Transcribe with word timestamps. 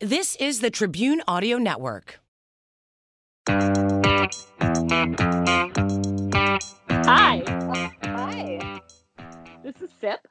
This 0.00 0.34
is 0.36 0.60
the 0.60 0.70
Tribune 0.70 1.20
Audio 1.28 1.58
Network. 1.58 2.20
Hi, 3.46 4.30
Hi. 8.02 8.80
this 9.62 9.74
is 9.82 9.90
Sip. 10.00 10.26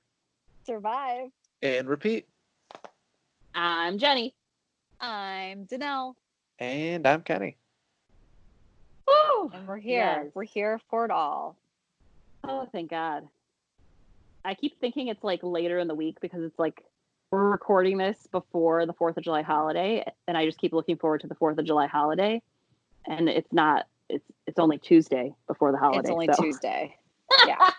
Survive. 0.65 1.29
And 1.61 1.87
repeat. 1.87 2.25
I'm 3.53 3.99
Jenny. 3.99 4.33
I'm 4.99 5.67
Danelle. 5.67 6.15
And 6.57 7.05
I'm 7.05 7.21
Kenny. 7.21 7.55
Woo! 9.07 9.51
And 9.53 9.67
we're 9.67 9.77
here. 9.77 10.21
Yes. 10.23 10.31
We're 10.33 10.45
here 10.45 10.79
for 10.89 11.05
it 11.05 11.11
all. 11.11 11.55
Oh, 12.43 12.67
thank 12.71 12.89
God. 12.89 13.27
I 14.43 14.55
keep 14.55 14.79
thinking 14.81 15.09
it's 15.09 15.23
like 15.23 15.41
later 15.43 15.77
in 15.77 15.87
the 15.87 15.93
week 15.93 16.19
because 16.21 16.41
it's 16.41 16.57
like 16.57 16.83
we're 17.31 17.49
recording 17.49 17.97
this 17.97 18.17
before 18.31 18.85
the 18.85 18.93
4th 18.93 19.17
of 19.17 19.23
July 19.23 19.41
holiday. 19.41 20.03
And 20.27 20.37
I 20.37 20.45
just 20.45 20.57
keep 20.57 20.73
looking 20.73 20.97
forward 20.97 21.21
to 21.21 21.27
the 21.27 21.35
4th 21.35 21.57
of 21.57 21.65
July 21.65 21.87
holiday. 21.87 22.41
And 23.05 23.29
it's 23.29 23.51
not, 23.53 23.85
it's 24.09 24.25
it's 24.47 24.59
only 24.59 24.77
Tuesday 24.79 25.33
before 25.47 25.71
the 25.71 25.77
holiday. 25.77 25.99
it's 25.99 26.09
only 26.09 26.27
so 26.31 26.41
Tuesday. 26.41 26.95
Yeah. 27.47 27.69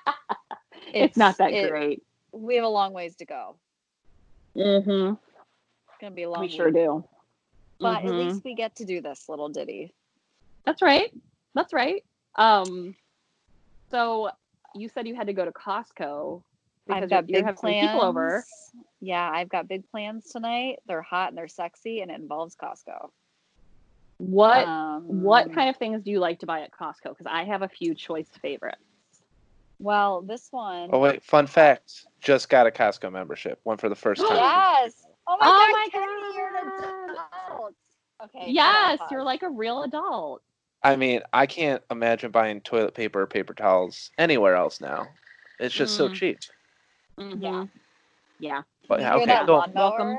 it's, 0.95 1.17
not 1.17 1.37
that 1.39 1.53
it- 1.53 1.71
great. 1.71 2.03
We 2.33 2.55
have 2.55 2.65
a 2.65 2.69
long 2.69 2.93
ways 2.93 3.17
to 3.17 3.25
go. 3.25 3.57
Mm-hmm. 4.57 5.15
It's 5.15 5.99
gonna 6.01 6.15
be 6.15 6.23
a 6.23 6.31
long 6.31 6.43
We 6.43 6.49
sure 6.49 6.71
do. 6.71 7.05
But 7.81 8.05
at 8.05 8.11
Mhm. 8.11 8.27
least 8.29 8.45
we 8.45 8.55
get 8.55 8.77
to 8.77 8.85
do 8.85 9.01
this 9.01 9.29
little 9.29 9.49
ditty. 9.49 9.93
That's 10.65 10.81
right. 10.83 11.13
That's 11.55 11.73
right. 11.73 12.05
Um, 12.37 12.95
so 13.91 14.31
you 14.77 14.89
said 14.89 15.09
you 15.09 15.17
had 15.17 15.27
to 15.27 15.33
go 15.33 15.45
to 15.45 15.51
Costco 15.51 16.43
because 16.87 17.03
I've 17.05 17.11
got 17.11 17.29
you're, 17.29 17.39
you're 17.39 17.47
big 17.47 17.47
having 17.47 17.61
plans. 17.61 17.91
people 17.91 18.03
over. 18.03 18.45
Yeah, 19.01 19.31
I've 19.33 19.49
got 19.49 19.69
big 19.69 19.89
plans 19.91 20.27
tonight. 20.31 20.77
They're 20.87 21.03
hot 21.03 21.31
and 21.31 21.39
they're 21.39 21.49
sexy, 21.49 22.01
and 22.01 22.11
it 22.11 22.21
involves 22.21 22.57
Costco. 22.57 23.11
What 24.19 24.67
Um, 24.67 25.05
what 25.07 25.53
kind 25.53 25.71
of 25.71 25.77
things 25.77 26.03
do 26.03 26.11
you 26.11 26.21
like 26.21 26.41
to 26.41 26.47
buy 26.47 26.61
at 26.61 26.71
Costco? 26.73 27.05
Because 27.11 27.27
I 27.27 27.45
have 27.45 27.63
a 27.63 27.69
few 27.69 27.95
choice 27.95 28.29
favorites. 28.43 28.77
Well, 29.79 30.21
this 30.21 30.49
one. 30.51 30.91
Oh 30.93 30.99
wait, 30.99 31.25
fun 31.25 31.47
fact. 31.47 32.05
Just 32.21 32.51
got 32.51 32.67
a 32.67 32.71
Costco 32.71 33.11
membership. 33.11 33.61
One 33.63 33.79
for 33.79 33.89
the 33.89 33.95
first 33.95 34.21
time. 34.21 34.37
Yes. 34.37 35.07
Oh 35.27 35.39
my 35.39 35.47
Oh 35.47 35.51
God, 35.51 35.73
my 35.73 35.89
Kenny, 35.91 36.37
you're 36.37 36.49
an 36.49 36.69
God. 36.69 37.17
adult. 37.49 37.75
Okay. 38.25 38.51
yes, 38.53 39.01
you're 39.11 39.25
like 39.25 39.43
a 39.43 39.49
real 39.49 39.85
adult. 39.85 40.43
I 40.83 40.97
mean, 40.97 41.23
I 41.33 41.47
can't 41.47 41.83
imagine 41.91 42.31
buying 42.31 42.61
toilet 42.61 42.95
paper 42.95 43.23
or 43.23 43.27
paper 43.27 43.55
towels 43.55 44.11
anywhere 44.19 44.57
else 44.57 44.81
now. 44.83 45.09
It's 45.59 45.75
just 45.75 45.97
so 45.97 46.09
Mm. 46.09 46.15
cheap. 46.15 46.39
Mhm. 47.19 47.43
Yeah. 47.43 47.67
Yeah. 48.39 48.63
But 48.89 49.01
You 49.01 49.07
yeah, 49.07 49.13
hear 49.13 49.23
okay, 49.23 49.27
that 49.27 49.47
go. 49.47 49.65
Welcome. 49.75 50.19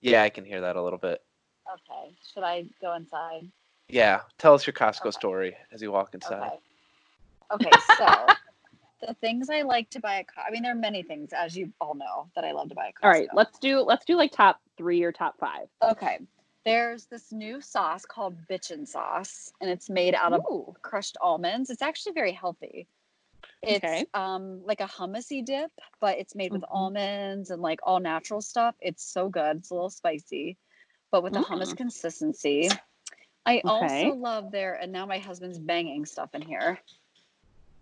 Yeah, 0.00 0.22
I 0.22 0.30
can 0.30 0.44
hear 0.44 0.60
that 0.62 0.76
a 0.76 0.82
little 0.82 0.98
bit. 0.98 1.20
Okay. 1.72 2.14
Should 2.32 2.42
I 2.42 2.66
go 2.80 2.94
inside? 2.94 3.50
Yeah, 3.88 4.20
tell 4.38 4.54
us 4.54 4.66
your 4.66 4.74
Costco 4.74 5.06
Okay. 5.06 5.10
story 5.12 5.56
as 5.72 5.82
you 5.82 5.90
walk 5.92 6.14
inside. 6.14 6.52
Okay. 7.52 7.68
Okay. 7.68 7.78
So 7.98 8.26
the 9.06 9.14
things 9.14 9.50
I 9.50 9.62
like 9.62 9.90
to 9.90 10.00
buy 10.00 10.16
at 10.20 10.26
Costco. 10.26 10.44
I 10.48 10.50
mean, 10.50 10.62
there 10.62 10.72
are 10.72 10.76
many 10.76 11.02
things, 11.02 11.32
as 11.32 11.56
you 11.56 11.72
all 11.80 11.94
know, 11.94 12.30
that 12.34 12.44
I 12.44 12.52
love 12.52 12.68
to 12.68 12.74
buy 12.74 12.88
at 12.88 12.94
Costco. 12.94 13.04
All 13.04 13.10
right, 13.10 13.28
let's 13.34 13.58
do 13.58 13.80
let's 13.80 14.04
do 14.04 14.16
like 14.16 14.32
top 14.32 14.60
three 14.76 15.02
or 15.02 15.12
top 15.12 15.38
five. 15.38 15.68
Okay. 15.82 16.18
There's 16.64 17.04
this 17.06 17.30
new 17.30 17.60
sauce 17.60 18.06
called 18.06 18.34
Bitchin' 18.48 18.88
Sauce, 18.88 19.52
and 19.60 19.68
it's 19.68 19.90
made 19.90 20.14
out 20.14 20.32
of 20.32 20.40
Ooh. 20.50 20.74
crushed 20.80 21.18
almonds. 21.20 21.68
It's 21.68 21.82
actually 21.82 22.12
very 22.14 22.32
healthy. 22.32 22.88
It's 23.66 23.84
Okay. 23.84 24.06
um 24.14 24.64
like 24.64 24.80
a 24.80 24.86
hummusy 24.86 25.44
dip, 25.44 25.70
but 26.00 26.18
it's 26.18 26.34
made 26.34 26.52
with 26.52 26.62
Mhm. 26.62 26.70
almonds 26.70 27.50
and 27.50 27.60
like 27.62 27.80
all 27.82 28.00
natural 28.00 28.40
stuff. 28.40 28.74
It's 28.80 29.04
so 29.04 29.28
good. 29.28 29.58
It's 29.58 29.70
a 29.70 29.74
little 29.74 29.90
spicy, 29.90 30.56
but 31.10 31.22
with 31.22 31.36
a 31.36 31.40
hummus 31.40 31.76
consistency. 31.76 32.68
I 33.46 33.58
Mm. 33.58 33.82
Okay. 33.84 34.04
also 34.06 34.16
love 34.16 34.50
their 34.50 34.74
and 34.74 34.90
now 34.92 35.04
my 35.06 35.18
husband's 35.18 35.58
banging 35.58 36.06
stuff 36.06 36.34
in 36.34 36.42
here. 36.42 36.80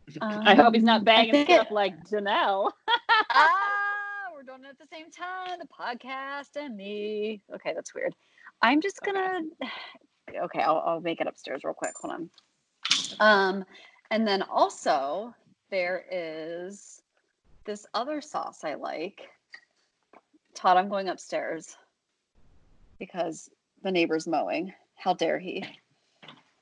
I 0.20 0.54
hope 0.54 0.74
he's 0.74 0.82
Um, 0.82 0.86
not 0.86 1.04
banging 1.04 1.44
stuff 1.44 1.68
it- 1.68 1.72
like 1.72 1.96
Janelle. 2.08 2.72
ah, 3.30 4.28
we're 4.34 4.42
doing 4.42 4.64
it 4.64 4.68
at 4.70 4.78
the 4.78 4.86
same 4.88 5.10
time. 5.10 5.58
The 5.60 5.66
podcast 5.68 6.56
and 6.56 6.76
me. 6.76 7.40
Okay, 7.54 7.72
that's 7.74 7.94
weird. 7.94 8.14
I'm 8.60 8.80
just 8.80 9.00
gonna. 9.02 9.42
Okay, 10.34 10.60
I'll, 10.62 10.78
I'll 10.86 11.00
make 11.00 11.20
it 11.20 11.26
upstairs 11.26 11.62
real 11.64 11.74
quick. 11.74 11.92
Hold 12.00 12.14
on. 12.14 12.30
Um, 13.20 13.64
and 14.10 14.26
then 14.26 14.40
also 14.42 15.34
there 15.72 16.04
is 16.12 17.00
this 17.64 17.86
other 17.94 18.20
sauce 18.20 18.62
I 18.62 18.74
like. 18.74 19.22
Todd, 20.54 20.76
I'm 20.76 20.90
going 20.90 21.08
upstairs 21.08 21.74
because 22.98 23.48
the 23.82 23.90
neighbor's 23.90 24.28
mowing. 24.28 24.72
How 24.96 25.14
dare 25.14 25.38
he? 25.38 25.64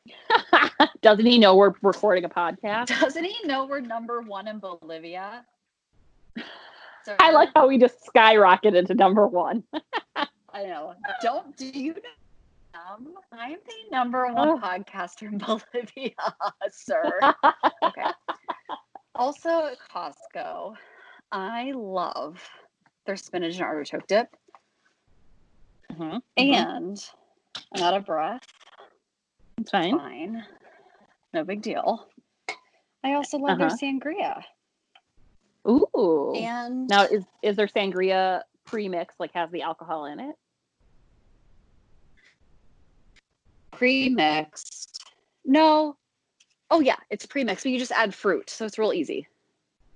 Doesn't 1.03 1.27
he 1.27 1.39
know 1.39 1.57
we're 1.57 1.75
recording 1.83 2.25
a 2.25 2.29
podcast? 2.29 2.87
Doesn't 3.01 3.25
he 3.25 3.37
know 3.45 3.67
we're 3.67 3.81
number 3.81 4.23
one 4.23 4.47
in 4.47 4.61
Bolivia? 4.61 5.45
Sir? 7.05 7.17
I 7.19 7.33
like 7.33 7.49
uh, 7.49 7.61
how 7.61 7.69
we 7.69 7.79
just 7.79 7.97
skyrocketed 8.07 8.87
to 8.87 8.95
number 8.95 9.27
one. 9.27 9.65
I 10.53 10.65
know. 10.65 10.95
Don't 11.21 11.57
do 11.57 11.67
you 11.67 11.95
know? 11.95 12.01
I'm 13.33 13.55
the 13.67 13.91
number 13.91 14.27
one 14.33 14.49
oh. 14.49 14.59
podcaster 14.59 15.23
in 15.23 15.39
Bolivia, 15.39 16.13
sir. 16.71 17.19
Okay. 17.83 18.05
Also 19.21 19.67
at 19.67 19.77
Costco, 19.95 20.75
I 21.31 21.73
love 21.73 22.43
their 23.05 23.17
spinach 23.17 23.57
and 23.57 23.65
artichoke 23.65 24.07
dip. 24.07 24.35
Mhm. 25.93 26.23
And 26.39 27.11
I'm 27.75 27.83
out 27.83 27.93
of 27.93 28.07
breath. 28.07 28.41
It's 29.59 29.71
fine. 29.71 29.99
Fine. 29.99 30.47
No 31.35 31.45
big 31.45 31.61
deal. 31.61 32.09
I 33.05 33.13
also 33.13 33.37
love 33.37 33.59
their 33.59 33.67
Uh-huh. 33.67 33.77
sangria. 33.77 34.43
Ooh. 35.69 36.33
And 36.35 36.89
Now 36.89 37.03
is 37.03 37.27
is 37.43 37.57
there 37.57 37.67
sangria 37.67 38.45
pre-mix 38.65 39.17
like 39.21 39.33
has 39.33 39.51
the 39.51 39.61
alcohol 39.61 40.07
in 40.07 40.19
it? 40.19 40.35
pre-mixed. 43.73 45.13
No. 45.45 45.99
Oh 46.71 46.81
yeah, 46.81 46.97
it's 47.11 47.27
pre-mixed, 47.27 47.65
but 47.65 47.73
you 47.73 47.79
just 47.79 47.93
add 47.93 48.15
fruit, 48.15 48.49
so 48.49 48.65
it's 48.65 48.79
real 48.79 48.93
easy. 48.93 49.27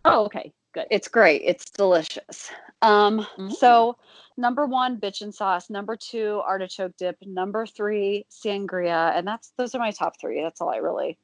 Oh, 0.04 0.24
okay. 0.26 0.52
Good. 0.72 0.86
It's 0.90 1.06
great. 1.06 1.42
It's 1.44 1.70
delicious. 1.70 2.50
Um, 2.82 3.26
Mm. 3.38 3.52
so 3.52 3.96
number 4.36 4.66
one, 4.66 4.98
bitchin' 4.98 5.32
sauce. 5.32 5.70
Number 5.70 5.96
two, 5.96 6.42
artichoke 6.44 6.96
dip. 6.96 7.16
Number 7.24 7.64
three, 7.64 8.26
sangria, 8.28 9.16
and 9.16 9.26
that's 9.26 9.52
those 9.56 9.74
are 9.74 9.78
my 9.78 9.92
top 9.92 10.20
three. 10.20 10.42
That's 10.42 10.60
all 10.60 10.68
I 10.70 10.78
really. 10.78 11.16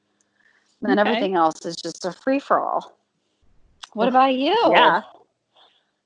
And 0.81 0.89
then 0.89 0.99
Okay. 0.99 1.09
everything 1.09 1.35
else 1.35 1.65
is 1.65 1.75
just 1.75 2.05
a 2.05 2.13
free 2.13 2.39
for 2.39 2.61
all. 2.61 2.97
What 3.93 4.07
about 4.07 4.33
you? 4.33 4.55
Yeah. 4.71 5.01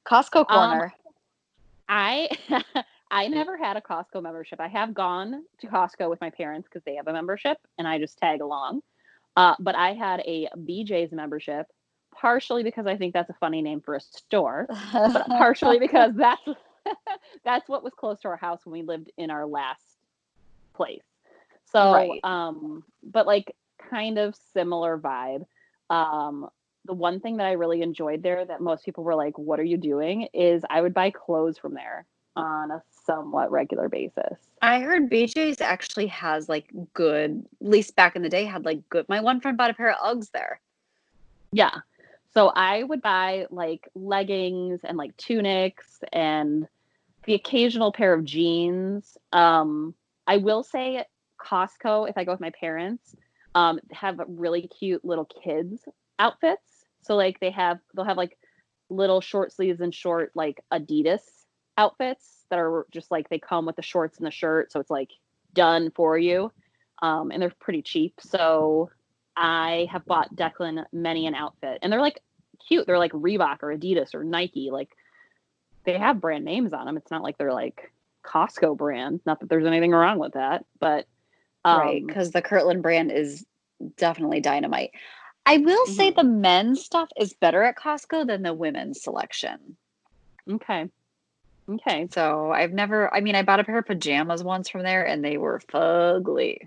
Costco 0.05 0.39
Um, 0.49 0.69
corner. 0.69 0.93
I 1.87 2.27
I 3.11 3.27
never 3.27 3.57
had 3.57 3.77
a 3.77 3.81
Costco 3.81 4.23
membership. 4.23 4.59
I 4.59 4.67
have 4.67 4.95
gone 4.95 5.45
to 5.59 5.67
Costco 5.67 6.09
with 6.09 6.19
my 6.19 6.31
parents 6.31 6.67
because 6.67 6.83
they 6.83 6.95
have 6.95 7.07
a 7.07 7.13
membership 7.13 7.59
and 7.77 7.87
I 7.87 7.99
just 7.99 8.17
tag 8.17 8.41
along. 8.41 8.81
Uh, 9.35 9.55
but 9.59 9.75
I 9.75 9.93
had 9.93 10.21
a 10.21 10.47
BJ's 10.65 11.11
membership, 11.11 11.67
partially 12.13 12.63
because 12.63 12.87
I 12.87 12.97
think 12.97 13.13
that's 13.13 13.29
a 13.29 13.35
funny 13.39 13.61
name 13.61 13.81
for 13.81 13.95
a 13.95 14.01
store, 14.01 14.69
but 15.07 15.31
partially 15.33 15.79
because 15.79 16.13
that's 16.17 16.41
that's 17.45 17.69
what 17.69 17.83
was 17.83 17.93
close 17.93 18.19
to 18.21 18.29
our 18.29 18.37
house 18.37 18.65
when 18.65 18.73
we 18.73 18.81
lived 18.83 19.11
in 19.17 19.29
our 19.29 19.45
last 19.45 19.97
place. 20.75 21.03
So, 21.71 22.15
Right. 22.15 22.23
um, 22.23 22.83
but 23.03 23.25
like 23.27 23.55
kind 23.89 24.17
of 24.17 24.35
similar 24.53 24.97
vibe. 24.97 25.45
Um, 25.89 26.47
the 26.85 26.93
one 26.93 27.19
thing 27.19 27.37
that 27.37 27.47
I 27.47 27.53
really 27.53 27.81
enjoyed 27.81 28.23
there 28.23 28.45
that 28.45 28.61
most 28.61 28.85
people 28.85 29.03
were 29.03 29.15
like, 29.15 29.37
"What 29.37 29.59
are 29.59 29.63
you 29.63 29.77
doing?" 29.77 30.27
is 30.33 30.63
I 30.69 30.81
would 30.81 30.93
buy 30.93 31.11
clothes 31.11 31.57
from 31.57 31.73
there 31.73 32.05
on 32.35 32.71
a 32.71 32.81
somewhat 33.05 33.51
regular 33.51 33.89
basis. 33.89 34.37
I 34.61 34.79
heard 34.79 35.09
BJ's 35.09 35.61
actually 35.61 36.07
has 36.07 36.49
like 36.49 36.69
good, 36.93 37.45
at 37.61 37.67
least 37.67 37.95
back 37.95 38.15
in 38.15 38.21
the 38.21 38.29
day, 38.29 38.45
had 38.45 38.65
like 38.65 38.87
good. 38.89 39.07
My 39.07 39.21
one 39.21 39.39
friend 39.39 39.57
bought 39.57 39.69
a 39.69 39.73
pair 39.73 39.91
of 39.91 39.97
Uggs 39.97 40.31
there. 40.31 40.59
Yeah. 41.51 41.71
So 42.33 42.51
I 42.55 42.83
would 42.83 43.01
buy 43.01 43.45
like 43.49 43.87
leggings 43.95 44.81
and 44.83 44.97
like 44.97 45.15
tunics 45.17 45.99
and 46.11 46.67
the 47.25 47.33
occasional 47.33 47.91
pair 47.91 48.13
of 48.13 48.25
jeans. 48.25 49.17
Um, 49.31 49.93
I 50.27 50.37
will 50.37 50.63
say 50.63 51.05
Costco, 51.39 52.09
if 52.09 52.17
I 52.17 52.23
go 52.23 52.31
with 52.31 52.41
my 52.41 52.51
parents, 52.51 53.15
um, 53.53 53.79
have 53.91 54.19
really 54.27 54.67
cute 54.67 55.05
little 55.05 55.25
kids 55.25 55.81
outfits. 56.19 56.85
So 57.01 57.15
like 57.15 57.39
they 57.39 57.51
have 57.51 57.79
they'll 57.93 58.05
have 58.05 58.17
like 58.17 58.37
little 58.89 59.21
short 59.21 59.51
sleeves 59.51 59.81
and 59.81 59.93
short 59.93 60.31
like 60.35 60.59
Adidas 60.71 61.21
outfits 61.77 62.45
that 62.49 62.59
are 62.59 62.85
just 62.91 63.11
like 63.11 63.29
they 63.29 63.39
come 63.39 63.65
with 63.65 63.75
the 63.75 63.81
shorts 63.81 64.17
and 64.17 64.25
the 64.25 64.31
shirt, 64.31 64.71
so 64.71 64.79
it's 64.79 64.89
like 64.89 65.11
done 65.53 65.91
for 65.91 66.17
you. 66.17 66.51
Um, 67.01 67.31
and 67.31 67.41
they're 67.41 67.53
pretty 67.59 67.81
cheap. 67.81 68.15
So 68.21 68.89
I 69.35 69.87
have 69.91 70.05
bought 70.05 70.35
Declan 70.35 70.85
many 70.93 71.27
an 71.27 71.35
outfit, 71.35 71.79
and 71.81 71.91
they're 71.91 72.01
like 72.01 72.21
cute. 72.67 72.87
They're 72.87 72.99
like 72.99 73.11
Reebok 73.11 73.57
or 73.61 73.75
Adidas 73.75 74.13
or 74.15 74.23
Nike. 74.23 74.69
Like 74.71 74.89
they 75.85 75.97
have 75.97 76.21
brand 76.21 76.45
names 76.45 76.73
on 76.73 76.85
them. 76.85 76.97
It's 76.97 77.11
not 77.11 77.23
like 77.23 77.37
they're 77.37 77.53
like 77.53 77.91
Costco 78.23 78.77
brand. 78.77 79.19
Not 79.25 79.39
that 79.39 79.49
there's 79.49 79.65
anything 79.65 79.91
wrong 79.91 80.19
with 80.19 80.33
that, 80.33 80.65
but 80.79 81.05
um, 81.63 81.77
right, 81.79 82.07
because 82.07 82.31
the 82.31 82.41
Kirkland 82.41 82.81
brand 82.81 83.11
is 83.11 83.45
definitely 83.97 84.39
dynamite. 84.39 84.91
I 85.45 85.57
will 85.57 85.85
say 85.87 86.11
Mhm. 86.11 86.15
the 86.15 86.23
men's 86.23 86.83
stuff 86.83 87.09
is 87.19 87.33
better 87.33 87.63
at 87.63 87.77
Costco 87.77 88.25
than 88.25 88.41
the 88.41 88.53
women's 88.53 89.03
selection. 89.03 89.77
Okay. 90.49 90.89
Okay. 91.69 92.07
So 92.11 92.51
I've 92.51 92.73
never, 92.73 93.13
I 93.13 93.21
mean, 93.21 93.35
I 93.35 93.41
bought 93.43 93.59
a 93.59 93.63
pair 93.63 93.79
of 93.79 93.85
pajamas 93.85 94.43
once 94.43 94.69
from 94.69 94.83
there 94.83 95.05
and 95.05 95.23
they 95.23 95.37
were 95.37 95.59
fugly. 95.59 96.57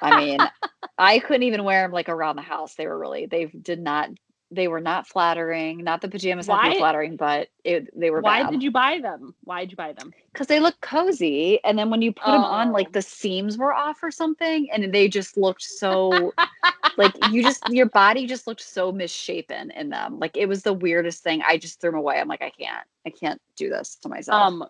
I 0.00 0.12
mean, 0.12 0.38
I 0.98 1.18
couldn't 1.18 1.44
even 1.44 1.64
wear 1.64 1.82
them 1.82 1.92
like 1.92 2.08
around 2.08 2.36
the 2.36 2.42
house. 2.42 2.74
They 2.74 2.86
were 2.86 2.98
really, 2.98 3.26
they 3.26 3.46
did 3.46 3.80
not, 3.80 4.10
they 4.54 4.68
were 4.68 4.80
not 4.80 5.06
flattering. 5.06 5.82
Not 5.82 6.02
the 6.02 6.08
pajamas 6.08 6.46
had 6.46 6.52
to 6.54 6.58
Why- 6.58 6.72
be 6.74 6.78
flattering, 6.78 7.16
but 7.16 7.48
it, 7.64 7.88
they 7.98 8.10
were 8.10 8.20
Why 8.20 8.42
bad. 8.42 8.50
did 8.52 8.62
you 8.62 8.70
buy 8.70 8.98
them? 9.00 9.34
Why 9.44 9.60
did 9.60 9.70
you 9.70 9.76
buy 9.76 9.92
them? 9.94 10.12
Because 10.32 10.46
they 10.46 10.60
look 10.60 10.78
cozy. 10.82 11.58
And 11.64 11.78
then 11.78 11.88
when 11.90 12.02
you 12.02 12.12
put 12.12 12.26
them 12.26 12.44
on, 12.44 12.68
Oh. 12.68 12.72
like 12.72 12.92
the 12.92 13.00
seams 13.02 13.56
were 13.56 13.72
off 13.72 14.02
or 14.02 14.10
something 14.10 14.70
and 14.70 14.92
they 14.92 15.08
just 15.08 15.36
looked 15.36 15.62
so, 15.62 16.32
like 16.98 17.14
you 17.30 17.42
just, 17.42 17.62
your 17.70 17.86
body 17.86 18.26
just 18.26 18.46
looked 18.46 18.60
so 18.60 18.92
misshapen 18.92 19.70
in 19.70 19.88
them. 19.88 20.18
Like 20.18 20.36
it 20.36 20.46
was 20.46 20.62
the 20.62 20.72
weirdest 20.74 21.22
thing. 21.22 21.42
I 21.48 21.56
just 21.56 21.80
threw 21.80 21.90
them 21.90 21.98
away. 22.00 22.18
I'm 22.20 22.28
like, 22.28 22.42
I 22.42 22.50
can't, 22.50 22.86
I 23.06 23.10
can't 23.10 23.40
do 23.56 23.70
this 23.70 23.96
to 24.02 24.08
myself. 24.08 24.40
Um, 24.42 24.64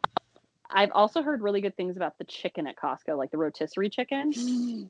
I've 0.70 0.93
also 0.93 1.23
heard 1.23 1.43
really 1.43 1.61
good 1.61 1.76
things 1.76 1.96
about 1.96 2.17
the 2.19 2.25
chicken 2.25 2.67
at 2.67 2.76
Costco, 2.76 3.19
like 3.19 3.31
the 3.31 3.37
rotisserie 3.37 3.90
chicken. 3.90 4.32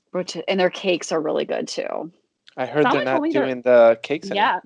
Roti- 0.12 0.44
and 0.46 0.60
their 0.60 0.70
cakes 0.70 1.10
are 1.12 1.20
really 1.20 1.44
good 1.44 1.66
too. 1.66 2.12
I 2.56 2.66
heard 2.66 2.82
Someone 2.82 2.96
they're 2.98 3.04
not 3.06 3.10
told 3.12 3.22
me 3.22 3.32
they're- 3.32 3.44
doing 3.46 3.62
the 3.62 3.98
cakes 4.02 4.30
anymore. 4.30 4.44
Yeah. 4.44 4.60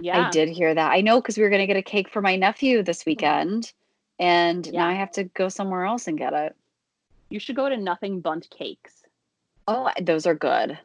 Yeah. 0.00 0.26
I 0.26 0.30
did 0.30 0.48
hear 0.48 0.74
that. 0.74 0.92
I 0.92 1.00
know 1.00 1.20
because 1.20 1.36
we 1.36 1.42
were 1.42 1.50
going 1.50 1.60
to 1.60 1.66
get 1.66 1.76
a 1.76 1.82
cake 1.82 2.08
for 2.10 2.20
my 2.22 2.36
nephew 2.36 2.82
this 2.82 3.04
weekend, 3.06 3.72
and 4.18 4.70
now 4.72 4.86
I 4.88 4.94
have 4.94 5.10
to 5.12 5.24
go 5.24 5.48
somewhere 5.48 5.84
else 5.84 6.06
and 6.06 6.18
get 6.18 6.32
it. 6.32 6.54
You 7.30 7.38
should 7.40 7.56
go 7.56 7.68
to 7.68 7.76
Nothing 7.76 8.20
Bundt 8.20 8.48
Cakes. 8.50 9.02
Oh, 9.66 9.90
those 10.00 10.26
are 10.26 10.34
good. 10.34 10.78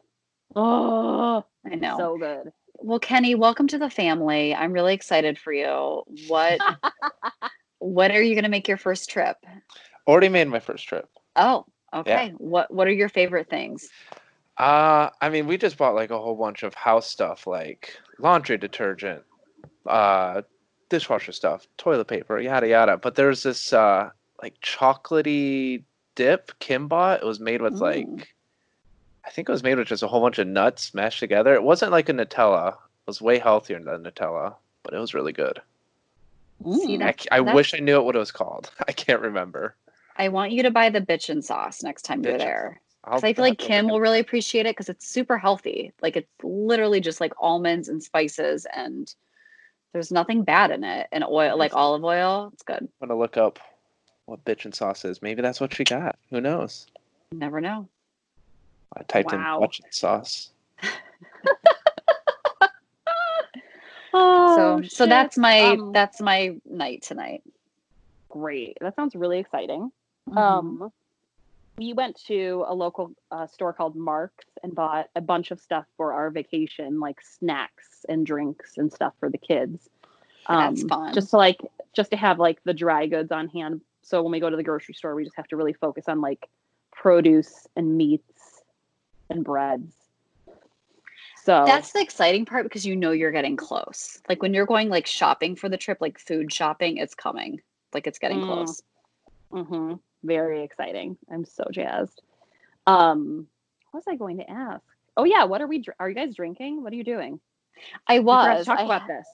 Oh, 0.56 1.44
I 1.70 1.74
know. 1.74 1.96
so 1.98 2.16
good. 2.18 2.52
well, 2.76 2.98
Kenny, 2.98 3.34
welcome 3.34 3.66
to 3.68 3.78
the 3.78 3.90
family. 3.90 4.54
I'm 4.54 4.72
really 4.72 4.94
excited 4.94 5.38
for 5.38 5.52
you. 5.52 6.02
What 6.28 6.60
What 7.80 8.10
are 8.10 8.22
you 8.22 8.34
going 8.34 8.44
to 8.44 8.50
make 8.50 8.66
your 8.66 8.76
first 8.76 9.08
trip? 9.10 9.36
Already 10.06 10.28
made 10.28 10.48
my 10.48 10.58
first 10.58 10.88
trip. 10.88 11.08
Oh, 11.36 11.66
okay. 11.94 12.32
What 12.38 12.72
What 12.72 12.88
are 12.88 12.92
your 12.92 13.08
favorite 13.08 13.48
things? 13.50 13.88
Uh, 14.56 15.10
I 15.20 15.28
mean, 15.28 15.46
we 15.46 15.56
just 15.56 15.76
bought 15.78 15.94
like 15.94 16.10
a 16.10 16.18
whole 16.18 16.34
bunch 16.34 16.62
of 16.64 16.74
house 16.74 17.08
stuff, 17.08 17.46
like 17.46 17.96
laundry 18.18 18.56
detergent, 18.58 19.22
uh, 19.86 20.42
dishwasher 20.88 21.32
stuff, 21.32 21.66
toilet 21.76 22.06
paper, 22.06 22.38
yada 22.40 22.68
yada. 22.68 22.96
But 22.96 23.14
there's 23.14 23.42
this 23.42 23.72
uh, 23.72 24.10
like 24.42 24.54
chocolatey 24.60 25.82
dip 26.14 26.52
Kim 26.58 26.88
bought. 26.88 27.20
It 27.22 27.26
was 27.26 27.40
made 27.40 27.62
with 27.62 27.74
Mm. 27.74 27.80
like, 27.80 28.34
I 29.24 29.30
think 29.30 29.48
it 29.48 29.52
was 29.52 29.62
made 29.62 29.78
with 29.78 29.88
just 29.88 30.02
a 30.02 30.08
whole 30.08 30.20
bunch 30.20 30.38
of 30.38 30.46
nuts 30.46 30.94
mashed 30.94 31.20
together. 31.20 31.54
It 31.54 31.62
wasn't 31.62 31.92
like 31.92 32.08
a 32.08 32.12
Nutella. 32.12 32.70
It 32.72 32.76
was 33.06 33.20
way 33.20 33.38
healthier 33.38 33.78
than 33.80 34.02
Nutella, 34.04 34.54
but 34.82 34.94
it 34.94 34.98
was 34.98 35.14
really 35.14 35.32
good. 35.32 35.60
See. 36.64 36.96
I, 36.96 37.12
that- 37.12 37.26
that's- 37.30 37.54
wish 37.54 37.74
I 37.74 37.78
knew 37.78 38.02
what 38.02 38.16
it 38.16 38.18
was 38.18 38.32
called. 38.32 38.70
I 38.88 38.92
can't 38.92 39.20
remember. 39.20 39.74
I 40.16 40.28
want 40.30 40.50
you 40.50 40.64
to 40.64 40.70
buy 40.72 40.90
the 40.90 41.00
bitchin' 41.00 41.44
sauce 41.44 41.84
next 41.84 42.02
time 42.02 42.24
you're 42.24 42.36
there. 42.38 42.80
I'll 43.08 43.16
Because 43.16 43.24
I 43.24 43.32
feel 43.32 43.44
like 43.44 43.58
Kim 43.58 43.88
will 43.88 44.00
really 44.00 44.18
appreciate 44.20 44.66
it 44.66 44.76
because 44.76 44.88
it's 44.90 45.08
super 45.08 45.38
healthy. 45.38 45.92
Like 46.02 46.16
it's 46.16 46.28
literally 46.42 47.00
just 47.00 47.20
like 47.20 47.32
almonds 47.40 47.88
and 47.88 48.02
spices, 48.02 48.66
and 48.74 49.12
there's 49.94 50.12
nothing 50.12 50.42
bad 50.44 50.70
in 50.70 50.84
it. 50.84 51.06
And 51.10 51.24
oil, 51.24 51.56
like 51.56 51.74
olive 51.74 52.04
oil, 52.04 52.50
it's 52.52 52.62
good. 52.62 52.76
I'm 53.00 53.08
gonna 53.08 53.18
look 53.18 53.38
up 53.38 53.58
what 54.26 54.44
bitchin' 54.44 54.74
sauce 54.74 55.06
is. 55.06 55.22
Maybe 55.22 55.40
that's 55.40 55.58
what 55.60 55.72
she 55.74 55.84
got. 55.84 56.18
Who 56.30 56.40
knows? 56.42 56.86
You 57.32 57.38
never 57.38 57.62
know. 57.62 57.88
I 58.94 59.02
typed 59.04 59.32
Wow. 59.32 59.58
in 59.62 59.66
bitchin' 59.66 59.94
sauce. 59.94 60.50
Oh, 64.12 64.54
so 64.82 64.82
so 64.86 65.06
that's 65.06 65.38
my 65.38 65.60
Um, 65.60 65.92
that's 65.92 66.20
my 66.20 66.56
night 66.66 67.02
tonight. 67.02 67.42
great. 68.28 68.76
That 68.82 68.94
sounds 68.96 69.14
really 69.16 69.38
exciting. 69.38 69.90
Mhm. 70.28 70.36
Um, 70.36 70.92
we 71.78 71.92
went 71.92 72.20
to 72.26 72.64
a 72.66 72.74
local 72.74 73.12
uh, 73.30 73.46
store 73.46 73.72
called 73.72 73.94
Mark's 73.96 74.46
and 74.62 74.74
bought 74.74 75.06
a 75.14 75.20
bunch 75.20 75.50
of 75.50 75.60
stuff 75.60 75.86
for 75.96 76.12
our 76.12 76.30
vacation, 76.30 76.98
like 77.00 77.20
snacks 77.22 78.04
and 78.08 78.26
drinks 78.26 78.78
and 78.78 78.92
stuff 78.92 79.14
for 79.20 79.30
the 79.30 79.38
kids. 79.38 79.88
That's 80.48 80.82
Um, 80.82 80.88
fun. 80.88 81.14
Just 81.14 81.30
to 81.30 81.36
like, 81.36 81.60
just 81.94 82.10
to 82.10 82.16
have 82.16 82.38
like 82.38 82.62
the 82.64 82.74
dry 82.74 83.06
goods 83.06 83.30
on 83.32 83.48
hand. 83.48 83.82
So 84.02 84.22
when 84.22 84.32
we 84.32 84.40
go 84.40 84.50
to 84.50 84.56
the 84.56 84.62
grocery 84.62 84.94
store, 84.94 85.14
we 85.14 85.24
just 85.24 85.36
have 85.36 85.48
to 85.48 85.56
really 85.56 85.72
focus 85.74 86.08
on 86.08 86.20
like 86.20 86.48
produce 86.92 87.66
and 87.76 87.96
meats 87.96 88.62
and 89.30 89.44
breads. 89.44 89.94
So 91.44 91.64
That's 91.66 91.92
the 91.92 92.00
exciting 92.00 92.44
part 92.44 92.64
because 92.64 92.84
you 92.84 92.96
know 92.96 93.12
you're 93.12 93.30
getting 93.30 93.56
close. 93.56 94.20
Like 94.28 94.42
when 94.42 94.52
you're 94.52 94.66
going 94.66 94.88
like 94.88 95.06
shopping 95.06 95.54
for 95.56 95.68
the 95.68 95.76
trip, 95.76 95.98
like 96.00 96.18
food 96.18 96.52
shopping, 96.52 96.96
it's 96.98 97.14
coming. 97.14 97.60
Like 97.94 98.06
it's 98.06 98.18
getting 98.18 98.40
Mm. 98.40 98.46
close. 98.46 98.82
hmm 99.50 99.94
Very 100.24 100.62
exciting. 100.62 101.16
I'm 101.32 101.44
so 101.44 101.64
jazzed. 101.72 102.20
Um, 102.86 103.46
what 103.90 103.98
was 104.00 104.12
I 104.12 104.16
going 104.16 104.38
to 104.38 104.50
ask? 104.50 104.82
Oh 105.16 105.24
yeah, 105.24 105.44
what 105.44 105.60
are 105.60 105.66
we? 105.66 105.78
dr- 105.78 105.96
Are 106.00 106.08
you 106.08 106.14
guys 106.14 106.34
drinking? 106.34 106.82
What 106.82 106.92
are 106.92 106.96
you 106.96 107.04
doing? 107.04 107.40
I 108.06 108.18
We 108.18 108.24
forgot 108.24 108.46
to 108.52 108.54
was. 108.58 108.66
talk 108.66 108.78
I 108.80 108.84
about 108.84 109.02
ha- 109.02 109.06
this. 109.08 109.26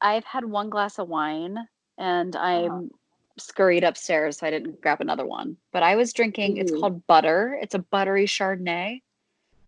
I've 0.00 0.24
had 0.24 0.44
one 0.44 0.70
glass 0.70 0.98
of 0.98 1.08
wine 1.08 1.58
and 1.96 2.34
Uh-huh. 2.36 2.44
I'm 2.44 2.90
scurried 3.38 3.84
upstairs, 3.84 4.38
so 4.38 4.46
I 4.46 4.50
didn't 4.50 4.80
grab 4.80 5.00
another 5.00 5.26
one. 5.26 5.56
But 5.72 5.82
I 5.82 5.96
was 5.96 6.12
drinking, 6.12 6.56
it's 6.58 6.72
called 6.72 7.06
Butter. 7.06 7.58
It's 7.60 7.74
a 7.74 7.78
buttery 7.80 8.26
Chardonnay. 8.26 9.02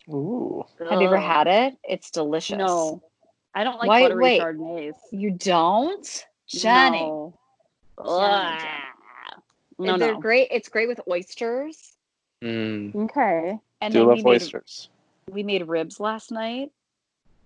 Ooh. 0.08 0.64
Have 0.88 1.00
you 1.00 1.06
ever 1.06 1.19
had 1.19 1.46
it? 1.46 1.76
It's 1.84 2.11
delicious. 2.11 2.58
No, 2.58 3.02
I 3.55 3.62
don't 3.64 3.78
like 3.78 3.88
Why- 3.88 4.02
buttery 4.02 4.23
wait. 4.25 4.40
Chardonnays. 4.40 4.94
You 5.12 5.31
don't? 5.32 6.26
Jenny. 6.49 7.00
No. 7.00 7.34
Ugh. 7.99 8.58
Jenny. 8.61 8.70
No, 9.86 9.98
they're 9.98 10.14
no. 10.14 10.20
great. 10.20 10.48
It's 10.50 10.68
great 10.68 10.88
with 10.88 11.00
oysters. 11.08 11.96
Mm. 12.42 12.94
Okay. 12.94 13.58
And 13.80 13.92
Do 13.92 14.00
then 14.00 14.08
love 14.08 14.16
we 14.18 14.22
made, 14.24 14.30
oysters. 14.42 14.88
we 15.30 15.42
made 15.42 15.66
ribs 15.68 16.00
last 16.00 16.30
night. 16.30 16.70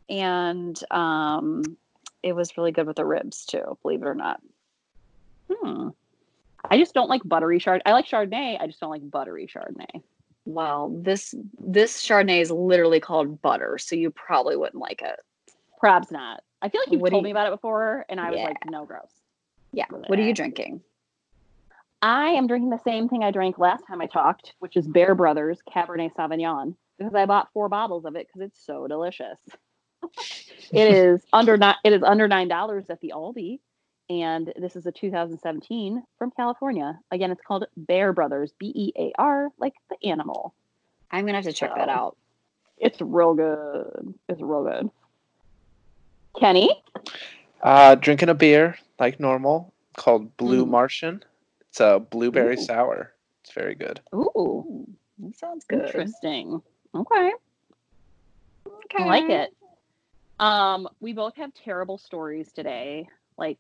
And 0.09 0.79
um 0.91 1.63
it 2.23 2.33
was 2.35 2.57
really 2.57 2.73
good 2.73 2.87
with 2.87 2.97
the 2.97 3.05
ribs 3.05 3.45
too, 3.45 3.79
believe 3.83 4.03
it 4.03 4.07
or 4.07 4.15
not. 4.15 4.41
Hmm. 5.51 5.89
I 6.71 6.79
just 6.79 6.95
don't 6.95 7.11
like 7.11 7.21
buttery 7.25 7.59
chard. 7.59 7.83
I 7.85 7.93
like 7.93 8.07
Chardonnay. 8.07 8.59
I 8.61 8.67
just 8.67 8.81
don't 8.81 8.91
like 8.91 9.09
buttery 9.11 9.47
Chardonnay. 9.47 10.03
Well, 10.47 10.91
this 11.03 11.35
this 11.59 12.03
Chardonnay 12.07 12.41
is 12.41 12.51
literally 12.51 13.01
called 13.01 13.41
butter, 13.43 13.79
so 13.79 13.97
you 13.97 14.11
probably 14.11 14.57
wouldn't 14.57 14.81
like 14.81 15.03
it. 15.03 15.21
Perhaps 15.81 16.11
not. 16.11 16.43
I 16.63 16.71
feel 16.71 16.81
like 16.81 16.93
you've 16.93 17.01
What 17.03 17.11
do 17.11 17.15
told 17.17 17.23
you- 17.23 17.27
me 17.27 17.31
about 17.33 17.49
it 17.49 17.51
before, 17.51 18.07
and 18.09 18.19
I 18.21 18.31
was 18.31 18.41
like, 18.41 18.57
no, 18.71 18.87
gross. 18.87 19.11
Yeah. 19.73 19.85
What 19.91 20.19
are 20.19 20.23
you 20.23 20.33
drinking? 20.33 20.81
I 22.05 22.33
am 22.33 22.47
drinking 22.47 22.69
the 22.69 22.83
same 22.85 23.09
thing 23.09 23.25
I 23.25 23.31
drank 23.31 23.59
last 23.59 23.87
time 23.87 24.03
I 24.03 24.07
talked, 24.07 24.53
which 24.59 24.77
is 24.77 24.87
Bear 24.87 25.15
Brothers 25.15 25.61
Cabernet 25.67 26.15
Sauvignon, 26.15 26.75
because 26.99 27.15
I 27.15 27.25
bought 27.25 27.49
four 27.55 27.71
bottles 27.71 28.05
of 28.05 28.15
it 28.15 28.27
because 28.27 28.47
it's 28.47 28.63
so 28.63 28.87
delicious. 28.87 29.39
it 30.71 30.93
is 30.93 31.23
under 31.33 31.57
not 31.57 31.77
it 31.83 31.95
is 31.95 32.03
under 32.03 32.29
nine 32.29 32.47
dollars 32.49 32.91
at 32.91 33.01
the 33.01 33.15
Aldi, 33.17 33.59
and 34.11 34.53
this 34.61 34.77
is 34.77 34.85
a 34.85 34.93
2017 34.93 36.03
from 36.19 36.31
California. 36.33 36.99
Again, 37.11 37.31
it's 37.31 37.41
called 37.41 37.65
Bear 37.75 38.13
Brothers, 38.13 38.53
B 38.59 38.71
E 38.75 38.93
A 38.99 39.13
R, 39.17 39.49
like 39.59 39.73
the 39.89 39.97
animal. 40.07 40.53
I'm 41.11 41.25
gonna 41.25 41.39
have 41.39 41.45
to 41.47 41.55
check 41.55 41.75
that 41.75 41.89
out. 41.89 42.19
It's 42.77 43.01
real 43.01 43.33
good. 43.33 44.13
It's 44.29 44.43
real 44.43 44.65
good. 44.65 44.91
Kenny, 46.39 46.83
Uh, 47.63 47.95
drinking 47.95 48.29
a 48.29 48.35
beer 48.35 48.77
like 49.01 49.19
normal 49.19 49.73
called 49.97 50.37
Blue 50.37 50.67
Mm. 50.67 50.69
Martian. 50.69 51.25
It's 51.75 51.81
a 51.81 51.99
blueberry 51.99 52.55
Ooh. 52.55 52.63
sour. 52.63 53.15
It's 53.43 53.53
very 53.53 53.75
good. 53.75 54.01
ooh, 54.15 54.31
Ooh, 54.39 54.89
that 55.19 55.37
sounds 55.37 55.65
good. 55.65 55.81
interesting. 55.81 56.63
Okay. 56.95 57.33
Okay. 58.85 59.03
I 59.03 59.07
like 59.07 59.29
it. 59.29 59.51
Um, 60.39 60.89
we 61.01 61.15
both 61.15 61.35
have 61.35 61.53
terrible 61.53 61.99
stories 61.99 62.53
today. 62.53 63.09
Like 63.37 63.59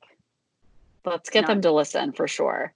Let's 1.04 1.28
get 1.28 1.49
them 1.49 1.61
to 1.62 1.73
listen 1.73 2.12
for 2.12 2.28
sure. 2.28 2.73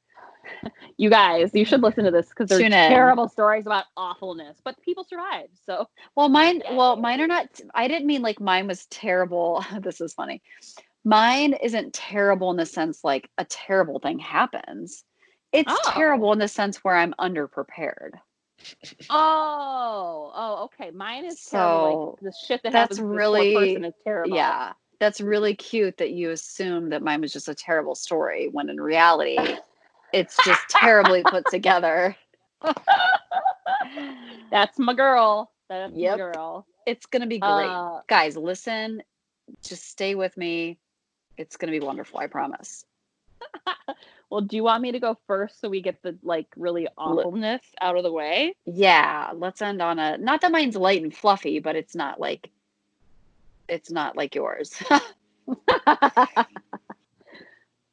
you 0.96 1.08
guys, 1.08 1.52
you 1.54 1.64
should 1.64 1.82
listen 1.82 2.02
to 2.02 2.10
this 2.10 2.30
because 2.30 2.48
they're 2.48 2.68
terrible 2.68 3.28
stories 3.28 3.64
about 3.64 3.84
awfulness, 3.96 4.58
but 4.64 4.74
people 4.82 5.04
survived. 5.04 5.56
So 5.64 5.86
Well, 6.16 6.28
mine. 6.28 6.64
Well, 6.72 6.96
mine 6.96 7.20
are 7.20 7.28
not. 7.28 7.60
I 7.76 7.86
didn't 7.86 8.08
mean 8.08 8.22
like 8.22 8.40
mine 8.40 8.66
was 8.66 8.86
terrible. 8.86 9.64
this 9.82 10.00
is 10.00 10.14
funny. 10.14 10.42
Mine 11.04 11.52
isn't 11.52 11.94
terrible 11.94 12.50
in 12.50 12.56
the 12.56 12.66
sense 12.66 13.04
like 13.04 13.30
a 13.38 13.44
terrible 13.44 14.00
thing 14.00 14.18
happens. 14.18 15.04
It's 15.52 15.72
Oh. 15.72 15.90
terrible 15.92 16.32
in 16.32 16.38
the 16.38 16.48
sense 16.48 16.78
where 16.84 16.94
I'm 16.96 17.14
underprepared. 17.18 18.12
oh, 19.08 20.32
oh, 20.34 20.64
okay. 20.64 20.90
Mine 20.90 21.24
is 21.24 21.42
terrible. 21.44 22.16
So, 22.18 22.22
Like 22.22 22.32
the 22.32 22.38
shit 22.46 22.62
that 22.64 22.72
that's 22.72 22.96
happens 22.96 23.00
really- 23.00 23.54
person 23.54 23.84
is 23.84 23.94
terrible. 24.04 24.36
Yeah, 24.36 24.72
that's 24.98 25.20
really 25.20 25.54
cute 25.54 25.96
that 25.98 26.10
you 26.10 26.30
assume 26.30 26.90
that 26.90 27.02
mine 27.02 27.20
was 27.20 27.32
just 27.32 27.48
a 27.48 27.54
terrible 27.54 27.94
story 27.94 28.48
when 28.48 28.68
in 28.68 28.80
reality, 28.80 29.38
It's 30.12 30.36
just 30.44 30.66
terribly 30.70 31.22
put 31.22 31.44
together. 31.50 32.16
That's 34.50 34.78
my 34.78 34.94
girl. 34.94 35.52
That's 35.68 35.92
Yep. 35.94 36.12
my 36.12 36.16
girl. 36.16 36.66
It's 36.86 37.04
gonna 37.06 37.26
be 37.26 37.38
great. 37.38 37.68
Uh, 37.68 38.00
Guys, 38.08 38.36
listen. 38.36 39.02
Just 39.62 39.84
stay 39.88 40.14
with 40.14 40.34
me. 40.38 40.78
It's 41.36 41.56
gonna 41.58 41.72
be 41.72 41.80
wonderful, 41.80 42.18
I 42.20 42.26
promise. 42.26 42.86
well, 44.30 44.40
do 44.40 44.56
you 44.56 44.64
want 44.64 44.82
me 44.82 44.92
to 44.92 45.00
go 45.00 45.16
first 45.26 45.60
so 45.60 45.68
we 45.68 45.80
get 45.80 46.02
the 46.02 46.16
like 46.22 46.46
really 46.56 46.88
awfulness 46.96 47.62
out 47.80 47.96
of 47.96 48.02
the 48.02 48.12
way? 48.12 48.54
Yeah, 48.66 49.30
let's 49.34 49.62
end 49.62 49.80
on 49.82 49.98
a 49.98 50.18
not 50.18 50.40
that 50.42 50.52
mine's 50.52 50.76
light 50.76 51.02
and 51.02 51.14
fluffy, 51.14 51.58
but 51.58 51.76
it's 51.76 51.94
not 51.94 52.20
like 52.20 52.50
it's 53.68 53.90
not 53.90 54.16
like 54.16 54.34
yours. 54.34 54.74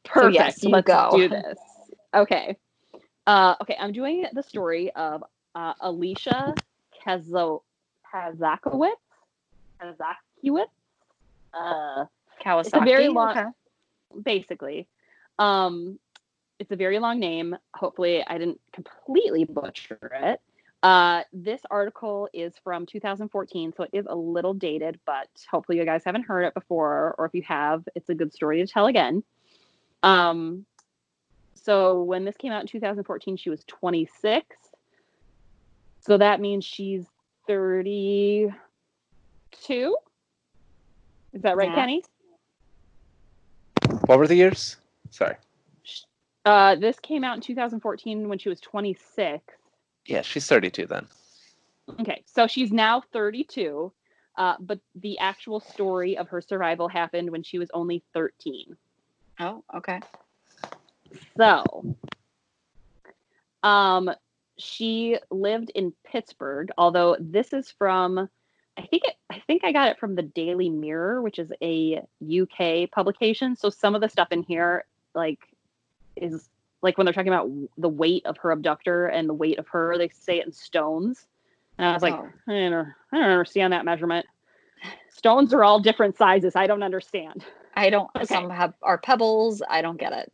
Perfect. 0.06 0.36
yes, 0.36 0.64
you 0.64 0.70
Let's 0.70 0.88
go. 0.88 1.10
do 1.14 1.28
this. 1.30 1.58
Okay. 2.14 2.56
Uh, 3.28 3.56
okay, 3.62 3.76
I'm 3.80 3.92
doing 3.92 4.26
the 4.34 4.44
story 4.44 4.92
of 4.92 5.24
uh, 5.56 5.74
Alicia 5.82 6.54
Kazo 7.04 7.64
Kazakowicz. 8.14 8.92
Kazakowicz. 9.82 10.66
Uh, 11.54 12.06
Kawasaki. 12.44 12.86
very 12.86 13.08
long- 13.08 13.32
okay. 13.32 13.46
basically. 14.24 14.88
Um, 15.40 16.00
it's 16.60 16.72
a 16.72 16.76
very 16.76 17.00
long 17.00 17.20
name. 17.20 17.56
Hopefully, 17.74 18.24
I 18.26 18.38
didn't 18.38 18.60
completely 18.74 19.44
butcher 19.44 20.00
it. 20.14 20.40
Uh, 20.84 21.24
this 21.34 21.62
article 21.72 22.30
is 22.34 22.54
from 22.64 22.86
2014, 22.86 23.74
so 23.76 23.84
it 23.84 23.90
is 23.92 24.06
a 24.08 24.16
little 24.16 24.54
dated, 24.54 25.00
but 25.06 25.28
hopefully, 25.50 25.80
you 25.80 25.86
guys 25.86 26.04
haven't 26.06 26.24
heard 26.24 26.44
it 26.44 26.54
before, 26.54 27.16
or 27.18 27.26
if 27.26 27.34
you 27.34 27.42
have, 27.42 27.84
it's 27.96 28.10
a 28.10 28.16
good 28.16 28.32
story 28.34 28.58
to 28.64 28.68
tell 28.72 28.86
again. 28.86 29.24
Um, 30.04 30.66
so, 31.56 32.04
when 32.04 32.24
this 32.24 32.38
came 32.38 32.52
out 32.52 32.62
in 32.62 32.68
2014, 32.68 33.38
she 33.38 33.50
was 33.50 33.64
26. 33.66 34.46
So, 36.02 36.18
that 36.18 36.40
means 36.40 36.64
she's 36.64 37.06
32. 37.48 38.54
Is 41.34 41.42
that 41.42 41.58
right, 41.58 41.70
Yeah. 41.70 41.76
Kenny? 41.76 42.04
What 44.06 44.20
were 44.20 44.28
the 44.28 44.36
years? 44.36 44.78
Sorry. 45.16 45.36
Uh, 46.44 46.76
this 46.76 47.00
came 47.00 47.24
out 47.24 47.36
in 47.36 47.42
2014 47.42 48.28
when 48.28 48.38
she 48.38 48.50
was 48.50 48.60
26. 48.60 49.42
Yeah, 50.06 50.22
she's 50.22 50.46
32 50.46 50.88
then. 50.88 51.08
Okay, 52.02 52.22
so 52.26 52.48
she's 52.48 52.74
now 52.74 53.02
32, 53.14 53.94
uh, 54.38 54.56
but 54.60 54.80
the 54.96 55.18
actual 55.20 55.62
story 55.62 56.18
of 56.18 56.28
her 56.28 56.42
survival 56.42 56.90
happened 56.90 57.30
when 57.30 57.44
she 57.44 57.60
was 57.60 57.70
only 57.74 58.04
13. 58.14 58.76
Oh, 59.40 59.64
okay. 59.74 60.02
So, 61.38 61.64
um, 63.64 64.12
she 64.58 65.18
lived 65.32 65.72
in 65.76 65.94
Pittsburgh. 66.06 66.72
Although 66.78 67.16
this 67.22 67.54
is 67.54 67.72
from, 67.72 68.30
I 68.78 68.82
think 68.82 69.04
it, 69.06 69.16
I 69.30 69.40
think 69.48 69.64
I 69.64 69.72
got 69.72 69.88
it 69.88 69.98
from 69.98 70.16
the 70.16 70.24
Daily 70.24 70.70
Mirror, 70.70 71.22
which 71.22 71.40
is 71.40 71.54
a 71.62 72.02
UK 72.22 72.92
publication. 72.92 73.56
So 73.56 73.70
some 73.70 73.96
of 73.96 74.02
the 74.02 74.10
stuff 74.10 74.28
in 74.32 74.44
here, 74.44 74.84
like, 75.16 75.40
is 76.16 76.50
like 76.82 76.98
when 76.98 77.06
they're 77.06 77.14
talking 77.14 77.34
about 77.34 77.50
the 77.78 77.90
weight 77.90 78.26
of 78.26 78.38
her 78.38 78.52
abductor 78.52 79.08
and 79.08 79.28
the 79.28 79.34
weight 79.34 79.58
of 79.58 79.68
her, 79.70 79.98
they 79.98 80.10
say 80.10 80.40
it 80.40 80.46
in 80.46 80.52
stones. 80.52 81.26
And 81.78 81.88
I 81.88 81.94
was 81.94 82.04
like, 82.04 82.14
Oh. 82.14 82.30
I 82.48 82.70
don't, 82.70 82.88
I 83.12 83.18
don't 83.18 83.30
understand 83.30 83.74
that 83.74 83.86
measurement. 83.86 84.26
Stones 85.10 85.54
are 85.54 85.64
all 85.64 85.80
different 85.80 86.18
sizes. 86.18 86.56
I 86.56 86.68
don't 86.68 86.84
understand. 86.84 87.44
I 87.76 87.90
don't 87.90 88.10
Okay. 88.16 88.26
some 88.26 88.50
have 88.50 88.74
are 88.82 88.98
pebbles. 88.98 89.62
I 89.68 89.82
don't 89.82 90.00
get 90.00 90.14
it. 90.14 90.32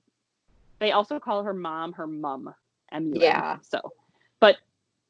They 0.80 0.92
also 0.92 1.20
call 1.20 1.44
her 1.44 1.54
mom 1.54 1.94
her 1.94 2.08
mum. 2.08 2.54
M-U-M. 2.92 3.22
Yeah. 3.22 3.58
So, 3.62 3.94
but 4.40 4.58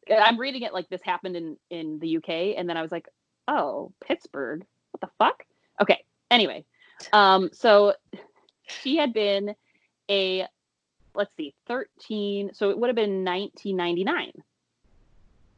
I'm 0.09 0.37
reading 0.39 0.61
it 0.61 0.73
like 0.73 0.89
this 0.89 1.01
happened 1.01 1.35
in 1.35 1.57
in 1.69 1.99
the 1.99 2.17
UK, 2.17 2.55
and 2.57 2.69
then 2.69 2.77
I 2.77 2.81
was 2.81 2.91
like, 2.91 3.07
oh, 3.47 3.91
Pittsburgh. 3.99 4.65
What 4.91 5.01
the 5.01 5.09
fuck? 5.17 5.45
Okay. 5.81 6.03
Anyway, 6.29 6.63
um, 7.13 7.49
so 7.51 7.93
she 8.81 8.97
had 8.97 9.13
been 9.13 9.55
a 10.09 10.47
let's 11.13 11.35
see, 11.35 11.53
13. 11.67 12.51
So 12.53 12.69
it 12.69 12.77
would 12.77 12.87
have 12.87 12.95
been 12.95 13.25
1999 13.25 14.31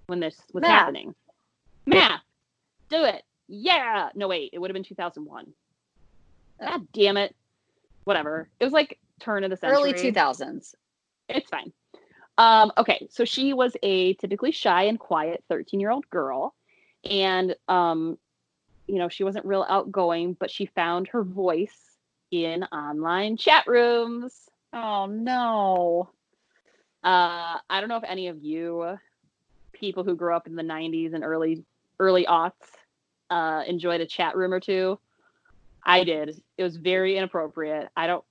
when 0.07 0.19
this 0.19 0.39
was 0.53 0.61
Math. 0.61 0.71
happening. 0.71 1.15
Math. 1.85 2.21
Do 2.89 3.03
it. 3.03 3.23
Yeah. 3.47 4.09
No, 4.15 4.27
wait. 4.27 4.51
It 4.53 4.59
would 4.59 4.69
have 4.69 4.73
been 4.73 4.83
2001. 4.83 5.53
God 6.59 6.87
damn 6.93 7.17
it. 7.17 7.35
Whatever. 8.03 8.49
It 8.59 8.63
was 8.63 8.73
like 8.73 8.99
turn 9.19 9.43
of 9.43 9.49
the 9.49 9.57
century. 9.57 9.77
Early 9.77 9.93
two 9.93 10.11
thousands. 10.11 10.75
It's 11.29 11.49
fine. 11.49 11.71
Um, 12.37 12.71
okay, 12.77 13.07
so 13.11 13.25
she 13.25 13.53
was 13.53 13.77
a 13.83 14.15
typically 14.15 14.51
shy 14.51 14.83
and 14.83 14.99
quiet 14.99 15.43
13 15.49 15.79
year 15.79 15.91
old 15.91 16.09
girl. 16.09 16.53
And, 17.09 17.55
um, 17.67 18.17
you 18.87 18.95
know, 18.95 19.07
she 19.07 19.23
wasn't 19.23 19.45
real 19.45 19.65
outgoing, 19.69 20.35
but 20.39 20.49
she 20.49 20.65
found 20.65 21.07
her 21.09 21.23
voice 21.23 21.92
in 22.33 22.63
online 22.63 23.37
chat 23.37 23.65
rooms. 23.67 24.49
Oh 24.73 25.05
no. 25.05 26.09
Uh, 27.03 27.59
I 27.69 27.79
don't 27.79 27.89
know 27.89 27.97
if 27.97 28.03
any 28.07 28.27
of 28.27 28.43
you 28.43 28.97
people 29.73 30.03
who 30.03 30.15
grew 30.15 30.35
up 30.35 30.47
in 30.47 30.55
the 30.55 30.63
90s 30.63 31.13
and 31.13 31.23
early 31.23 31.63
early 31.99 32.25
aughts 32.25 32.53
uh, 33.29 33.63
enjoyed 33.67 34.01
a 34.01 34.05
chat 34.05 34.35
room 34.35 34.53
or 34.53 34.59
two. 34.59 34.97
I 35.83 36.03
did. 36.03 36.41
It 36.57 36.63
was 36.63 36.77
very 36.77 37.17
inappropriate. 37.17 37.89
I 37.95 38.07
don't. 38.07 38.23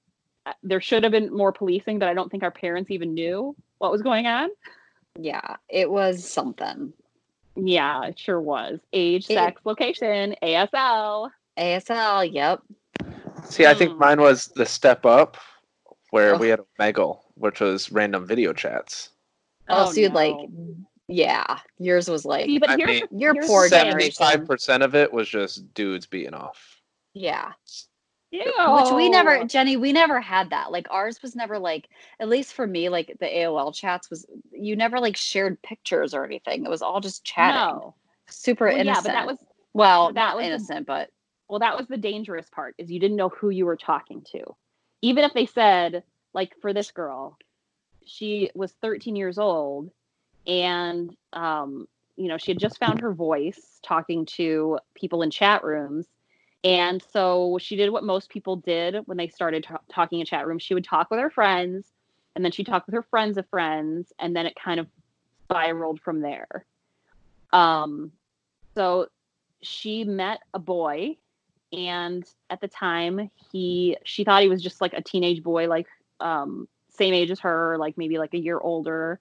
There 0.62 0.80
should 0.80 1.04
have 1.04 1.12
been 1.12 1.32
more 1.32 1.52
policing, 1.52 2.00
but 2.00 2.08
I 2.08 2.14
don't 2.14 2.30
think 2.30 2.42
our 2.42 2.50
parents 2.50 2.90
even 2.90 3.14
knew 3.14 3.54
what 3.78 3.92
was 3.92 4.02
going 4.02 4.26
on. 4.26 4.48
Yeah, 5.18 5.56
it 5.68 5.88
was 5.88 6.28
something. 6.28 6.92
Yeah, 7.54 8.06
it 8.06 8.18
sure 8.18 8.40
was. 8.40 8.80
Age, 8.92 9.28
It- 9.30 9.34
sex, 9.34 9.60
location, 9.64 10.34
ASL. 10.42 11.30
ASL, 11.58 12.32
yep. 12.32 12.62
See, 13.44 13.66
I 13.66 13.74
think 13.74 13.92
Hmm. 13.92 13.98
mine 13.98 14.20
was 14.20 14.48
the 14.48 14.66
step 14.66 15.04
up 15.04 15.36
where 16.10 16.34
Oh. 16.34 16.38
we 16.38 16.48
had 16.48 16.60
Omegle, 16.78 17.20
which 17.34 17.60
was 17.60 17.90
random 17.92 18.26
video 18.26 18.52
chats. 18.52 19.10
Oh, 19.68 19.90
so 19.92 20.00
you'd 20.00 20.12
like 20.14 20.36
yeah. 21.08 21.58
Yours 21.78 22.08
was 22.08 22.24
like 22.24 22.46
See, 22.46 22.58
but 22.58 22.70
I 22.70 22.76
here's 22.76 22.88
mean, 23.02 23.20
your 23.20 23.34
poor 23.46 23.64
the 23.64 23.70
thing. 23.70 23.84
generation. 23.86 24.12
Seventy-five 24.12 24.46
percent 24.46 24.82
of 24.82 24.94
it 24.94 25.12
was 25.12 25.28
just 25.28 25.72
dudes 25.74 26.06
beating 26.06 26.34
off. 26.34 26.80
yeah. 27.14 27.52
Ew. 28.30 28.40
Which 28.40 28.90
we 28.94 29.10
never 29.10 29.44
Jenny, 29.44 29.76
we 29.76 29.92
never 29.92 30.18
had 30.18 30.48
that. 30.50 30.72
Like 30.72 30.86
ours 30.90 31.20
was 31.20 31.36
never 31.36 31.58
like 31.58 31.90
at 32.18 32.30
least 32.30 32.54
for 32.54 32.66
me, 32.66 32.88
like 32.88 33.14
the 33.20 33.26
AOL 33.26 33.72
chats 33.74 34.08
was 34.08 34.24
you 34.52 34.74
never 34.74 34.98
like 35.00 35.18
shared 35.18 35.60
pictures 35.60 36.14
or 36.14 36.24
anything. 36.24 36.64
It 36.64 36.70
was 36.70 36.80
all 36.80 37.00
just 37.00 37.24
chatting. 37.24 37.76
No. 37.78 37.94
Super 38.30 38.68
Well, 38.68 38.78
yeah, 38.86 38.94
but 38.94 39.04
that 39.04 39.26
was 39.26 39.36
well, 39.74 40.06
that 40.08 40.14
not 40.14 40.36
was 40.36 40.44
the- 40.44 40.46
innocent, 40.48 40.86
but 40.86 41.10
well, 41.52 41.58
that 41.58 41.76
was 41.76 41.86
the 41.86 41.98
dangerous 41.98 42.48
part 42.48 42.74
is 42.78 42.90
you 42.90 42.98
didn't 42.98 43.18
know 43.18 43.28
who 43.28 43.50
you 43.50 43.66
were 43.66 43.76
talking 43.76 44.22
to. 44.32 44.42
Even 45.02 45.22
if 45.22 45.34
they 45.34 45.44
said, 45.44 46.02
like 46.32 46.54
for 46.62 46.72
this 46.72 46.90
girl, 46.90 47.36
she 48.06 48.50
was 48.54 48.72
13 48.80 49.16
years 49.16 49.36
old 49.36 49.90
and 50.46 51.14
um, 51.34 51.86
you 52.16 52.28
know, 52.28 52.38
she 52.38 52.52
had 52.52 52.58
just 52.58 52.78
found 52.78 53.02
her 53.02 53.12
voice 53.12 53.80
talking 53.82 54.24
to 54.24 54.78
people 54.94 55.20
in 55.20 55.30
chat 55.30 55.62
rooms. 55.62 56.06
And 56.64 57.04
so 57.12 57.58
she 57.60 57.76
did 57.76 57.90
what 57.90 58.02
most 58.02 58.30
people 58.30 58.56
did 58.56 58.96
when 59.04 59.18
they 59.18 59.28
started 59.28 59.64
ta- 59.64 59.80
talking 59.90 60.20
in 60.20 60.24
chat 60.24 60.46
rooms. 60.46 60.62
She 60.62 60.72
would 60.72 60.84
talk 60.84 61.10
with 61.10 61.20
her 61.20 61.28
friends, 61.28 61.84
and 62.34 62.42
then 62.42 62.52
she 62.52 62.64
talked 62.64 62.86
with 62.86 62.94
her 62.94 63.02
friends 63.02 63.36
of 63.36 63.46
friends, 63.50 64.10
and 64.18 64.34
then 64.34 64.46
it 64.46 64.54
kind 64.54 64.80
of 64.80 64.86
spiraled 65.44 66.00
from 66.00 66.22
there. 66.22 66.64
Um, 67.52 68.10
so 68.74 69.08
she 69.60 70.04
met 70.04 70.40
a 70.54 70.58
boy, 70.58 71.18
and 71.72 72.24
at 72.50 72.60
the 72.60 72.68
time, 72.68 73.30
he 73.50 73.96
she 74.04 74.24
thought 74.24 74.42
he 74.42 74.48
was 74.48 74.62
just 74.62 74.80
like 74.80 74.92
a 74.92 75.02
teenage 75.02 75.42
boy, 75.42 75.68
like 75.68 75.86
um, 76.20 76.68
same 76.90 77.14
age 77.14 77.30
as 77.30 77.40
her, 77.40 77.76
like 77.78 77.96
maybe 77.96 78.18
like 78.18 78.34
a 78.34 78.38
year 78.38 78.58
older. 78.58 79.20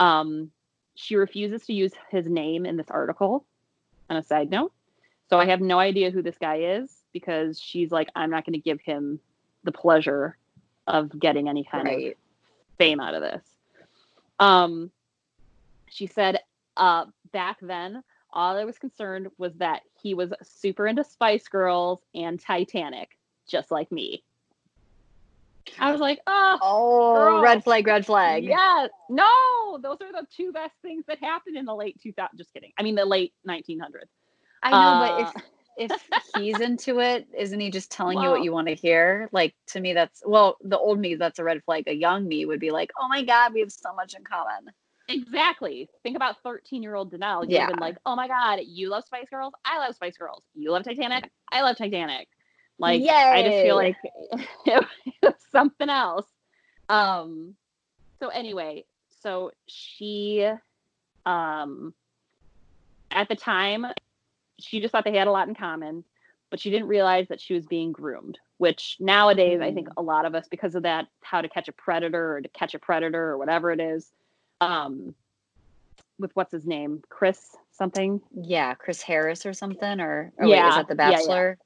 Um, 0.00 0.50
she 0.94 1.16
refuses 1.16 1.66
to 1.66 1.72
use 1.72 1.92
his 2.10 2.26
name 2.26 2.66
in 2.66 2.76
this 2.76 2.90
article. 2.90 3.44
On 4.10 4.18
a 4.18 4.22
side 4.22 4.50
note, 4.50 4.70
so 5.30 5.38
I 5.38 5.46
have 5.46 5.62
no 5.62 5.78
idea 5.78 6.10
who 6.10 6.20
this 6.20 6.36
guy 6.38 6.56
is 6.56 7.02
because 7.12 7.58
she's 7.58 7.90
like, 7.90 8.10
I'm 8.14 8.30
not 8.30 8.44
going 8.44 8.52
to 8.52 8.58
give 8.58 8.80
him 8.80 9.18
the 9.62 9.72
pleasure 9.72 10.36
of 10.86 11.18
getting 11.18 11.48
any 11.48 11.64
kind 11.64 11.88
of 11.88 12.12
fame 12.76 13.00
out 13.00 13.14
of 13.14 13.22
this. 13.22 13.42
Um, 14.38 14.90
she 15.88 16.06
said, 16.06 16.40
uh, 16.76 17.06
back 17.32 17.58
then, 17.62 18.02
all 18.32 18.56
I 18.56 18.64
was 18.64 18.78
concerned 18.78 19.28
was 19.38 19.54
that 19.54 19.82
he 20.04 20.12
was 20.14 20.32
super 20.42 20.86
into 20.86 21.02
Spice 21.02 21.48
Girls 21.48 21.98
and 22.14 22.38
Titanic, 22.38 23.16
just 23.48 23.70
like 23.70 23.90
me. 23.90 24.22
I 25.80 25.90
was 25.90 26.00
like, 26.00 26.20
oh, 26.26 26.58
Oh, 26.60 27.12
Girl. 27.14 27.40
red 27.40 27.64
flag, 27.64 27.86
red 27.86 28.04
flag. 28.04 28.44
yeah, 28.44 28.86
no, 29.08 29.78
those 29.82 29.96
are 30.02 30.12
the 30.12 30.26
two 30.36 30.52
best 30.52 30.74
things 30.82 31.04
that 31.08 31.18
happened 31.20 31.56
in 31.56 31.64
the 31.64 31.74
late 31.74 31.98
2000. 32.02 32.36
Just 32.36 32.52
kidding. 32.52 32.72
I 32.78 32.82
mean, 32.82 32.94
the 32.94 33.06
late 33.06 33.32
1900s. 33.48 34.10
I 34.62 34.70
know, 34.70 34.76
Uh, 34.76 34.98
but 34.98 35.20
if 35.20 35.34
if 35.76 35.92
he's 36.34 36.60
into 36.60 37.00
it, 37.00 37.26
isn't 37.36 37.58
he 37.58 37.70
just 37.70 37.90
telling 37.90 38.20
you 38.20 38.28
what 38.28 38.42
you 38.42 38.52
want 38.52 38.68
to 38.68 38.74
hear? 38.74 39.28
Like 39.32 39.54
to 39.68 39.80
me, 39.80 39.94
that's 39.94 40.22
well, 40.24 40.58
the 40.62 40.78
old 40.78 40.98
me, 40.98 41.14
that's 41.14 41.38
a 41.38 41.44
red 41.44 41.64
flag. 41.64 41.88
A 41.88 41.94
young 41.94 42.28
me 42.28 42.44
would 42.44 42.60
be 42.60 42.70
like, 42.70 42.90
oh 43.00 43.08
my 43.08 43.22
god, 43.24 43.54
we 43.54 43.60
have 43.60 43.72
so 43.72 43.94
much 43.94 44.14
in 44.14 44.22
common. 44.22 44.70
Exactly. 45.08 45.88
Think 46.02 46.16
about 46.16 46.36
13 46.42 46.82
year 46.82 46.94
old 46.94 47.12
Danelle. 47.12 47.42
You've 47.42 47.52
Yeah. 47.52 47.66
been 47.66 47.78
like, 47.78 47.96
oh 48.06 48.16
my 48.16 48.26
God, 48.28 48.60
you 48.64 48.88
love 48.88 49.04
Spice 49.04 49.28
Girls. 49.30 49.52
I 49.64 49.78
love 49.78 49.94
Spice 49.94 50.16
Girls. 50.16 50.44
You 50.54 50.70
love 50.70 50.84
Titanic. 50.84 51.30
I 51.52 51.62
love 51.62 51.76
Titanic. 51.76 52.28
Like, 52.78 53.02
I 53.08 53.42
just 53.42 53.58
feel 53.62 53.76
like 53.76 53.96
it 54.66 54.84
was 55.22 55.34
something 55.52 55.88
else. 55.88 56.26
Um, 56.88 57.54
so 58.18 58.28
anyway, 58.28 58.84
so 59.22 59.52
she, 59.66 60.48
um, 61.26 61.94
at 63.10 63.28
the 63.28 63.36
time, 63.36 63.86
she 64.58 64.80
just 64.80 64.92
thought 64.92 65.04
they 65.04 65.16
had 65.16 65.28
a 65.28 65.32
lot 65.32 65.48
in 65.48 65.54
common, 65.54 66.04
but 66.50 66.60
she 66.60 66.70
didn't 66.70 66.88
realize 66.88 67.28
that 67.28 67.40
she 67.40 67.54
was 67.54 67.66
being 67.66 67.92
groomed. 67.92 68.38
Which 68.58 68.96
nowadays, 69.00 69.60
I 69.60 69.72
think 69.72 69.88
a 69.96 70.02
lot 70.02 70.24
of 70.24 70.34
us, 70.34 70.46
because 70.48 70.74
of 70.74 70.84
that, 70.84 71.06
how 71.22 71.40
to 71.40 71.48
catch 71.48 71.68
a 71.68 71.72
predator 71.72 72.36
or 72.36 72.40
to 72.40 72.48
catch 72.48 72.74
a 72.74 72.78
predator 72.78 73.30
or 73.30 73.38
whatever 73.38 73.70
it 73.70 73.80
is, 73.80 74.12
um, 74.60 75.14
with 76.18 76.30
what's 76.34 76.52
his 76.52 76.66
name, 76.66 77.02
Chris 77.08 77.56
something. 77.72 78.20
Yeah, 78.32 78.74
Chris 78.74 79.02
Harris 79.02 79.46
or 79.46 79.52
something, 79.52 80.00
or 80.00 80.32
oh, 80.40 80.48
wait, 80.48 80.52
is 80.52 80.58
Yeah, 80.58 80.70
that 80.82 80.88
The 80.88 80.94
yeah, 80.96 81.10
yeah. 81.10 81.16
Bachelor? 81.16 81.58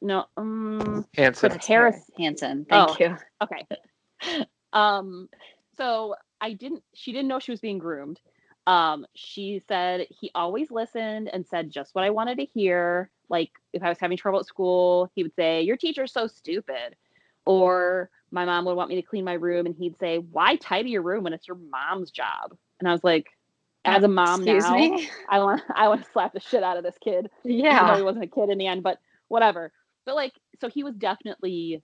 No, 0.00 0.26
um, 0.36 1.06
Hansen. 1.14 1.50
Chris 1.50 1.66
Harris. 1.66 2.10
Hansen. 2.16 2.66
Thank 2.68 2.90
Oh. 2.90 2.96
you. 3.00 3.16
Okay. 3.42 4.46
um, 4.72 5.28
so 5.76 6.14
I 6.40 6.52
didn't. 6.52 6.82
She 6.94 7.12
didn't 7.12 7.28
know 7.28 7.38
she 7.38 7.50
was 7.50 7.60
being 7.60 7.78
groomed. 7.78 8.20
Um, 8.66 9.06
she 9.14 9.62
said 9.66 10.06
he 10.10 10.30
always 10.34 10.70
listened 10.70 11.28
and 11.32 11.46
said 11.46 11.70
just 11.70 11.94
what 11.94 12.04
I 12.04 12.10
wanted 12.10 12.38
to 12.38 12.44
hear. 12.44 13.10
Like 13.30 13.50
if 13.72 13.82
I 13.82 13.88
was 13.88 13.98
having 13.98 14.16
trouble 14.16 14.40
at 14.40 14.46
school, 14.46 15.10
he 15.14 15.22
would 15.22 15.34
say, 15.34 15.62
"Your 15.62 15.76
teacher's 15.76 16.12
so 16.12 16.26
stupid," 16.26 16.94
or 17.44 18.10
my 18.30 18.44
mom 18.44 18.64
would 18.66 18.76
want 18.76 18.90
me 18.90 18.96
to 18.96 19.02
clean 19.02 19.24
my 19.24 19.34
room, 19.34 19.66
and 19.66 19.74
he'd 19.74 19.98
say, 19.98 20.18
"Why 20.18 20.56
tidy 20.56 20.90
your 20.90 21.02
room 21.02 21.24
when 21.24 21.32
it's 21.32 21.48
your 21.48 21.58
mom's 21.70 22.10
job?" 22.10 22.56
And 22.80 22.88
I 22.88 22.92
was 22.92 23.04
like, 23.04 23.26
as 23.84 24.04
a 24.04 24.08
mom 24.08 24.40
Excuse 24.42 24.64
now, 24.64 24.74
me? 24.74 25.08
I 25.28 25.38
want 25.40 25.62
I 25.74 25.88
want 25.88 26.04
to 26.04 26.10
slap 26.12 26.32
the 26.32 26.40
shit 26.40 26.62
out 26.62 26.76
of 26.76 26.84
this 26.84 26.96
kid. 27.02 27.30
Yeah. 27.44 27.96
he 27.96 28.02
wasn't 28.02 28.24
a 28.24 28.28
kid 28.28 28.50
in 28.50 28.58
the 28.58 28.66
end, 28.66 28.82
but 28.82 28.98
whatever. 29.28 29.72
But 30.04 30.14
like, 30.14 30.34
so 30.60 30.68
he 30.68 30.84
was 30.84 30.94
definitely 30.94 31.82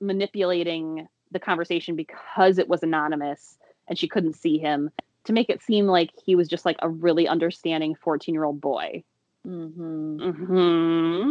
manipulating 0.00 1.06
the 1.32 1.40
conversation 1.40 1.96
because 1.96 2.58
it 2.58 2.68
was 2.68 2.82
anonymous 2.82 3.58
and 3.88 3.98
she 3.98 4.08
couldn't 4.08 4.34
see 4.34 4.58
him 4.58 4.90
to 5.24 5.32
make 5.32 5.50
it 5.50 5.62
seem 5.62 5.86
like 5.86 6.10
he 6.24 6.36
was 6.36 6.48
just 6.48 6.64
like 6.64 6.76
a 6.80 6.88
really 6.88 7.26
understanding 7.26 7.94
14 7.94 8.34
year 8.34 8.44
old 8.44 8.60
boy. 8.60 9.02
hmm 9.44 10.18
hmm 10.18 11.30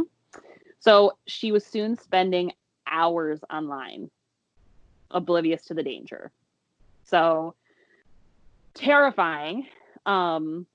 So 0.80 1.14
she 1.26 1.52
was 1.52 1.66
soon 1.66 1.98
spending 1.98 2.52
hours 2.88 3.40
online, 3.52 4.10
oblivious 5.16 5.66
to 5.66 5.74
the 5.74 5.82
danger. 5.82 6.32
So 7.06 7.56
terrifying. 8.76 9.66
Um, 10.06 10.68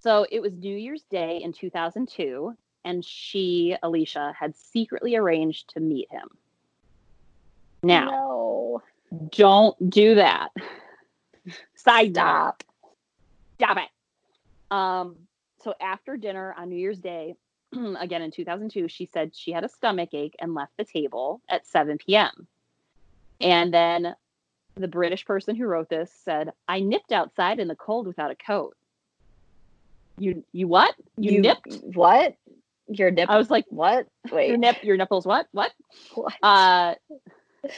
so 0.00 0.26
it 0.30 0.40
was 0.40 0.52
New 0.54 0.76
Year's 0.76 1.02
Day 1.10 1.40
in 1.42 1.52
2002, 1.52 2.54
and 2.84 3.04
she, 3.04 3.76
Alicia, 3.82 4.34
had 4.38 4.56
secretly 4.56 5.16
arranged 5.16 5.70
to 5.70 5.80
meet 5.80 6.10
him. 6.10 6.28
Now, 7.82 8.10
no. 8.10 8.82
don't 9.30 9.90
do 9.90 10.14
that. 10.14 10.50
Side 11.74 12.14
Stop. 12.14 12.62
stop 13.56 13.76
it. 13.76 14.74
Um, 14.74 15.16
so 15.62 15.74
after 15.80 16.16
dinner 16.16 16.54
on 16.56 16.70
New 16.70 16.76
Year's 16.76 16.98
Day, 17.00 17.34
again 17.98 18.22
in 18.22 18.30
2002, 18.30 18.88
she 18.88 19.06
said 19.06 19.34
she 19.34 19.52
had 19.52 19.64
a 19.64 19.68
stomach 19.68 20.10
ache 20.12 20.36
and 20.38 20.54
left 20.54 20.72
the 20.78 20.84
table 20.84 21.42
at 21.48 21.66
7 21.66 21.98
p.m. 21.98 22.46
And 23.44 23.72
then 23.72 24.14
the 24.74 24.88
British 24.88 25.24
person 25.24 25.54
who 25.54 25.66
wrote 25.66 25.88
this 25.88 26.10
said, 26.24 26.52
"I 26.66 26.80
nipped 26.80 27.12
outside 27.12 27.60
in 27.60 27.68
the 27.68 27.76
cold 27.76 28.06
without 28.06 28.30
a 28.30 28.34
coat." 28.34 28.76
You 30.18 30.44
you 30.52 30.66
what? 30.66 30.94
You, 31.16 31.40
nipped? 31.40 31.74
What? 31.82 32.34
Your 32.88 33.10
nip? 33.10 33.28
I 33.30 33.36
was 33.36 33.50
like, 33.50 33.64
what? 33.68 34.06
Wait. 34.30 34.48
your 34.48 34.56
nip, 34.56 34.76
your 34.82 34.96
nipples. 34.96 35.26
What? 35.26 35.46
What? 35.52 35.72
What? 36.14 36.34
Uh, 36.42 36.94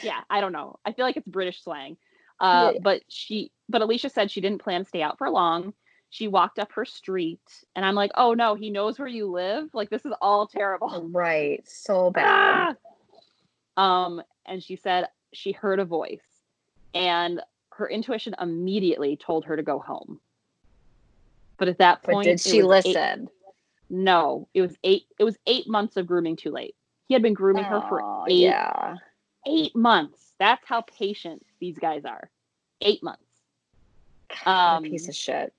yeah, 0.03 0.19
I 0.29 0.41
don't 0.41 0.51
know. 0.51 0.79
I 0.85 0.91
feel 0.91 1.05
like 1.05 1.17
it's 1.17 1.27
British 1.27 1.63
slang. 1.63 1.97
Uh, 2.39 2.71
Yeah. 2.73 2.79
but 2.83 3.01
she, 3.07 3.51
but 3.69 3.81
Alicia 3.81 4.09
said 4.09 4.29
she 4.29 4.41
didn't 4.41 4.61
plan 4.61 4.83
to 4.83 4.87
stay 4.87 5.01
out 5.01 5.17
for 5.17 5.29
long. 5.29 5.73
She 6.09 6.27
walked 6.27 6.59
up 6.59 6.71
her 6.73 6.85
street, 6.85 7.41
and 7.75 7.85
I'm 7.85 7.95
like, 7.95 8.11
oh 8.15 8.33
no, 8.33 8.55
he 8.55 8.69
knows 8.69 8.99
where 8.99 9.07
you 9.07 9.27
live. 9.31 9.69
Like 9.73 9.89
this 9.89 10.05
is 10.05 10.13
all 10.21 10.45
terrible. 10.47 11.09
right. 11.11 11.61
So 11.67 12.11
bad. 12.11 12.75
Ah! 13.77 14.05
Um, 14.05 14.21
and 14.45 14.61
she 14.61 14.75
said 14.75 15.07
she 15.37 15.51
heard 15.51 15.79
a 15.79 15.85
voice, 15.85 16.25
and 16.95 17.41
her 17.73 17.87
intuition 17.87 18.33
immediately 18.41 19.15
told 19.15 19.45
her 19.45 19.55
to 19.55 19.61
go 19.61 19.77
home. 19.77 20.19
But 21.57 21.67
at 21.67 21.77
that 21.77 22.01
But 22.03 22.11
point, 22.13 22.25
did 22.25 22.39
she 22.41 22.63
was 22.63 22.85
eight- 22.85 22.95
listen? 22.95 23.29
no, 23.89 24.47
it 24.55 24.61
was 24.61 24.75
eight. 24.83 25.03
It 25.19 25.23
was 25.23 25.37
eight 25.45 25.67
months 25.67 25.95
of 25.95 26.07
grooming 26.07 26.35
too 26.37 26.49
late. 26.51 26.75
He 27.07 27.13
had 27.13 27.21
been 27.21 27.35
grooming 27.35 27.63
her 27.65 27.81
for 27.87 28.01
Oh, 28.01 28.25
eight 28.27 28.39
yeah. 28.39 28.97
eight 29.45 29.75
months. 29.75 30.33
That's 30.39 30.65
how 30.65 30.81
patient 30.81 31.45
these 31.59 31.77
guys 31.77 32.03
are. 32.03 32.29
Eight 32.81 33.01
months. 33.03 33.23
Um, 34.45 34.83
a 34.85 34.89
piece 34.89 35.07
of 35.07 35.15
shit. 35.15 35.53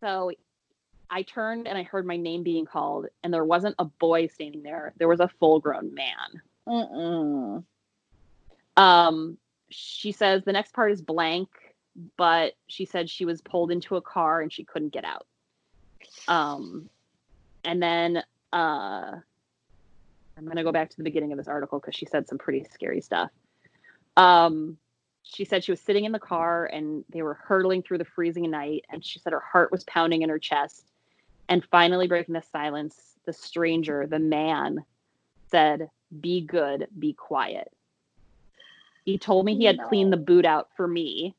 So 0.00 0.32
I 1.08 1.22
turned 1.22 1.66
and 1.68 1.78
I 1.78 1.84
heard 1.84 2.04
my 2.04 2.16
name 2.16 2.42
being 2.42 2.66
called, 2.66 3.06
and 3.22 3.32
there 3.32 3.44
wasn't 3.44 3.76
a 3.78 3.84
boy 3.84 4.26
standing 4.26 4.62
there. 4.64 4.92
There 4.98 5.08
was 5.08 5.20
a 5.20 5.28
full 5.28 5.60
grown 5.60 5.94
man. 5.94 6.42
Mm-mm. 6.68 7.64
Um, 8.76 9.38
she 9.68 10.12
says 10.12 10.44
the 10.44 10.52
next 10.52 10.72
part 10.72 10.92
is 10.92 11.00
blank, 11.00 11.48
but 12.16 12.54
she 12.66 12.84
said 12.84 13.08
she 13.08 13.24
was 13.24 13.40
pulled 13.40 13.70
into 13.70 13.96
a 13.96 14.02
car 14.02 14.40
and 14.40 14.52
she 14.52 14.64
couldn't 14.64 14.92
get 14.92 15.04
out. 15.04 15.26
Um, 16.28 16.88
and 17.64 17.82
then 17.82 18.22
uh, 18.52 19.16
I'm 20.36 20.44
going 20.44 20.56
to 20.56 20.62
go 20.62 20.72
back 20.72 20.90
to 20.90 20.96
the 20.96 21.02
beginning 21.02 21.32
of 21.32 21.38
this 21.38 21.48
article 21.48 21.78
because 21.78 21.94
she 21.94 22.06
said 22.06 22.28
some 22.28 22.38
pretty 22.38 22.64
scary 22.72 23.00
stuff. 23.00 23.30
Um, 24.16 24.76
she 25.22 25.44
said 25.44 25.64
she 25.64 25.72
was 25.72 25.80
sitting 25.80 26.04
in 26.04 26.12
the 26.12 26.18
car 26.18 26.66
and 26.66 27.04
they 27.10 27.22
were 27.22 27.34
hurtling 27.34 27.82
through 27.82 27.98
the 27.98 28.04
freezing 28.04 28.48
night, 28.50 28.84
and 28.90 29.04
she 29.04 29.18
said 29.18 29.32
her 29.32 29.40
heart 29.40 29.72
was 29.72 29.84
pounding 29.84 30.22
in 30.22 30.28
her 30.28 30.38
chest. 30.38 30.92
And 31.48 31.64
finally, 31.64 32.06
breaking 32.06 32.34
the 32.34 32.42
silence, 32.52 33.16
the 33.24 33.32
stranger, 33.32 34.06
the 34.06 34.18
man, 34.18 34.84
said, 35.50 35.90
Be 36.20 36.40
good, 36.40 36.86
be 36.98 37.12
quiet. 37.12 37.72
He 39.06 39.16
told 39.18 39.46
me 39.46 39.56
he 39.56 39.64
had 39.64 39.78
cleaned 39.88 40.12
the 40.12 40.16
boot 40.18 40.44
out 40.44 40.68
for 40.76 40.86
me, 40.86 41.34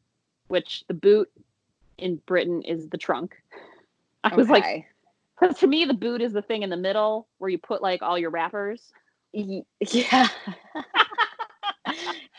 which 0.47 0.83
the 0.87 0.93
boot 0.95 1.29
in 1.99 2.15
Britain 2.25 2.61
is 2.63 2.87
the 2.89 2.97
trunk. 2.97 3.35
I 4.23 4.35
was 4.35 4.49
like, 4.49 4.63
Okay. 4.63 4.87
because 5.39 5.59
to 5.59 5.67
me, 5.67 5.85
the 5.85 5.93
boot 5.93 6.21
is 6.21 6.33
the 6.33 6.41
thing 6.41 6.63
in 6.63 6.69
the 6.71 6.77
middle 6.77 7.27
where 7.37 7.49
you 7.49 7.57
put 7.59 7.81
like 7.83 8.01
all 8.01 8.17
your 8.17 8.29
wrappers. 8.31 8.91
Yeah. 9.33 10.27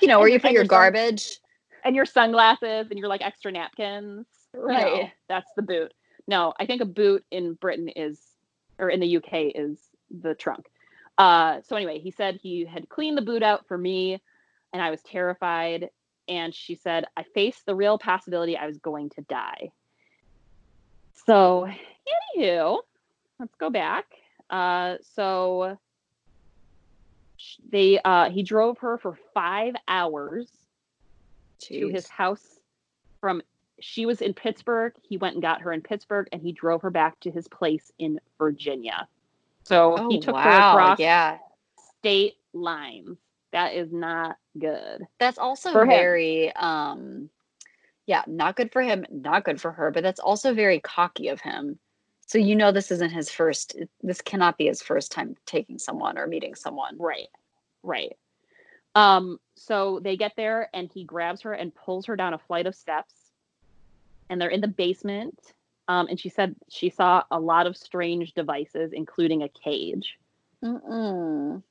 you 0.01 0.09
know, 0.09 0.19
where 0.19 0.27
And- 0.29 0.35
you 0.35 0.41
put 0.41 0.51
your 0.53 0.63
your 0.63 0.65
sun- 0.65 0.69
garbage. 0.69 1.39
and 1.85 1.95
your 1.95 2.07
sunglasses 2.07 2.89
and 2.91 2.99
your 2.99 3.09
like 3.09 3.23
extra 3.23 3.53
napkins. 3.53 4.27
you 4.55 4.61
know, 4.61 4.67
Right. 4.67 5.13
that's 5.29 5.51
the 5.57 5.63
boot. 5.63 5.93
No, 6.27 6.53
I 6.59 6.67
think 6.67 6.83
a 6.83 6.87
boot 6.87 7.25
in 7.31 7.55
Britain 7.55 7.89
is, 7.89 8.21
or 8.79 8.91
in 8.91 9.01
the 9.01 9.17
UK 9.17 9.53
is 9.55 9.79
the 10.11 10.35
trunk. 10.35 10.67
Uh, 11.17 11.61
so 11.67 11.75
anyway, 11.77 11.99
he 11.99 12.11
said 12.11 12.39
he 12.43 12.65
had 12.65 12.89
cleaned 12.89 13.17
the 13.19 13.23
boot 13.23 13.43
out 13.43 13.67
for 13.67 13.77
me, 13.79 14.21
and 14.73 14.83
I 14.83 14.91
was 14.91 15.03
terrified. 15.03 15.91
And 16.29 16.55
she 16.55 16.75
said 16.75 17.07
I 17.17 17.25
faced 17.35 17.65
the 17.65 17.75
real 17.75 17.99
possibility 17.99 18.57
I 18.57 18.67
was 18.67 18.79
going 18.79 19.11
to 19.11 19.23
die. 19.23 19.71
So, 21.27 21.67
anywho, 22.37 22.79
let's 23.41 23.55
go 23.57 23.71
back. 23.71 24.07
Uh, 24.51 24.97
so 25.15 25.79
they 27.71 27.99
uh, 28.05 28.31
he 28.31 28.43
drove 28.43 28.79
her 28.79 28.99
for 28.99 29.19
five 29.35 29.75
hours 29.87 30.51
to 31.61 31.89
his 31.89 32.09
house 32.09 32.59
from 33.21 33.43
she 33.81 34.07
was 34.07 34.21
in 34.21 34.35
Pittsburgh. 34.35 34.93
He 35.03 35.17
went 35.17 35.35
and 35.35 35.43
got 35.43 35.63
her 35.63 35.73
in 35.73 35.83
Pittsburgh 35.83 36.29
and 36.33 36.43
he 36.43 36.53
drove 36.53 36.83
her 36.83 36.91
back 36.91 37.19
to 37.21 37.31
his 37.31 37.47
place 37.49 37.93
in 37.99 38.21
Virginia. 38.39 39.09
So 39.65 39.99
Oh, 39.99 40.09
he 40.09 40.21
took 40.21 40.37
her 40.37 40.51
across 40.51 40.99
Yeah. 40.99 41.39
state 41.99 42.35
lines. 42.53 43.19
That 43.53 43.75
is 43.75 43.93
not 43.93 44.37
good. 44.59 45.07
That's 45.19 45.39
also 45.39 45.73
For 45.73 45.87
him. 45.87 45.89
very 45.89 46.55
um 46.57 47.31
yeah, 48.07 48.23
not 48.27 48.57
good 48.57 48.73
for 48.73 48.83
him, 48.83 49.07
not 49.11 49.45
good 49.45 49.61
for 49.61 49.73
her, 49.73 49.91
but 49.91 50.03
that's 50.03 50.21
also 50.21 50.55
very 50.55 50.81
cocky 50.81 51.29
of 51.29 51.41
him. 51.41 51.79
So 52.27 52.39
you 52.39 52.57
know 52.57 52.73
this 52.73 52.91
isn't 52.91 53.11
his 53.11 53.31
first 53.31 53.77
this 54.03 54.21
cannot 54.23 54.59
be 54.59 54.67
his 54.67 54.83
first 54.83 55.13
time 55.13 55.37
taking 55.47 55.79
someone 55.79 56.19
or 56.19 56.27
meeting 56.27 56.55
someone. 56.55 56.97
Right. 56.99 57.29
Right. 57.83 58.17
Um, 58.95 59.39
so 59.57 60.01
they 60.03 60.17
get 60.17 60.35
there 60.37 60.71
and 60.75 60.91
he 60.93 61.05
grabs 61.05 61.43
her 61.43 61.53
and 61.53 61.75
pulls 61.75 62.07
her 62.07 62.17
down 62.17 62.35
a 62.35 62.39
flight 62.39 62.67
of 62.67 62.75
steps. 62.75 63.15
And 64.31 64.41
they're 64.41 64.49
in 64.51 64.61
the 64.61 64.69
basement 64.69 65.39
Um, 65.89 66.07
and 66.09 66.21
she 66.21 66.29
said 66.29 66.55
she 66.69 66.91
saw 66.91 67.25
a 67.31 67.41
lot 67.41 67.67
of 67.67 67.77
strange 67.77 68.35
devices, 68.35 68.93
including 68.93 69.43
a 69.43 69.49
cage. 69.49 70.19
Mm-mm. 70.65 71.63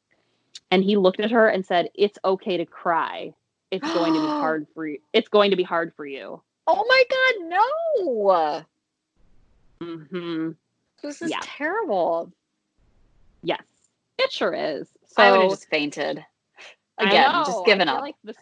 And 0.71 0.83
he 0.83 0.97
looked 0.97 1.19
at 1.19 1.31
her 1.31 1.47
and 1.47 1.65
said, 1.65 1.89
"It's 1.95 2.19
okay 2.25 2.57
to 2.57 2.65
cry. 2.65 3.33
It's 3.71 3.89
going 3.93 4.13
to 4.13 4.19
be 4.19 4.27
hard 4.39 4.67
for 4.73 4.87
you. 4.87 4.99
It's 5.13 5.29
going 5.29 5.51
to 5.51 5.57
be 5.57 5.63
hard 5.63 5.93
for 5.95 6.05
you." 6.05 6.41
Oh 6.67 6.85
my 6.87 7.03
god, 7.09 7.49
no! 7.49 8.65
hmm 9.81 10.51
This 11.01 11.21
is 11.21 11.31
Yeah. 11.31 11.39
terrible. 11.41 12.31
Yes, 13.43 13.63
it 14.17 14.31
sure 14.31 14.53
is. 14.53 14.89
So 15.05 15.23
I 15.23 15.31
would 15.31 15.41
have 15.41 15.49
just 15.51 15.69
fainted. 15.69 16.25
Again, 16.97 17.31
just 17.45 17.65
given 17.65 17.87
up. 17.87 18.01
Like 18.01 18.15
the, 18.23 18.33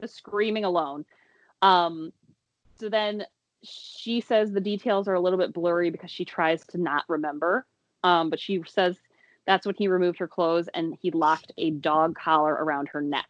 the 0.00 0.08
screaming 0.08 0.64
alone. 0.64 1.04
Um, 1.62 2.12
so 2.78 2.88
then 2.88 3.24
she 3.62 4.20
says 4.20 4.52
the 4.52 4.60
details 4.60 5.08
are 5.08 5.14
a 5.14 5.20
little 5.20 5.38
bit 5.38 5.52
blurry 5.52 5.90
because 5.90 6.10
she 6.10 6.24
tries 6.24 6.64
to 6.68 6.78
not 6.78 7.04
remember. 7.08 7.66
Um, 8.04 8.30
but 8.30 8.38
she 8.40 8.62
says 8.66 8.96
that's 9.46 9.66
when 9.66 9.74
he 9.76 9.88
removed 9.88 10.18
her 10.18 10.28
clothes 10.28 10.68
and 10.74 10.96
he 11.00 11.10
locked 11.10 11.52
a 11.58 11.70
dog 11.70 12.16
collar 12.16 12.52
around 12.52 12.88
her 12.88 13.00
neck. 13.00 13.26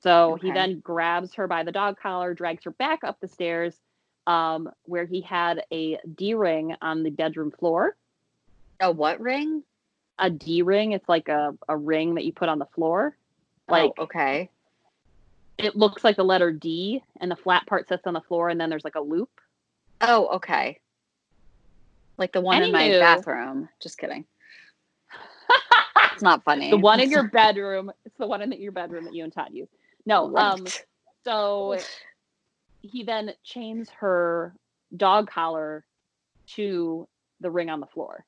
So 0.00 0.38
he 0.42 0.50
then 0.50 0.80
grabs 0.80 1.34
her 1.34 1.46
by 1.46 1.62
the 1.62 1.72
dog 1.72 1.98
collar, 2.00 2.34
drags 2.34 2.64
her 2.64 2.72
back 2.72 3.04
up 3.04 3.20
the 3.20 3.28
stairs, 3.28 3.78
um, 4.26 4.70
where 4.84 5.04
he 5.06 5.20
had 5.20 5.62
a 5.72 5.98
D 6.14 6.34
ring 6.34 6.74
on 6.82 7.02
the 7.02 7.10
bedroom 7.10 7.50
floor. 7.52 7.96
A 8.80 8.90
what 8.90 9.20
ring? 9.20 9.62
A 10.18 10.30
D 10.30 10.62
ring, 10.62 10.92
it's 10.92 11.08
like 11.08 11.28
a, 11.28 11.54
a 11.68 11.76
ring 11.76 12.16
that 12.16 12.24
you 12.24 12.32
put 12.32 12.48
on 12.48 12.58
the 12.58 12.66
floor. 12.66 13.16
Like 13.68 13.92
oh, 13.98 14.04
okay. 14.04 14.50
it 15.58 15.76
looks 15.76 16.02
like 16.02 16.16
the 16.16 16.24
letter 16.24 16.50
D, 16.50 17.02
and 17.20 17.30
the 17.30 17.36
flat 17.36 17.66
part 17.66 17.86
sits 17.88 18.06
on 18.06 18.14
the 18.14 18.20
floor, 18.22 18.48
and 18.48 18.60
then 18.60 18.70
there's 18.70 18.84
like 18.84 18.96
a 18.96 19.00
loop. 19.00 19.30
Oh, 20.00 20.28
okay. 20.36 20.80
Like 22.18 22.32
the 22.32 22.40
one 22.40 22.62
in 22.62 22.72
my 22.72 22.90
bathroom. 22.90 23.68
Just 23.80 23.98
kidding. 23.98 24.24
It's 26.12 26.22
not 26.22 26.42
funny. 26.44 26.70
the 26.70 26.76
one 26.76 27.00
in 27.00 27.10
your 27.10 27.28
bedroom. 27.28 27.92
It's 28.04 28.18
the 28.18 28.26
one 28.26 28.42
in 28.42 28.52
your 28.52 28.72
bedroom 28.72 29.04
that 29.04 29.14
you 29.14 29.22
and 29.24 29.32
Todd 29.32 29.50
use. 29.52 29.68
No, 30.04 30.36
um, 30.36 30.66
so 31.24 31.78
he 32.82 33.04
then 33.04 33.32
chains 33.44 33.88
her 34.00 34.54
dog 34.96 35.30
collar 35.30 35.84
to 36.54 37.06
the 37.40 37.50
ring 37.50 37.70
on 37.70 37.80
the 37.80 37.86
floor. 37.86 38.24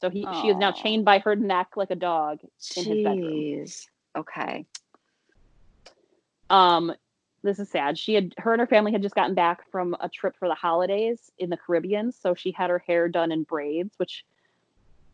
So 0.00 0.10
he 0.10 0.26
she 0.40 0.48
is 0.48 0.56
now 0.56 0.72
chained 0.72 1.04
by 1.04 1.18
her 1.20 1.36
neck 1.36 1.76
like 1.76 1.90
a 1.90 1.96
dog 1.96 2.40
in 2.76 2.84
his 2.84 3.04
bedroom. 3.04 3.44
Okay. 4.16 4.66
Um, 6.50 6.92
this 7.42 7.58
is 7.58 7.68
sad. 7.68 7.98
She 7.98 8.14
had 8.14 8.34
her 8.38 8.52
and 8.52 8.60
her 8.60 8.66
family 8.66 8.92
had 8.92 9.02
just 9.02 9.14
gotten 9.14 9.34
back 9.34 9.70
from 9.70 9.96
a 10.00 10.08
trip 10.08 10.36
for 10.38 10.48
the 10.48 10.54
holidays 10.54 11.30
in 11.38 11.50
the 11.50 11.56
Caribbean, 11.56 12.12
so 12.12 12.34
she 12.34 12.52
had 12.52 12.70
her 12.70 12.78
hair 12.78 13.08
done 13.08 13.32
in 13.32 13.44
braids, 13.44 13.94
which 13.96 14.24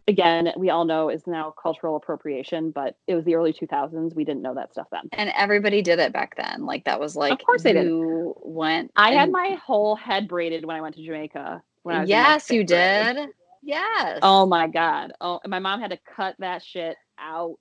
again 0.07 0.53
we 0.57 0.69
all 0.71 0.85
know 0.85 1.09
is 1.09 1.27
now 1.27 1.51
cultural 1.51 1.97
appropriation, 1.97 2.71
but 2.71 2.97
it 3.07 3.15
was 3.15 3.25
the 3.25 3.35
early 3.35 3.53
2000s. 3.53 4.15
We 4.15 4.25
didn't 4.25 4.43
know 4.43 4.55
that 4.55 4.73
stuff 4.73 4.87
then. 4.91 5.09
And 5.13 5.31
everybody 5.37 5.83
did 5.83 5.99
it 5.99 6.13
back 6.13 6.37
then. 6.37 6.65
Like 6.65 6.85
that 6.85 7.01
was 7.01 7.17
like 7.17 7.33
Of 7.33 7.45
course 7.45 7.63
they 7.63 7.73
did. 7.73 7.91
went 7.91 8.91
I 8.97 9.13
had 9.13 9.31
my 9.31 9.59
whole 9.65 9.97
head 9.97 10.29
braided 10.29 10.65
when 10.65 10.77
I 10.77 10.81
went 10.81 10.95
to 10.97 11.05
Jamaica. 11.05 11.63
When 11.83 11.97
I 11.97 12.01
was 12.01 12.09
Yes, 12.09 12.51
you 12.51 12.65
did. 12.65 13.31
Yes. 13.63 14.19
Oh 14.21 14.45
my 14.45 14.69
god! 14.69 15.13
Oh, 15.23 15.41
my 15.47 15.59
mom 15.59 15.81
had 15.81 15.91
to 15.91 15.99
cut 16.15 16.37
that 16.39 16.63
shit 16.63 16.97
out. 17.19 17.57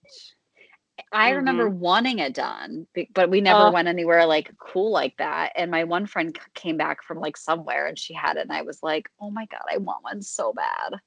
I 1.12 1.32
remember 1.32 1.70
wanting 1.70 2.20
it 2.20 2.34
done, 2.34 2.88
but 3.14 3.30
we 3.30 3.42
never 3.42 3.66
Ugh. 3.66 3.74
went 3.74 3.88
anywhere 3.88 4.26
like 4.26 4.52
cool 4.58 4.92
like 4.92 5.18
that. 5.18 5.52
And 5.56 5.72
my 5.72 5.84
one 5.84 6.06
friend 6.06 6.38
came 6.54 6.78
back 6.78 7.04
from 7.04 7.20
like 7.20 7.38
somewhere 7.38 7.88
and 7.88 7.98
she 7.98 8.14
had 8.14 8.38
it, 8.38 8.42
and 8.42 8.52
I 8.52 8.62
was 8.64 8.82
like, 8.84 9.10
"Oh 9.20 9.30
my 9.32 9.46
god, 9.48 9.64
I 9.72 9.78
want 9.78 10.04
one 10.04 10.22
so 10.22 10.54
bad." 10.54 11.00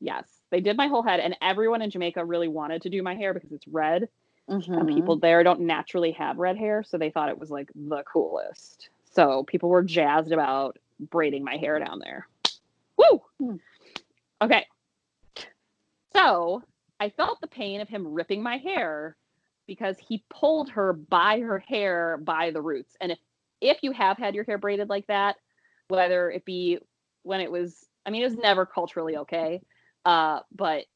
Yes, 0.00 0.42
they 0.50 0.60
did 0.60 0.76
my 0.76 0.86
whole 0.86 1.02
head, 1.02 1.20
and 1.20 1.36
everyone 1.40 1.82
in 1.82 1.90
Jamaica 1.90 2.24
really 2.24 2.48
wanted 2.48 2.82
to 2.82 2.90
do 2.90 3.02
my 3.02 3.14
hair 3.14 3.32
because 3.34 3.52
it's 3.52 3.66
red. 3.68 4.08
and 4.48 4.88
Mhm. 4.88 4.94
people 4.94 5.16
there 5.18 5.42
don't 5.42 5.60
naturally 5.60 6.12
have 6.12 6.38
red 6.38 6.56
hair, 6.56 6.82
so 6.82 6.98
they 6.98 7.10
thought 7.10 7.28
it 7.30 7.38
was 7.38 7.50
like 7.50 7.70
the 7.74 8.02
coolest. 8.04 8.90
So 9.04 9.44
people 9.44 9.68
were 9.70 9.82
jazzed 9.82 10.32
about 10.32 10.78
braiding 11.00 11.44
my 11.44 11.56
hair 11.56 11.78
down 11.78 11.98
there. 12.00 12.28
Woo! 12.96 13.22
Hmm. 13.38 13.56
Okay. 14.42 14.66
So 16.12 16.62
I 17.04 17.10
felt 17.10 17.40
the 17.42 17.46
pain 17.48 17.82
of 17.82 17.88
him 17.88 18.14
ripping 18.14 18.42
my 18.42 18.56
hair 18.56 19.16
because 19.66 19.98
he 19.98 20.24
pulled 20.30 20.70
her 20.70 20.94
by 20.94 21.40
her 21.40 21.58
hair 21.58 22.18
by 22.18 22.50
the 22.50 22.62
roots. 22.62 22.96
And 23.00 23.12
if 23.12 23.18
if 23.60 23.78
you 23.82 23.92
have 23.92 24.16
had 24.18 24.34
your 24.34 24.44
hair 24.44 24.58
braided 24.58 24.88
like 24.88 25.06
that, 25.08 25.36
whether 25.88 26.30
it 26.30 26.44
be 26.46 26.78
when 27.22 27.40
it 27.40 27.50
was 27.50 27.86
I 28.06 28.10
mean 28.10 28.22
it 28.22 28.30
was 28.30 28.38
never 28.38 28.64
culturally 28.64 29.18
okay. 29.18 29.60
Uh, 30.04 30.40
but 30.54 30.86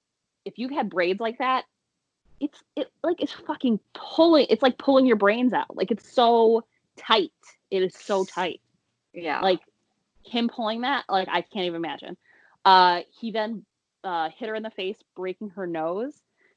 if 0.46 0.58
you 0.58 0.68
had 0.68 0.88
braids 0.88 1.20
like 1.20 1.38
that, 1.38 1.64
it's 2.40 2.62
it 2.74 2.90
like 3.02 3.20
it's 3.20 3.32
fucking 3.32 3.78
pulling 3.92 4.46
it's 4.48 4.62
like 4.62 4.78
pulling 4.78 5.06
your 5.06 5.16
brains 5.16 5.52
out 5.52 5.76
like 5.76 5.90
it's 5.90 6.10
so 6.10 6.64
tight 6.96 7.32
it 7.70 7.82
is 7.82 7.94
so 7.94 8.24
tight 8.24 8.60
Yeah. 9.12 9.40
like 9.40 9.60
him 10.24 10.48
pulling 10.48 10.82
that 10.82 11.04
like 11.08 11.28
i 11.28 11.40
can't 11.40 11.66
even 11.66 11.76
imagine 11.76 12.16
uh 12.64 13.00
he 13.18 13.32
then 13.32 13.64
uh 14.04 14.28
hit 14.36 14.48
her 14.48 14.54
in 14.54 14.62
the 14.62 14.70
face 14.70 14.98
breaking 15.16 15.50
her 15.50 15.66
nose 15.66 16.14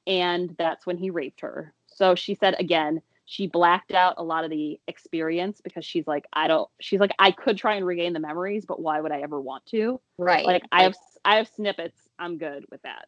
and 0.08 0.56
that's 0.58 0.86
when 0.86 0.98
he 0.98 1.10
raped 1.10 1.42
her 1.42 1.74
so 1.88 2.16
she 2.16 2.36
said 2.36 2.56
again 2.60 3.02
she 3.26 3.48
blacked 3.48 3.94
out 3.94 4.16
a 4.18 4.24
lot 4.24 4.44
of 4.44 4.50
the 4.50 4.80
experience 4.88 5.62
because 5.62 5.86
she's 5.86 6.08
like 6.08 6.26
i 6.34 6.48
don't 6.48 6.70
she's 6.80 7.00
like 7.00 7.12
i 7.20 7.32
could 7.32 7.58
try 7.58 7.76
and 7.76 7.86
regain 7.86 8.14
the 8.14 8.20
memories 8.20 8.66
but 8.66 8.82
why 8.82 9.00
would 9.00 9.12
i 9.12 9.22
ever 9.22 9.40
want 9.40 9.66
to 9.66 10.00
right. 10.18 10.46
like 10.46 10.64
I 10.72 10.84
have 10.84 10.96
I 11.24 11.38
have 11.38 11.48
snippets. 11.56 11.98
I'm 12.18 12.38
good 12.38 12.66
with 12.72 12.82
that. 12.84 13.08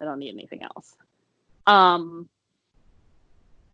I 0.00 0.04
don't 0.04 0.18
need 0.18 0.32
anything 0.32 0.62
else. 0.62 0.96
Um 1.66 2.28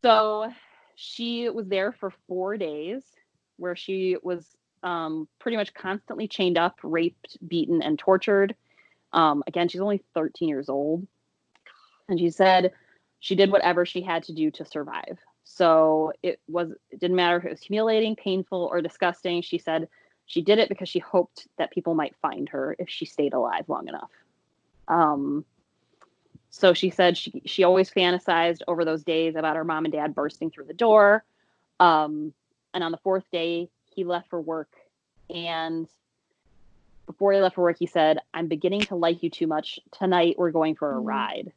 so 0.03 0.53
she 0.97 1.49
was 1.49 1.67
there 1.67 1.93
for 1.93 2.13
4 2.29 2.57
days 2.57 3.03
where 3.57 3.77
she 3.77 4.17
was 4.23 4.45
um 4.83 5.29
pretty 5.39 5.57
much 5.57 5.73
constantly 5.75 6.29
chained 6.29 6.59
up, 6.59 6.79
raped, 6.83 7.39
beaten 7.47 7.83
and 7.83 7.99
tortured. 7.99 8.55
Um 9.15 9.43
again, 9.47 9.69
she's 9.69 9.81
only 9.81 10.03
13 10.13 10.49
years 10.49 10.69
old. 10.69 11.07
And 12.09 12.19
she 12.19 12.29
said 12.29 12.73
she 13.21 13.35
did 13.35 13.51
whatever 13.51 13.87
she 13.87 14.03
had 14.03 14.25
to 14.25 14.35
do 14.35 14.51
to 14.51 14.67
survive. 14.67 15.19
So 15.45 16.13
it 16.23 16.41
was 16.49 16.73
it 16.91 17.01
didn't 17.01 17.17
matter 17.17 17.39
if 17.39 17.45
it 17.45 17.51
was 17.51 17.63
humiliating, 17.63 18.17
painful 18.17 18.69
or 18.71 18.83
disgusting. 18.83 19.41
She 19.41 19.59
said 19.59 19.89
she 20.27 20.43
did 20.43 20.59
it 20.59 20.69
because 20.69 20.89
she 20.89 20.99
hoped 20.99 21.47
that 21.59 21.71
people 21.71 21.95
might 21.95 22.17
find 22.17 22.49
her 22.51 22.77
if 22.79 22.91
she 22.91 23.07
stayed 23.07 23.35
alive 23.35 23.69
long 23.69 23.89
enough. 23.89 24.11
Um, 24.89 25.45
so 26.51 26.73
she 26.73 26.91
said 26.91 27.17
she 27.17 27.43
she 27.47 27.65
always 27.65 27.91
fantasized 27.91 28.63
over 28.69 28.85
those 28.85 29.05
days 29.05 29.37
about 29.37 29.57
her 29.57 29.65
mom 29.65 29.85
and 29.85 29.93
dad 29.93 30.15
bursting 30.15 30.51
through 30.51 30.67
the 30.67 30.75
door. 30.75 31.25
Um, 31.81 32.33
and 32.73 32.83
on 32.83 32.93
the 32.93 32.99
fourth 32.99 33.25
day, 33.31 33.69
he 33.91 34.05
left 34.05 34.31
for 34.31 34.41
work, 34.41 34.71
and 35.31 35.89
before 37.15 37.33
he 37.33 37.41
left 37.41 37.55
for 37.55 37.63
work, 37.63 37.79
he 37.79 37.87
said, 37.87 38.19
"I'm 38.35 38.49
beginning 38.49 38.81
to 38.83 38.97
like 38.97 39.23
you 39.23 39.31
too 39.31 39.47
much. 39.47 39.79
Tonight 39.93 40.37
we're 40.37 40.51
going 40.51 40.75
for 40.75 40.97
a 40.97 41.01
Mm. 41.01 41.07
ride." 41.07 41.53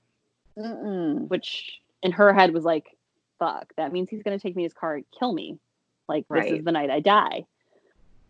Mm-mm. 0.58 1.28
Which 1.28 1.82
in 2.04 2.12
her 2.12 2.32
head 2.34 2.54
was 2.54 2.63
like, 2.63 2.96
"Fuck, 3.39 3.74
that 3.76 3.91
means 3.91 4.10
he's 4.10 4.24
gonna 4.24 4.39
take 4.39 4.56
me 4.56 4.63
in 4.63 4.70
his 4.70 4.74
car 4.74 4.96
and 4.96 5.06
kill 5.12 5.34
me. 5.34 5.60
Like 6.08 6.28
this 6.30 6.46
is 6.60 6.63
the 6.65 6.72
night 6.72 6.89
I 6.89 7.00
die." 7.00 7.46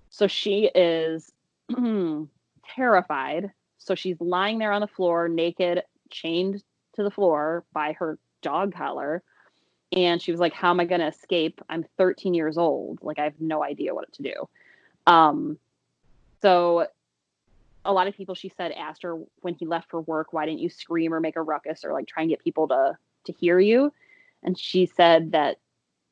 So 0.10 0.28
she 0.28 0.72
is 0.74 1.32
terrified. 2.63 3.52
So 3.78 3.96
she's 3.96 4.20
lying 4.20 4.58
there 4.58 4.72
on 4.72 4.82
the 4.82 4.88
floor, 4.88 5.28
naked, 5.28 5.84
chained 6.10 6.63
to 6.94 7.04
the 7.04 7.12
floor 7.12 7.63
by 7.74 7.94
her 7.94 8.18
dog 8.42 8.74
collar. 8.74 9.22
And 9.94 10.22
she 10.22 10.32
was 10.32 10.40
like, 10.40 10.54
How 10.54 10.72
am 10.72 10.80
I 10.80 10.86
going 10.86 11.02
to 11.02 11.08
escape? 11.08 11.62
I'm 11.70 11.86
13 11.98 12.34
years 12.34 12.58
old. 12.58 13.00
Like, 13.02 13.20
I 13.20 13.24
have 13.24 13.40
no 13.40 13.63
idea 13.63 13.94
what 13.94 14.12
to 14.13 14.24
do. 14.24 14.50
Um, 15.06 15.58
so 16.42 16.88
a 17.88 17.93
lot 17.93 18.08
of 18.08 18.15
people, 18.15 18.36
she 18.36 18.52
said, 18.56 18.71
asked 18.73 19.02
her 19.04 19.17
when 19.41 19.56
he 19.56 19.65
left 19.65 19.89
for 19.89 20.02
work, 20.02 20.34
Why 20.34 20.45
didn't 20.45 20.60
you 20.60 20.69
scream 20.69 21.13
or 21.13 21.19
make 21.19 21.36
a 21.38 21.41
ruckus 21.41 21.84
or 21.84 21.93
like 21.93 22.06
try 22.08 22.21
and 22.23 22.30
get 22.30 22.43
people 22.43 22.67
to, 22.67 22.97
to 23.26 23.32
hear 23.32 23.60
you? 23.60 23.91
And 24.43 24.58
she 24.60 24.86
said 24.86 25.32
that 25.32 25.58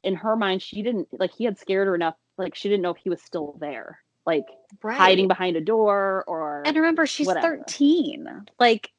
in 0.04 0.16
her 0.16 0.36
mind, 0.36 0.62
she 0.62 0.82
didn't 0.82 1.08
like 1.20 1.32
he 1.32 1.44
had 1.46 1.60
scared 1.60 1.88
her 1.88 1.96
enough. 1.96 2.16
Like, 2.38 2.56
she 2.56 2.70
didn't 2.70 2.82
know 2.82 2.90
if 2.92 2.98
he 2.98 3.10
was 3.10 3.22
still 3.22 3.56
there. 3.60 4.00
Like, 4.26 4.46
Right. 4.82 4.98
hiding 4.98 5.28
behind 5.28 5.56
a 5.56 5.62
door 5.62 6.24
or 6.28 6.64
And 6.66 6.76
remember, 6.76 7.06
she's 7.06 7.28
whatever. 7.28 7.58
13. 7.58 8.46
Like, 8.60 8.92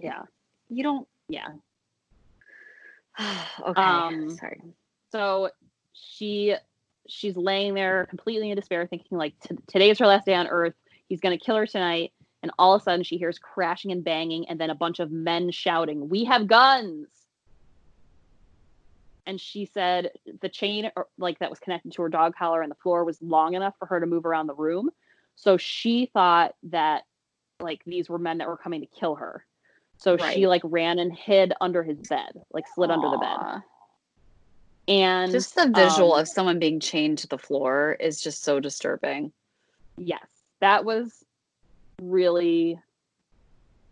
yeah 0.00 0.22
you 0.68 0.82
don't. 0.82 1.08
yeah 1.28 1.48
okay. 3.66 3.80
Um, 3.80 4.30
Sorry. 4.38 4.60
so 5.10 5.50
she 5.92 6.54
she's 7.08 7.36
laying 7.36 7.74
there 7.74 8.06
completely 8.06 8.50
in 8.50 8.56
despair 8.56 8.86
thinking 8.86 9.18
like 9.18 9.34
"T- 9.40 9.88
is 9.90 9.98
her 9.98 10.06
last 10.06 10.26
day 10.26 10.34
on 10.34 10.46
earth 10.46 10.74
he's 11.10 11.20
going 11.20 11.38
to 11.38 11.44
kill 11.44 11.56
her 11.56 11.66
tonight 11.66 12.12
and 12.42 12.50
all 12.58 12.74
of 12.74 12.80
a 12.80 12.84
sudden 12.84 13.04
she 13.04 13.18
hears 13.18 13.38
crashing 13.38 13.92
and 13.92 14.02
banging 14.02 14.48
and 14.48 14.58
then 14.58 14.70
a 14.70 14.74
bunch 14.74 14.98
of 14.98 15.10
men 15.10 15.50
shouting 15.50 16.08
we 16.08 16.24
have 16.24 16.46
guns 16.46 17.08
and 19.26 19.40
she 19.40 19.64
said 19.64 20.10
the 20.40 20.48
chain 20.48 20.90
or, 20.96 21.06
like 21.18 21.38
that 21.38 21.50
was 21.50 21.60
connected 21.60 21.92
to 21.92 22.02
her 22.02 22.08
dog 22.08 22.34
collar 22.34 22.62
and 22.62 22.70
the 22.70 22.76
floor 22.76 23.04
was 23.04 23.20
long 23.22 23.54
enough 23.54 23.74
for 23.78 23.86
her 23.86 24.00
to 24.00 24.06
move 24.06 24.26
around 24.26 24.48
the 24.48 24.54
room. 24.54 24.90
So 25.36 25.56
she 25.56 26.10
thought 26.12 26.54
that 26.64 27.04
like 27.60 27.82
these 27.86 28.08
were 28.08 28.18
men 28.18 28.38
that 28.38 28.48
were 28.48 28.56
coming 28.56 28.80
to 28.80 28.86
kill 28.86 29.14
her. 29.14 29.44
So 29.98 30.16
she 30.16 30.46
like 30.46 30.62
ran 30.64 30.98
and 30.98 31.12
hid 31.12 31.52
under 31.60 31.82
his 31.82 31.98
bed, 32.08 32.32
like 32.52 32.64
slid 32.74 32.90
under 32.90 33.08
the 33.08 33.18
bed. 33.18 33.62
And 34.88 35.30
Just 35.30 35.54
the 35.54 35.68
visual 35.68 36.14
um, 36.14 36.20
of 36.20 36.28
someone 36.28 36.58
being 36.58 36.80
chained 36.80 37.18
to 37.18 37.28
the 37.28 37.38
floor 37.38 37.96
is 38.00 38.20
just 38.20 38.42
so 38.42 38.58
disturbing. 38.58 39.32
yes, 39.98 40.26
that 40.60 40.84
was 40.84 41.24
really 42.00 42.78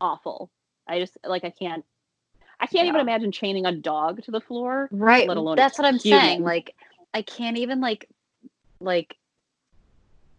awful. 0.00 0.50
I 0.86 1.00
just 1.00 1.18
like 1.24 1.44
I 1.44 1.50
can't 1.50 1.84
I 2.60 2.66
can't 2.66 2.88
even 2.88 3.00
imagine 3.00 3.30
chaining 3.32 3.66
a 3.66 3.72
dog 3.72 4.22
to 4.24 4.30
the 4.30 4.40
floor. 4.40 4.88
Right. 4.90 5.28
let 5.28 5.36
alone 5.36 5.58
a 5.58 5.60
That's 5.60 5.78
what 5.78 5.86
I'm 5.86 5.98
human. 5.98 6.20
saying. 6.20 6.42
Like 6.42 6.74
I 7.14 7.22
can't 7.22 7.58
even 7.58 7.80
like 7.80 8.08
like 8.80 9.16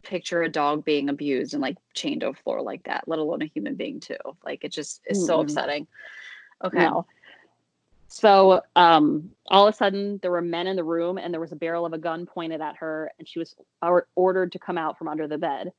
picture 0.04 0.42
a 0.42 0.50
dog 0.50 0.86
being 0.86 1.10
abused 1.10 1.54
and 1.54 1.62
like 1.62 1.78
chained 1.94 2.22
to 2.22 2.30
a 2.30 2.34
floor 2.34 2.62
like 2.62 2.84
that, 2.84 3.04
let 3.08 3.20
alone 3.20 3.42
a 3.42 3.46
human 3.46 3.76
being 3.76 4.00
too. 4.00 4.16
Like 4.44 4.64
it 4.64 4.72
just 4.72 5.02
is 5.08 5.26
so 5.26 5.38
Mm-mm. 5.38 5.44
upsetting. 5.44 5.88
Okay. 6.64 6.80
No. 6.80 7.06
So 8.12 8.62
um, 8.76 9.30
all 9.48 9.68
of 9.68 9.74
a 9.74 9.78
sudden, 9.78 10.20
there 10.24 10.32
were 10.32 10.42
men 10.42 10.66
in 10.66 10.76
the 10.76 10.84
room, 10.84 11.20
and 11.20 11.32
there 11.32 11.40
was 11.40 11.52
a 11.52 11.56
barrel 11.56 11.86
of 11.86 11.94
a 11.94 11.98
gun 12.00 12.26
pointed 12.26 12.60
at 12.60 12.78
her, 12.78 13.12
and 13.20 13.28
she 13.28 13.38
was 13.38 13.56
or- 13.84 14.08
ordered 14.16 14.52
to 14.54 14.60
come 14.60 14.80
out 14.80 14.98
from 14.98 15.08
under 15.08 15.28
the 15.28 15.38
bed. 15.38 15.72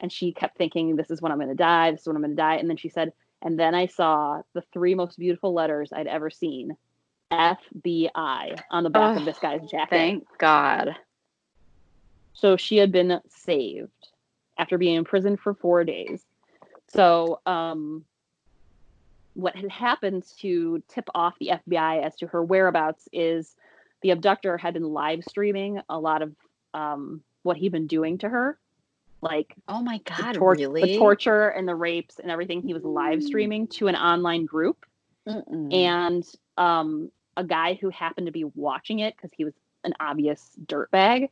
And 0.00 0.12
she 0.12 0.32
kept 0.32 0.56
thinking, 0.56 0.96
"This 0.96 1.10
is 1.10 1.20
when 1.20 1.32
I'm 1.32 1.38
going 1.38 1.48
to 1.48 1.54
die. 1.54 1.90
This 1.90 2.02
is 2.02 2.06
when 2.06 2.16
I'm 2.16 2.22
going 2.22 2.36
to 2.36 2.42
die." 2.42 2.56
And 2.56 2.68
then 2.68 2.76
she 2.76 2.88
said, 2.88 3.12
"And 3.42 3.58
then 3.58 3.74
I 3.74 3.86
saw 3.86 4.42
the 4.54 4.62
three 4.72 4.94
most 4.94 5.18
beautiful 5.18 5.52
letters 5.52 5.92
I'd 5.92 6.06
ever 6.06 6.30
seen, 6.30 6.76
FBI, 7.30 8.60
on 8.70 8.84
the 8.84 8.90
back 8.90 9.16
Oh, 9.16 9.20
of 9.20 9.24
this 9.24 9.38
guy's 9.38 9.68
jacket." 9.70 9.90
Thank 9.90 10.26
God. 10.38 10.96
So 12.32 12.56
she 12.56 12.76
had 12.76 12.92
been 12.92 13.20
saved 13.28 14.08
after 14.58 14.78
being 14.78 14.96
in 14.96 15.04
prison 15.04 15.36
for 15.36 15.54
four 15.54 15.84
days. 15.84 16.24
So, 16.88 17.40
um, 17.46 18.04
what 19.34 19.54
had 19.54 19.70
happened 19.70 20.24
to 20.40 20.82
tip 20.88 21.08
off 21.14 21.38
the 21.38 21.52
FBI 21.52 22.02
as 22.02 22.16
to 22.16 22.26
her 22.26 22.42
whereabouts 22.42 23.08
is 23.12 23.54
the 24.02 24.10
abductor 24.10 24.56
had 24.56 24.74
been 24.74 24.82
live 24.82 25.22
streaming 25.22 25.80
a 25.88 25.98
lot 25.98 26.22
of 26.22 26.34
um, 26.74 27.22
what 27.42 27.56
he'd 27.56 27.72
been 27.72 27.86
doing 27.86 28.18
to 28.18 28.28
her, 28.28 28.58
like 29.20 29.54
Oh 29.66 29.82
my 29.82 29.98
the, 29.98 30.22
God, 30.22 30.34
tor- 30.34 30.54
really? 30.54 30.82
the 30.82 30.98
torture 30.98 31.48
and 31.48 31.66
the 31.66 31.74
rapes 31.74 32.18
and 32.18 32.30
everything. 32.30 32.62
He 32.62 32.74
was 32.74 32.84
live 32.84 33.22
streaming 33.22 33.66
to 33.68 33.88
an 33.88 33.96
online 33.96 34.46
group 34.46 34.86
Mm-mm. 35.26 35.72
and 35.72 36.24
um, 36.56 37.10
a 37.36 37.44
guy 37.44 37.74
who 37.74 37.90
happened 37.90 38.26
to 38.26 38.32
be 38.32 38.44
watching 38.44 39.00
it 39.00 39.16
because 39.16 39.30
he 39.36 39.44
was 39.44 39.54
an 39.84 39.94
obvious 40.00 40.50
dirtbag 40.66 41.30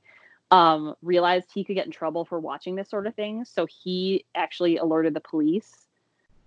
um, 0.50 0.94
realized 1.02 1.50
he 1.52 1.64
could 1.64 1.74
get 1.74 1.86
in 1.86 1.92
trouble 1.92 2.24
for 2.24 2.38
watching 2.38 2.76
this 2.76 2.88
sort 2.88 3.06
of 3.06 3.14
thing. 3.14 3.44
So 3.44 3.66
he 3.66 4.24
actually 4.34 4.76
alerted 4.76 5.14
the 5.14 5.20
police 5.20 5.72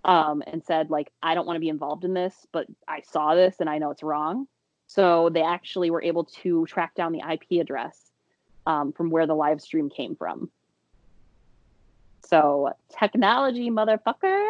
um, 0.04 0.42
and 0.46 0.64
said, 0.64 0.90
like, 0.90 1.10
I 1.22 1.34
don't 1.34 1.46
want 1.46 1.56
to 1.56 1.60
be 1.60 1.68
involved 1.68 2.04
in 2.04 2.14
this, 2.14 2.46
but 2.52 2.66
I 2.88 3.02
saw 3.02 3.34
this 3.34 3.56
and 3.60 3.68
I 3.68 3.78
know 3.78 3.90
it's 3.90 4.02
wrong. 4.02 4.46
So 4.86 5.28
they 5.28 5.42
actually 5.42 5.90
were 5.90 6.02
able 6.02 6.24
to 6.42 6.66
track 6.66 6.94
down 6.94 7.12
the 7.12 7.22
IP 7.30 7.60
address 7.60 8.10
um, 8.66 8.92
from 8.92 9.10
where 9.10 9.26
the 9.26 9.34
live 9.34 9.60
stream 9.60 9.90
came 9.90 10.16
from. 10.16 10.50
So 12.30 12.72
technology, 12.96 13.70
motherfucker. 13.70 14.48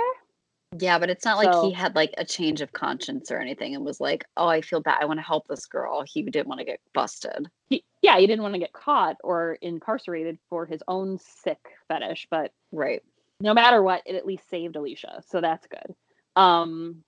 Yeah, 0.79 1.01
but 1.01 1.11
it's 1.11 1.25
not 1.25 1.39
like 1.39 1.53
he 1.63 1.73
had 1.73 1.97
like 1.97 2.15
a 2.17 2.25
change 2.25 2.61
of 2.61 2.73
conscience 2.73 3.33
or 3.33 3.39
anything 3.41 3.75
and 3.75 3.85
was 3.85 4.01
like, 4.01 4.25
oh, 4.37 4.47
I 4.47 4.61
feel 4.61 4.81
bad. 4.81 4.99
I 5.01 5.05
want 5.07 5.19
to 5.19 5.25
help 5.27 5.49
this 5.49 5.67
girl. 5.67 6.05
He 6.07 6.23
didn't 6.23 6.47
want 6.47 6.61
to 6.61 6.65
get 6.65 6.79
busted. 6.95 7.51
he, 7.69 7.83
yeah, 8.03 8.19
he 8.19 8.27
didn't 8.29 8.43
want 8.43 8.55
to 8.55 8.61
get 8.61 8.73
caught 8.73 9.17
or 9.25 9.59
incarcerated 9.63 10.39
for 10.49 10.67
his 10.67 10.81
own 10.87 11.19
sick 11.19 11.59
fetish, 11.89 12.29
but 12.31 12.53
Right. 12.71 13.03
no 13.41 13.53
matter 13.53 13.83
what, 13.83 14.03
it 14.07 14.15
at 14.15 14.27
least 14.27 14.49
saved 14.49 14.77
Alicia, 14.77 15.23
so 15.27 15.41
that's 15.41 15.67
good. 15.67 15.95
Um, 16.37 17.03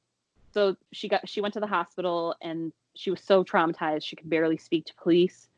so 0.52 0.76
she 0.92 1.08
got 1.08 1.28
she 1.28 1.40
went 1.40 1.54
to 1.54 1.60
the 1.60 1.66
hospital 1.66 2.34
and 2.42 2.72
she 2.94 3.10
was 3.10 3.20
so 3.22 3.44
traumatized 3.44 4.04
she 4.04 4.16
could 4.16 4.28
barely 4.28 4.56
speak 4.56 4.86
to 4.86 4.94
police. 4.94 5.48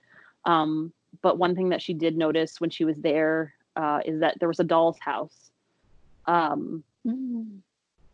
Um, 0.44 0.92
but 1.22 1.38
one 1.38 1.56
thing 1.56 1.70
that 1.70 1.80
she 1.80 1.94
did 1.94 2.16
notice 2.18 2.60
when 2.60 2.70
she 2.70 2.84
was 2.84 2.98
there 2.98 3.53
uh, 3.76 4.00
is 4.04 4.20
that 4.20 4.38
there 4.38 4.48
was 4.48 4.60
a 4.60 4.64
doll's 4.64 4.98
house. 4.98 5.50
Um, 6.26 6.84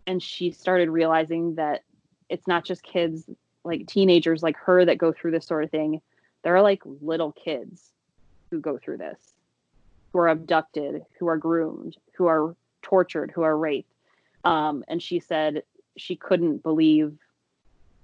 and 0.07 0.23
she 0.23 0.51
started 0.51 0.91
realizing 0.91 1.55
that 1.55 1.83
it's 2.29 2.47
not 2.47 2.65
just 2.65 2.83
kids 2.83 3.25
like 3.65 3.87
teenagers 3.87 4.43
like 4.43 4.57
her 4.57 4.85
that 4.85 4.99
go 4.99 5.13
through 5.13 5.31
this 5.31 5.47
sort 5.47 5.65
of 5.65 5.71
thing 5.71 6.01
there 6.43 6.57
are 6.57 6.63
like 6.63 6.83
little 6.85 7.33
kids 7.33 7.91
who 8.51 8.61
go 8.61 8.79
through 8.79 8.97
this 8.97 9.19
who 10.13 10.19
are 10.19 10.29
abducted 10.29 11.05
who 11.19 11.27
are 11.29 11.37
groomed 11.37 11.97
who 12.17 12.27
are 12.27 12.57
tortured 12.83 13.31
who 13.35 13.43
are 13.43 13.57
raped 13.57 13.93
um, 14.45 14.83
and 14.89 15.03
she 15.03 15.21
said 15.21 15.63
she 15.97 16.17
couldn't 16.17 16.63
believe 16.63 17.17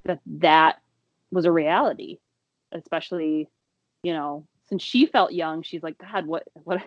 that 0.05 0.21
that 0.27 0.81
was 1.33 1.47
a 1.47 1.53
reality 1.53 2.19
especially 2.73 3.49
you 4.03 4.13
know 4.13 4.47
since 4.69 4.83
she 4.83 5.07
felt 5.07 5.33
young 5.33 5.63
she's 5.63 5.83
like 5.83 5.97
god 5.99 6.27
what 6.27 6.45
what 6.53 6.83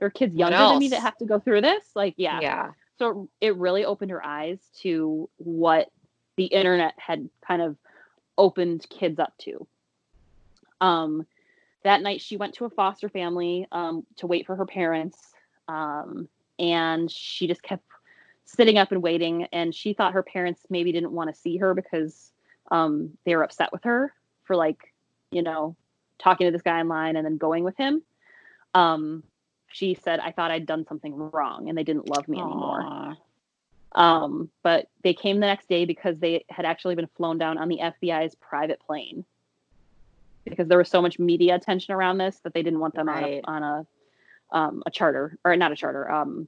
there 0.00 0.06
are 0.06 0.10
kids 0.10 0.34
younger 0.34 0.56
than 0.56 0.78
me 0.78 0.88
that 0.88 1.02
have 1.02 1.16
to 1.18 1.26
go 1.26 1.38
through 1.38 1.60
this? 1.60 1.84
Like 1.94 2.14
yeah. 2.16 2.40
Yeah. 2.40 2.70
so 2.98 3.28
it 3.40 3.54
really 3.56 3.84
opened 3.84 4.10
her 4.10 4.24
eyes 4.24 4.58
to 4.80 5.28
what 5.36 5.90
the 6.36 6.46
internet 6.46 6.94
had 6.96 7.28
kind 7.46 7.62
of 7.62 7.76
opened 8.36 8.86
kids 8.88 9.20
up 9.20 9.34
to. 9.42 9.66
Um 10.80 11.26
that 11.84 12.02
night 12.02 12.20
she 12.20 12.36
went 12.36 12.54
to 12.54 12.64
a 12.64 12.70
foster 12.70 13.08
family 13.08 13.68
um 13.72 14.04
to 14.16 14.26
wait 14.26 14.46
for 14.46 14.56
her 14.56 14.66
parents 14.66 15.18
um 15.68 16.28
and 16.58 17.10
she 17.10 17.46
just 17.46 17.62
kept 17.62 17.84
sitting 18.44 18.78
up 18.78 18.90
and 18.92 19.02
waiting 19.02 19.46
and 19.52 19.74
she 19.74 19.92
thought 19.92 20.12
her 20.12 20.22
parents 20.22 20.62
maybe 20.70 20.92
didn't 20.92 21.12
want 21.12 21.32
to 21.32 21.40
see 21.40 21.58
her 21.58 21.74
because 21.74 22.32
um 22.70 23.10
they 23.24 23.36
were 23.36 23.44
upset 23.44 23.70
with 23.70 23.84
her 23.84 24.14
for 24.44 24.56
like 24.56 24.94
you 25.30 25.42
know 25.42 25.76
talking 26.18 26.46
to 26.46 26.50
this 26.50 26.62
guy 26.62 26.80
online 26.80 27.16
and 27.16 27.24
then 27.24 27.36
going 27.36 27.64
with 27.64 27.76
him. 27.76 28.02
Um 28.74 29.22
she 29.72 29.94
said 29.94 30.20
i 30.20 30.30
thought 30.32 30.50
i'd 30.50 30.66
done 30.66 30.84
something 30.86 31.14
wrong 31.16 31.68
and 31.68 31.76
they 31.78 31.84
didn't 31.84 32.08
love 32.08 32.26
me 32.28 32.38
anymore 32.38 33.16
um, 33.92 34.50
but 34.62 34.86
they 35.02 35.14
came 35.14 35.40
the 35.40 35.46
next 35.46 35.68
day 35.68 35.84
because 35.84 36.18
they 36.18 36.44
had 36.48 36.64
actually 36.64 36.94
been 36.94 37.08
flown 37.16 37.38
down 37.38 37.58
on 37.58 37.68
the 37.68 37.78
FBI's 37.78 38.36
private 38.36 38.78
plane 38.80 39.24
because 40.44 40.68
there 40.68 40.78
was 40.78 40.88
so 40.88 41.02
much 41.02 41.18
media 41.18 41.56
attention 41.56 41.92
around 41.94 42.18
this 42.18 42.38
that 42.44 42.54
they 42.54 42.62
didn't 42.62 42.78
want 42.78 42.94
them 42.94 43.08
Right. 43.08 43.42
on 43.44 43.62
a 43.62 43.66
on 43.66 43.86
a 44.52 44.56
um, 44.56 44.82
a 44.86 44.90
charter 44.90 45.36
or 45.44 45.56
not 45.56 45.72
a 45.72 45.76
charter 45.76 46.10
um, 46.10 46.46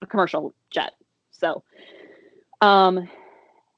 a 0.00 0.06
commercial 0.06 0.54
jet. 0.70 0.92
So 1.30 1.62
um, 2.60 3.08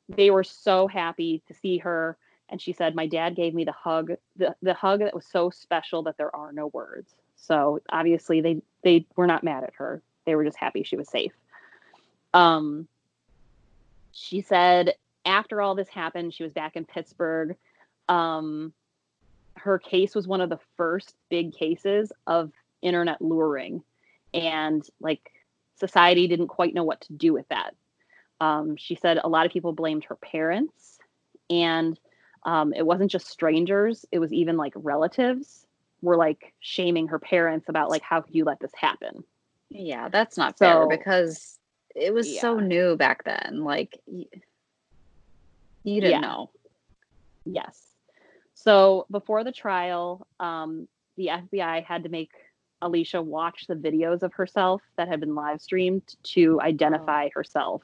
they 0.09 0.31
were 0.31 0.45
so 0.45 0.87
happy 0.87 1.43
to 1.49 1.55
see 1.55 1.79
her, 1.79 2.17
and 2.49 2.61
she 2.61 2.73
said, 2.73 2.95
"My 2.95 3.07
dad 3.07 3.35
gave 3.37 3.55
me 3.55 3.65
the 3.65 3.73
hug, 3.73 4.13
the 4.37 4.55
the 4.63 4.75
hug 4.75 5.01
that 5.01 5.15
was 5.15 5.27
so 5.27 5.51
special 5.51 6.05
that 6.05 6.17
there 6.17 6.35
are 6.35 6.53
no 6.53 6.69
words." 6.69 7.15
So 7.41 7.81
obviously 7.91 8.41
they 8.41 8.63
they 8.83 9.07
were 9.17 9.27
not 9.27 9.45
mad 9.45 9.65
at 9.65 9.75
her; 9.75 10.03
they 10.25 10.35
were 10.35 10.45
just 10.45 10.59
happy 10.59 10.83
she 10.83 10.97
was 10.97 11.09
safe. 11.09 11.33
Um, 12.33 12.87
she 14.13 14.41
said 14.41 14.95
after 15.25 15.61
all 15.61 15.75
this 15.75 15.89
happened, 15.89 16.35
she 16.35 16.43
was 16.43 16.53
back 16.53 16.77
in 16.77 16.85
Pittsburgh. 16.85 17.57
Um, 18.09 18.73
her 19.57 19.79
case 19.79 20.15
was 20.15 20.27
one 20.27 20.41
of 20.41 20.49
the 20.49 20.61
first 20.77 21.15
big 21.29 21.53
cases 21.53 22.13
of 22.27 22.53
internet 22.83 23.21
luring, 23.21 23.83
and 24.33 24.87
like 25.01 25.33
society 25.75 26.29
didn't 26.29 26.49
quite 26.49 26.75
know 26.75 26.85
what 26.85 27.01
to 27.03 27.13
do 27.13 27.33
with 27.33 27.49
that. 27.49 27.75
Um, 28.41 28.77
she 28.77 28.95
said 28.95 29.19
a 29.23 29.29
lot 29.29 29.45
of 29.47 29.53
people 29.53 29.73
blamed 29.73 30.05
her 30.05 30.15
parents, 30.17 30.99
and 31.49 31.99
um, 32.45 32.73
it 32.73 32.87
wasn't 32.87 33.11
just 33.11 33.29
strangers; 33.29 34.07
it 34.13 34.19
was 34.19 34.33
even 34.33 34.57
like 34.57 34.73
relatives 34.77 35.67
were 36.03 36.17
like 36.17 36.55
shaming 36.61 37.09
her 37.09 37.19
parents 37.19 37.69
about 37.69 37.91
like 37.91 38.03
how 38.03 38.21
could 38.21 38.35
you 38.35 38.45
let 38.45 38.61
this 38.61 38.73
happen? 38.75 39.25
Yeah, 39.69 40.09
that's 40.09 40.37
not 40.37 40.59
fair 40.59 40.87
because 40.89 41.59
it 41.95 42.13
was 42.13 42.41
so 42.41 42.59
new 42.59 42.97
back 42.97 43.25
then. 43.25 43.63
Like, 43.65 44.01
you 44.07 44.27
didn't 45.85 46.11
Yeah. 46.11 46.21
know. 46.21 46.51
Yes. 47.45 47.95
So 48.55 49.07
before 49.11 49.45
the 49.45 49.53
trial, 49.53 50.27
um, 50.39 50.89
the 51.17 51.29
FBI 51.29 51.85
had 51.85 52.03
to 52.03 52.09
make 52.09 52.33
Alicia 52.83 53.23
watch 53.23 53.67
the 53.67 53.75
videos 53.75 54.23
of 54.23 54.33
herself 54.35 54.83
that 54.97 55.09
had 55.09 55.21
been 55.21 55.35
live 55.35 55.61
streamed 55.61 56.15
to 56.25 56.61
identify 56.61 57.29
herself. 57.35 57.83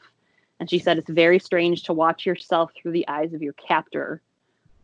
And 0.59 0.69
she 0.71 0.79
said 0.79 0.99
it's 0.99 1.11
very 1.11 1.39
strange 1.39 1.85
to 1.85 1.93
watch 1.93 2.25
yourself 2.27 2.73
through 2.75 2.93
the 2.93 3.07
eyes 3.09 3.35
of 3.35 3.43
your 3.43 3.53
captor 3.55 4.23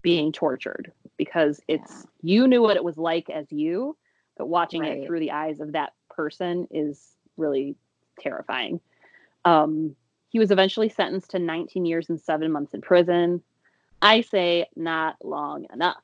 being 0.02 0.32
tortured 0.32 0.92
because 1.24 1.60
it's 1.68 2.06
you 2.22 2.48
knew 2.48 2.60
what 2.62 2.76
it 2.76 2.82
was 2.84 2.96
like 2.98 3.30
as 3.30 3.46
you, 3.52 3.96
but 4.36 4.46
watching 4.46 4.80
Right. 4.82 4.98
it 5.02 5.06
through 5.06 5.20
the 5.20 5.30
eyes 5.30 5.60
of 5.60 5.72
that 5.72 5.92
person 6.10 6.66
is 6.70 7.14
really 7.36 7.76
terrifying. 8.18 8.80
Um, 9.44 9.94
he 10.30 10.38
was 10.38 10.50
eventually 10.50 10.88
sentenced 10.88 11.30
to 11.30 11.38
19 11.38 11.84
years 11.86 12.08
and 12.10 12.20
seven 12.20 12.50
months 12.50 12.74
in 12.74 12.80
prison. 12.80 13.42
I 14.00 14.22
say 14.22 14.66
not 14.74 15.16
long 15.24 15.66
enough. 15.72 16.02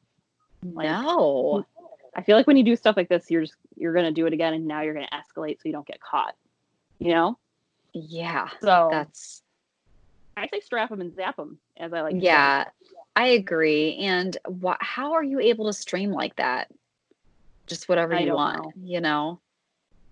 Like, 0.63 0.87
no. 0.89 1.65
I 2.15 2.23
feel 2.23 2.37
like 2.37 2.47
when 2.47 2.57
you 2.57 2.65
do 2.65 2.77
stuff 2.77 2.97
like 2.97 3.09
this, 3.09 3.31
you're 3.31 3.43
just 3.43 3.57
you're 3.77 3.93
gonna 3.95 4.13
do 4.13 4.27
it 4.27 4.33
again, 4.33 4.55
and 4.55 4.67
now 4.67 4.83
you're 4.83 4.95
gonna 4.95 5.09
escalate 5.13 5.57
so 5.61 5.63
you 5.65 5.73
don't 5.73 5.87
get 5.87 6.01
caught. 6.01 6.35
You 7.01 7.11
know. 7.13 7.39
Yeah. 7.93 8.49
So 8.61 8.89
That's 8.93 9.43
I 10.37 10.47
say 10.47 10.61
strap 10.61 10.91
them 10.91 11.01
and 11.01 11.13
zap 11.15 11.37
them, 11.37 11.59
as 11.77 11.93
I 11.93 12.03
like. 12.03 12.15
to 12.15 12.21
say. 12.21 12.71
I 13.19 13.29
agree. 13.29 13.97
And 13.97 14.39
wha 14.47 14.77
how 14.81 15.15
are 15.15 15.25
you 15.25 15.41
able 15.41 15.67
to 15.67 15.73
stream 15.75 16.13
like 16.13 16.37
that? 16.37 16.71
Just 17.67 17.89
whatever 17.89 18.15
I 18.15 18.21
you 18.21 18.33
want, 18.33 18.61
know. 18.61 18.73
you 18.77 19.01
know? 19.01 19.41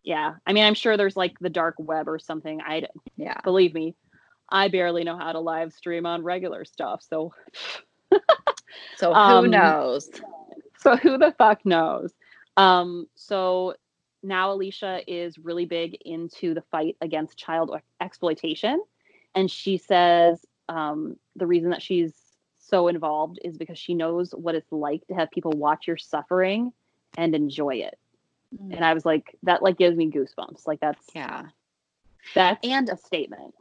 Yeah. 0.05 0.35
I 0.47 0.53
mean, 0.53 0.65
I'm 0.65 0.75
sure 0.75 0.97
there's 0.97 1.17
like 1.17 1.39
the 1.41 1.51
dark 1.51 1.77
web 1.79 2.09
or 2.09 2.19
something. 2.19 2.61
I 2.63 2.89
Yeah. 3.17 3.41
believe 3.45 3.75
me, 3.75 3.95
I 4.51 4.69
barely 4.69 5.05
know 5.05 5.17
how 5.17 5.33
to 5.33 5.41
live 5.41 5.73
stream 5.73 6.07
on 6.07 6.25
regular 6.25 6.65
stuff. 6.65 7.03
So 7.03 7.33
So 8.97 9.15
who 9.27 9.47
Um, 9.47 9.51
knows? 9.51 10.11
so 10.79 10.97
who 10.97 11.19
the 11.19 11.33
fuck 11.39 11.65
knows? 11.65 12.15
Um, 12.57 13.07
so 13.15 13.75
now 14.23 14.53
Alicia 14.53 15.01
is 15.07 15.39
really 15.39 15.67
big 15.67 15.95
into 16.05 16.55
the 16.55 16.63
fight 16.63 16.97
against 17.01 17.39
child 17.39 17.77
exploitation, 18.01 18.83
and 19.35 19.51
she 19.51 19.77
says 19.77 20.45
um, 20.69 21.17
the 21.37 21.47
reason 21.47 21.71
that 21.71 21.83
she's 21.83 22.26
so 22.69 22.89
involved 22.89 23.39
is 23.45 23.57
because 23.57 23.79
she 23.79 23.95
knows 23.95 24.33
what 24.33 24.55
it's 24.55 24.71
like 24.73 25.07
to 25.07 25.15
have 25.15 25.31
people 25.31 25.53
watch 25.53 25.87
your 25.87 25.97
suffering 25.97 26.73
and 27.17 27.35
enjoy 27.35 27.77
it. 27.77 27.99
And 28.71 28.85
I 28.85 28.95
was 28.95 29.05
like, 29.05 29.37
that 29.43 29.63
like 29.63 29.77
gives 29.77 29.97
me 29.97 30.11
goosebumps. 30.11 30.67
Like 30.67 30.81
that's 30.81 31.05
Yeah. 31.15 31.49
that's 32.35 32.67
And 32.67 32.89
a 32.89 32.97
statement. 32.97 33.55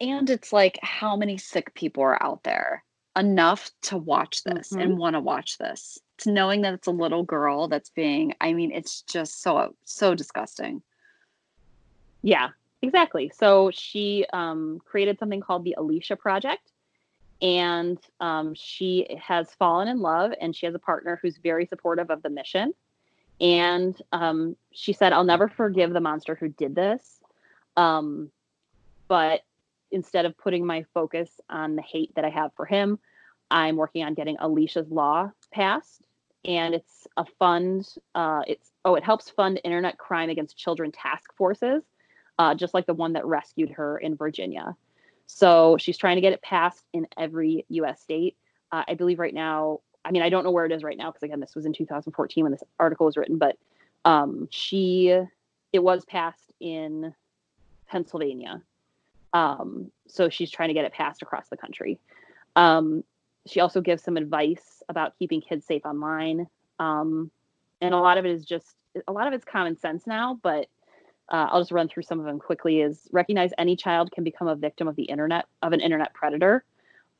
and 0.00 0.30
it's 0.30 0.52
like 0.52 0.78
how 0.82 1.16
many 1.16 1.36
sick 1.36 1.74
people 1.74 2.02
are 2.04 2.22
out 2.22 2.42
there 2.44 2.84
enough 3.16 3.70
to 3.82 3.96
watch 3.96 4.44
this 4.44 4.70
Mhm. 4.72 4.80
and 4.82 4.98
want 4.98 5.14
to 5.14 5.20
watch 5.20 5.58
this. 5.58 5.98
It's 6.16 6.26
knowing 6.26 6.62
that 6.62 6.74
it's 6.74 6.86
a 6.86 6.92
little 6.92 7.24
girl 7.24 7.66
that's 7.68 7.90
being 7.90 8.34
I 8.40 8.52
mean, 8.52 8.70
it's 8.72 9.02
just 9.02 9.42
so 9.42 9.74
so 9.84 10.14
disgusting. 10.14 10.82
Yeah, 12.22 12.50
exactly. 12.82 13.30
So 13.34 13.70
she 13.72 14.24
um, 14.32 14.80
created 14.84 15.18
something 15.18 15.40
called 15.40 15.64
the 15.64 15.74
Alicia 15.78 16.16
Project, 16.16 16.72
and 17.40 17.98
um, 18.20 18.54
she 18.54 19.18
has 19.20 19.52
fallen 19.54 19.88
in 19.88 20.00
love, 20.00 20.32
and 20.40 20.54
she 20.54 20.66
has 20.66 20.74
a 20.74 20.78
partner 20.78 21.18
who's 21.20 21.38
very 21.38 21.66
supportive 21.66 22.10
of 22.10 22.22
the 22.22 22.30
mission. 22.30 22.72
And 23.40 24.00
um, 24.12 24.56
she 24.72 24.92
said, 24.92 25.12
"I'll 25.12 25.24
never 25.24 25.48
forgive 25.48 25.92
the 25.92 26.00
monster 26.00 26.34
who 26.34 26.48
did 26.48 26.74
this, 26.74 27.20
um, 27.76 28.30
but 29.06 29.42
instead 29.90 30.26
of 30.26 30.36
putting 30.36 30.66
my 30.66 30.84
focus 30.92 31.40
on 31.48 31.76
the 31.76 31.82
hate 31.82 32.14
that 32.16 32.24
I 32.24 32.30
have 32.30 32.52
for 32.54 32.66
him, 32.66 32.98
I'm 33.50 33.76
working 33.76 34.04
on 34.04 34.14
getting 34.14 34.36
Alicia's 34.38 34.90
law 34.90 35.30
passed." 35.52 36.04
And 36.44 36.74
it's 36.74 37.06
a 37.16 37.24
fund. 37.38 37.88
Uh, 38.14 38.42
it's 38.46 38.70
oh, 38.84 38.94
it 38.94 39.04
helps 39.04 39.30
fund 39.30 39.60
internet 39.64 39.98
crime 39.98 40.30
against 40.30 40.56
children 40.56 40.92
task 40.92 41.32
forces 41.36 41.82
uh, 42.38 42.54
just 42.54 42.74
like 42.74 42.86
the 42.86 42.94
one 42.94 43.12
that 43.14 43.26
rescued 43.26 43.70
her 43.70 43.98
in 43.98 44.16
Virginia. 44.16 44.76
So 45.28 45.76
she's 45.78 45.96
trying 45.96 46.16
to 46.16 46.20
get 46.20 46.32
it 46.32 46.42
passed 46.42 46.84
in 46.92 47.06
every 47.16 47.64
U.S. 47.68 48.00
state. 48.00 48.36
Uh, 48.72 48.82
I 48.88 48.94
believe 48.94 49.18
right 49.18 49.34
now. 49.34 49.80
I 50.04 50.10
mean, 50.10 50.22
I 50.22 50.30
don't 50.30 50.42
know 50.42 50.50
where 50.50 50.64
it 50.64 50.72
is 50.72 50.82
right 50.82 50.96
now 50.96 51.10
because 51.10 51.22
again, 51.22 51.38
this 51.38 51.54
was 51.54 51.66
in 51.66 51.72
2014 51.72 52.42
when 52.42 52.50
this 52.50 52.64
article 52.80 53.06
was 53.06 53.16
written. 53.16 53.36
But 53.36 53.58
um, 54.04 54.48
she, 54.50 55.08
it 55.72 55.78
was 55.80 56.04
passed 56.06 56.52
in 56.60 57.14
Pennsylvania. 57.88 58.62
Um, 59.34 59.90
so 60.06 60.30
she's 60.30 60.50
trying 60.50 60.68
to 60.68 60.74
get 60.74 60.86
it 60.86 60.92
passed 60.92 61.20
across 61.20 61.48
the 61.48 61.58
country. 61.58 61.98
Um, 62.56 63.04
she 63.46 63.60
also 63.60 63.82
gives 63.82 64.02
some 64.02 64.16
advice 64.16 64.82
about 64.88 65.18
keeping 65.18 65.42
kids 65.42 65.66
safe 65.66 65.84
online. 65.84 66.46
Um, 66.78 67.30
and 67.82 67.92
a 67.92 67.98
lot 67.98 68.16
of 68.16 68.24
it 68.24 68.30
is 68.30 68.46
just 68.46 68.76
a 69.06 69.12
lot 69.12 69.26
of 69.26 69.34
it's 69.34 69.44
common 69.44 69.76
sense 69.78 70.06
now, 70.06 70.40
but 70.42 70.68
uh, 71.30 71.48
I'll 71.50 71.60
just 71.60 71.72
run 71.72 71.88
through 71.88 72.04
some 72.04 72.20
of 72.20 72.26
them 72.26 72.38
quickly. 72.38 72.80
Is 72.80 73.08
recognize 73.12 73.50
any 73.58 73.76
child 73.76 74.10
can 74.12 74.24
become 74.24 74.48
a 74.48 74.56
victim 74.56 74.88
of 74.88 74.96
the 74.96 75.04
internet 75.04 75.46
of 75.62 75.72
an 75.72 75.80
internet 75.80 76.14
predator. 76.14 76.64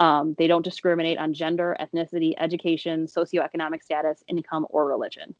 Um, 0.00 0.34
they 0.38 0.46
don't 0.46 0.62
discriminate 0.62 1.18
on 1.18 1.34
gender, 1.34 1.76
ethnicity, 1.80 2.34
education, 2.38 3.06
socioeconomic 3.06 3.82
status, 3.82 4.22
income, 4.28 4.66
or 4.70 4.86
religion. 4.86 5.34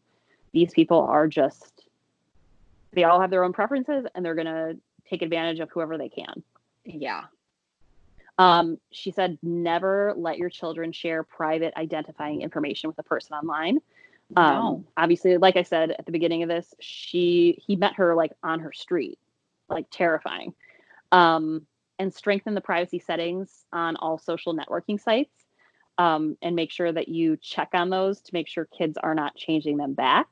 These 0.53 0.73
people 0.73 1.01
are 1.01 1.29
just 1.29 1.85
they 2.93 3.05
all 3.05 3.21
have 3.21 3.31
their 3.31 3.45
own 3.45 3.53
preferences 3.53 4.07
and 4.15 4.25
they're 4.25 4.35
gonna 4.35 4.75
take 5.09 5.23
advantage 5.23 5.61
of 5.61 5.71
whoever 5.71 5.99
they 5.99 6.09
can. 6.09 6.43
Yeah. 6.85 7.25
Um, 8.39 8.79
she 8.93 9.11
said, 9.11 9.37
never 9.43 10.15
let 10.17 10.39
your 10.39 10.49
children 10.49 10.93
share 10.93 11.23
private 11.25 11.75
identifying 11.77 12.41
information 12.43 12.89
with 12.89 12.99
a 12.99 13.03
person 13.03 13.35
online. 13.35 13.81
Um, 14.37 14.85
obviously, 14.97 15.37
like 15.39 15.57
I 15.57 15.63
said 15.63 15.91
at 15.91 16.07
the 16.07 16.13
beginning 16.13 16.43
of 16.43 16.49
this, 16.49 16.75
she 16.81 17.63
he 17.67 17.77
met 17.77 17.95
her 17.95 18.15
like 18.15 18.33
on 18.43 18.61
her 18.61 18.73
street, 18.73 19.19
like 19.69 19.87
terrifying. 19.91 20.55
Um, 21.11 21.67
and 21.99 22.15
strengthen 22.15 22.55
the 22.55 22.61
privacy 22.61 23.01
settings 23.01 23.65
on 23.73 23.97
all 23.97 24.19
social 24.19 24.55
networking 24.55 25.01
sites, 25.01 25.35
um, 25.97 26.37
and 26.43 26.55
make 26.55 26.71
sure 26.71 26.93
that 26.93 27.09
you 27.09 27.37
check 27.39 27.71
on 27.73 27.91
those 27.91 28.21
to 28.21 28.35
make 28.35 28.47
sure 28.47 28.67
kids 28.67 28.97
are 28.99 29.15
not 29.15 29.35
changing 29.35 29.79
them 29.79 29.95
back. 29.95 30.29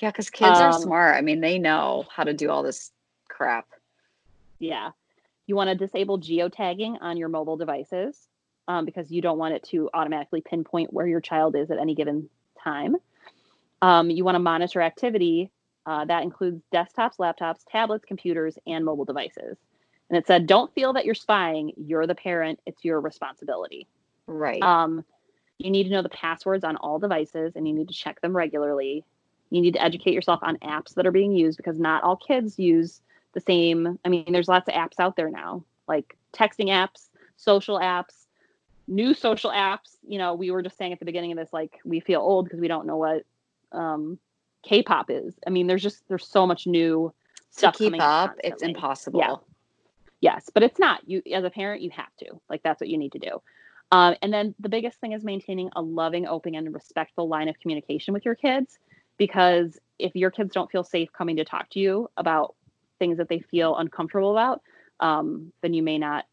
Yeah, 0.00 0.10
because 0.10 0.28
kids 0.28 0.58
are 0.58 0.72
Um, 0.72 0.82
smart. 0.82 1.16
I 1.16 1.22
mean, 1.22 1.40
they 1.40 1.58
know 1.58 2.04
how 2.10 2.24
to 2.24 2.34
do 2.34 2.50
all 2.50 2.62
this 2.62 2.92
crap. 3.28 3.66
Yeah. 4.58 4.90
You 5.46 5.56
want 5.56 5.70
to 5.70 5.74
disable 5.74 6.18
geotagging 6.18 6.98
on 7.00 7.16
your 7.16 7.28
mobile 7.28 7.56
devices 7.56 8.28
um, 8.68 8.84
because 8.84 9.10
you 9.10 9.20
don't 9.20 9.38
want 9.38 9.54
it 9.54 9.64
to 9.64 9.90
automatically 9.94 10.42
pinpoint 10.42 10.92
where 10.92 11.06
your 11.06 11.20
child 11.20 11.56
is 11.56 11.70
at 11.70 11.78
any 11.78 11.94
given 11.94 12.28
time. 12.62 12.96
Um, 13.82 14.10
you 14.10 14.24
want 14.24 14.34
to 14.36 14.40
monitor 14.40 14.80
activity. 14.82 15.50
Uh, 15.86 16.04
that 16.04 16.22
includes 16.22 16.62
desktops, 16.72 17.16
laptops, 17.18 17.60
tablets, 17.68 18.04
computers, 18.04 18.58
and 18.66 18.84
mobile 18.84 19.06
devices. 19.06 19.56
And 20.10 20.18
it 20.18 20.26
said, 20.26 20.46
don't 20.46 20.72
feel 20.74 20.92
that 20.92 21.06
you're 21.06 21.14
spying. 21.14 21.72
You're 21.76 22.06
the 22.06 22.14
parent. 22.14 22.60
It's 22.66 22.84
your 22.84 23.00
responsibility. 23.00 23.88
Right. 24.26 24.62
Um, 24.62 25.04
you 25.58 25.70
need 25.70 25.84
to 25.84 25.90
know 25.90 26.02
the 26.02 26.08
passwords 26.10 26.64
on 26.64 26.76
all 26.76 26.98
devices 26.98 27.54
and 27.56 27.66
you 27.66 27.74
need 27.74 27.88
to 27.88 27.94
check 27.94 28.20
them 28.20 28.36
regularly. 28.36 29.04
You 29.50 29.62
need 29.62 29.74
to 29.74 29.82
educate 29.82 30.12
yourself 30.12 30.40
on 30.42 30.58
apps 30.58 30.94
that 30.94 31.06
are 31.06 31.12
being 31.12 31.32
used 31.32 31.56
because 31.56 31.78
not 31.78 32.04
all 32.04 32.16
kids 32.16 32.58
use 32.58 33.00
the 33.32 33.40
same. 33.40 33.98
I 34.04 34.08
mean, 34.08 34.30
there's 34.30 34.48
lots 34.48 34.68
of 34.68 34.74
apps 34.74 35.00
out 35.00 35.16
there 35.16 35.30
now, 35.30 35.64
like 35.86 36.16
texting 36.34 36.68
apps, 36.68 37.08
social 37.36 37.78
apps, 37.78 38.26
new 38.88 39.14
social 39.14 39.50
apps. 39.50 39.96
You 40.06 40.18
know, 40.18 40.34
we 40.34 40.50
were 40.50 40.62
just 40.62 40.76
saying 40.76 40.92
at 40.92 40.98
the 40.98 41.04
beginning 41.04 41.30
of 41.30 41.38
this, 41.38 41.52
like, 41.52 41.78
we 41.84 42.00
feel 42.00 42.20
old 42.20 42.46
because 42.46 42.58
we 42.58 42.66
don't 42.66 42.86
know 42.86 42.96
what 42.96 43.22
um, 43.70 44.18
K 44.64 44.82
pop 44.82 45.10
is. 45.10 45.34
I 45.46 45.50
mean, 45.50 45.68
there's 45.68 45.82
just, 45.82 46.02
there's 46.08 46.26
so 46.26 46.46
much 46.46 46.66
new 46.66 47.12
to 47.52 47.58
stuff 47.58 47.78
keep 47.78 47.92
coming 47.92 48.00
up, 48.00 48.34
it's 48.42 48.62
impossible. 48.62 49.44
Yes, 50.20 50.50
but 50.52 50.62
it's 50.62 50.78
not. 50.78 51.08
You 51.08 51.22
as 51.32 51.44
a 51.44 51.50
parent, 51.50 51.80
you 51.80 51.90
have 51.90 52.14
to. 52.18 52.40
Like 52.50 52.62
that's 52.64 52.80
what 52.80 52.88
you 52.88 52.98
need 52.98 53.12
to 53.12 53.18
do. 53.18 53.40
Um, 53.92 54.16
and 54.20 54.32
then 54.32 54.54
the 54.58 54.68
biggest 54.68 55.00
thing 55.00 55.12
is 55.12 55.24
maintaining 55.24 55.70
a 55.76 55.80
loving, 55.80 56.26
open, 56.26 56.54
and 56.54 56.74
respectful 56.74 57.28
line 57.28 57.48
of 57.48 57.58
communication 57.60 58.12
with 58.12 58.24
your 58.24 58.34
kids. 58.34 58.78
Because 59.16 59.78
if 59.98 60.14
your 60.14 60.30
kids 60.30 60.52
don't 60.52 60.70
feel 60.70 60.84
safe 60.84 61.12
coming 61.12 61.36
to 61.36 61.44
talk 61.44 61.70
to 61.70 61.80
you 61.80 62.10
about 62.16 62.54
things 62.98 63.18
that 63.18 63.28
they 63.28 63.38
feel 63.38 63.76
uncomfortable 63.76 64.32
about, 64.32 64.60
um, 65.00 65.52
then 65.62 65.72
you 65.72 65.82
may 65.82 65.98
not 65.98 66.26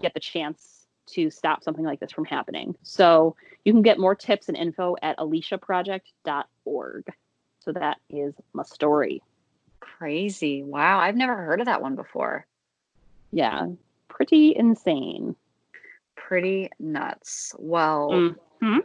get 0.00 0.14
the 0.14 0.20
chance 0.20 0.81
to 1.06 1.30
stop 1.30 1.62
something 1.62 1.84
like 1.84 2.00
this 2.00 2.12
from 2.12 2.24
happening. 2.24 2.76
So 2.82 3.36
you 3.64 3.72
can 3.72 3.82
get 3.82 3.98
more 3.98 4.14
tips 4.14 4.48
and 4.48 4.56
info 4.56 4.96
at 5.02 5.18
aliciaproject.org. 5.18 7.04
So 7.60 7.72
that 7.72 7.98
is 8.10 8.34
my 8.52 8.62
story. 8.64 9.22
Crazy. 9.80 10.62
Wow. 10.62 10.98
I've 11.00 11.16
never 11.16 11.36
heard 11.36 11.60
of 11.60 11.66
that 11.66 11.82
one 11.82 11.94
before. 11.96 12.46
Yeah, 13.30 13.66
pretty 14.08 14.54
insane. 14.56 15.36
Pretty 16.16 16.70
nuts. 16.78 17.54
Well, 17.58 18.34
Mhm. 18.60 18.84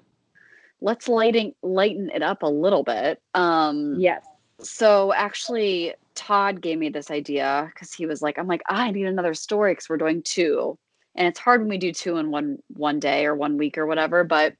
let's 0.82 1.08
lighting 1.08 1.54
lighten 1.62 2.10
it 2.12 2.22
up 2.22 2.44
a 2.44 2.48
little 2.48 2.84
bit. 2.84 3.22
Um 3.34 4.00
Yes. 4.00 4.26
so 4.60 5.14
actually 5.14 5.94
Todd 6.16 6.62
gave 6.62 6.80
me 6.80 6.90
this 6.90 7.12
idea 7.12 7.70
because 7.74 7.94
he 7.94 8.06
was 8.08 8.22
like, 8.24 8.40
I'm 8.40 8.48
like, 8.48 8.64
I 8.68 8.90
need 8.92 9.06
another 9.06 9.34
story 9.36 9.74
because 9.74 9.88
we're 9.90 9.98
doing 9.98 10.24
two. 10.24 10.78
And 11.18 11.28
it's 11.28 11.40
hard 11.40 11.62
when 11.62 11.70
we 11.70 11.78
do 11.78 11.92
two 11.92 12.18
in 12.18 12.32
one 12.32 12.60
one 12.70 13.00
day 13.00 13.26
or 13.26 13.36
one 13.36 13.58
week 13.58 13.78
or 13.78 13.86
whatever, 13.86 14.24
but 14.24 14.54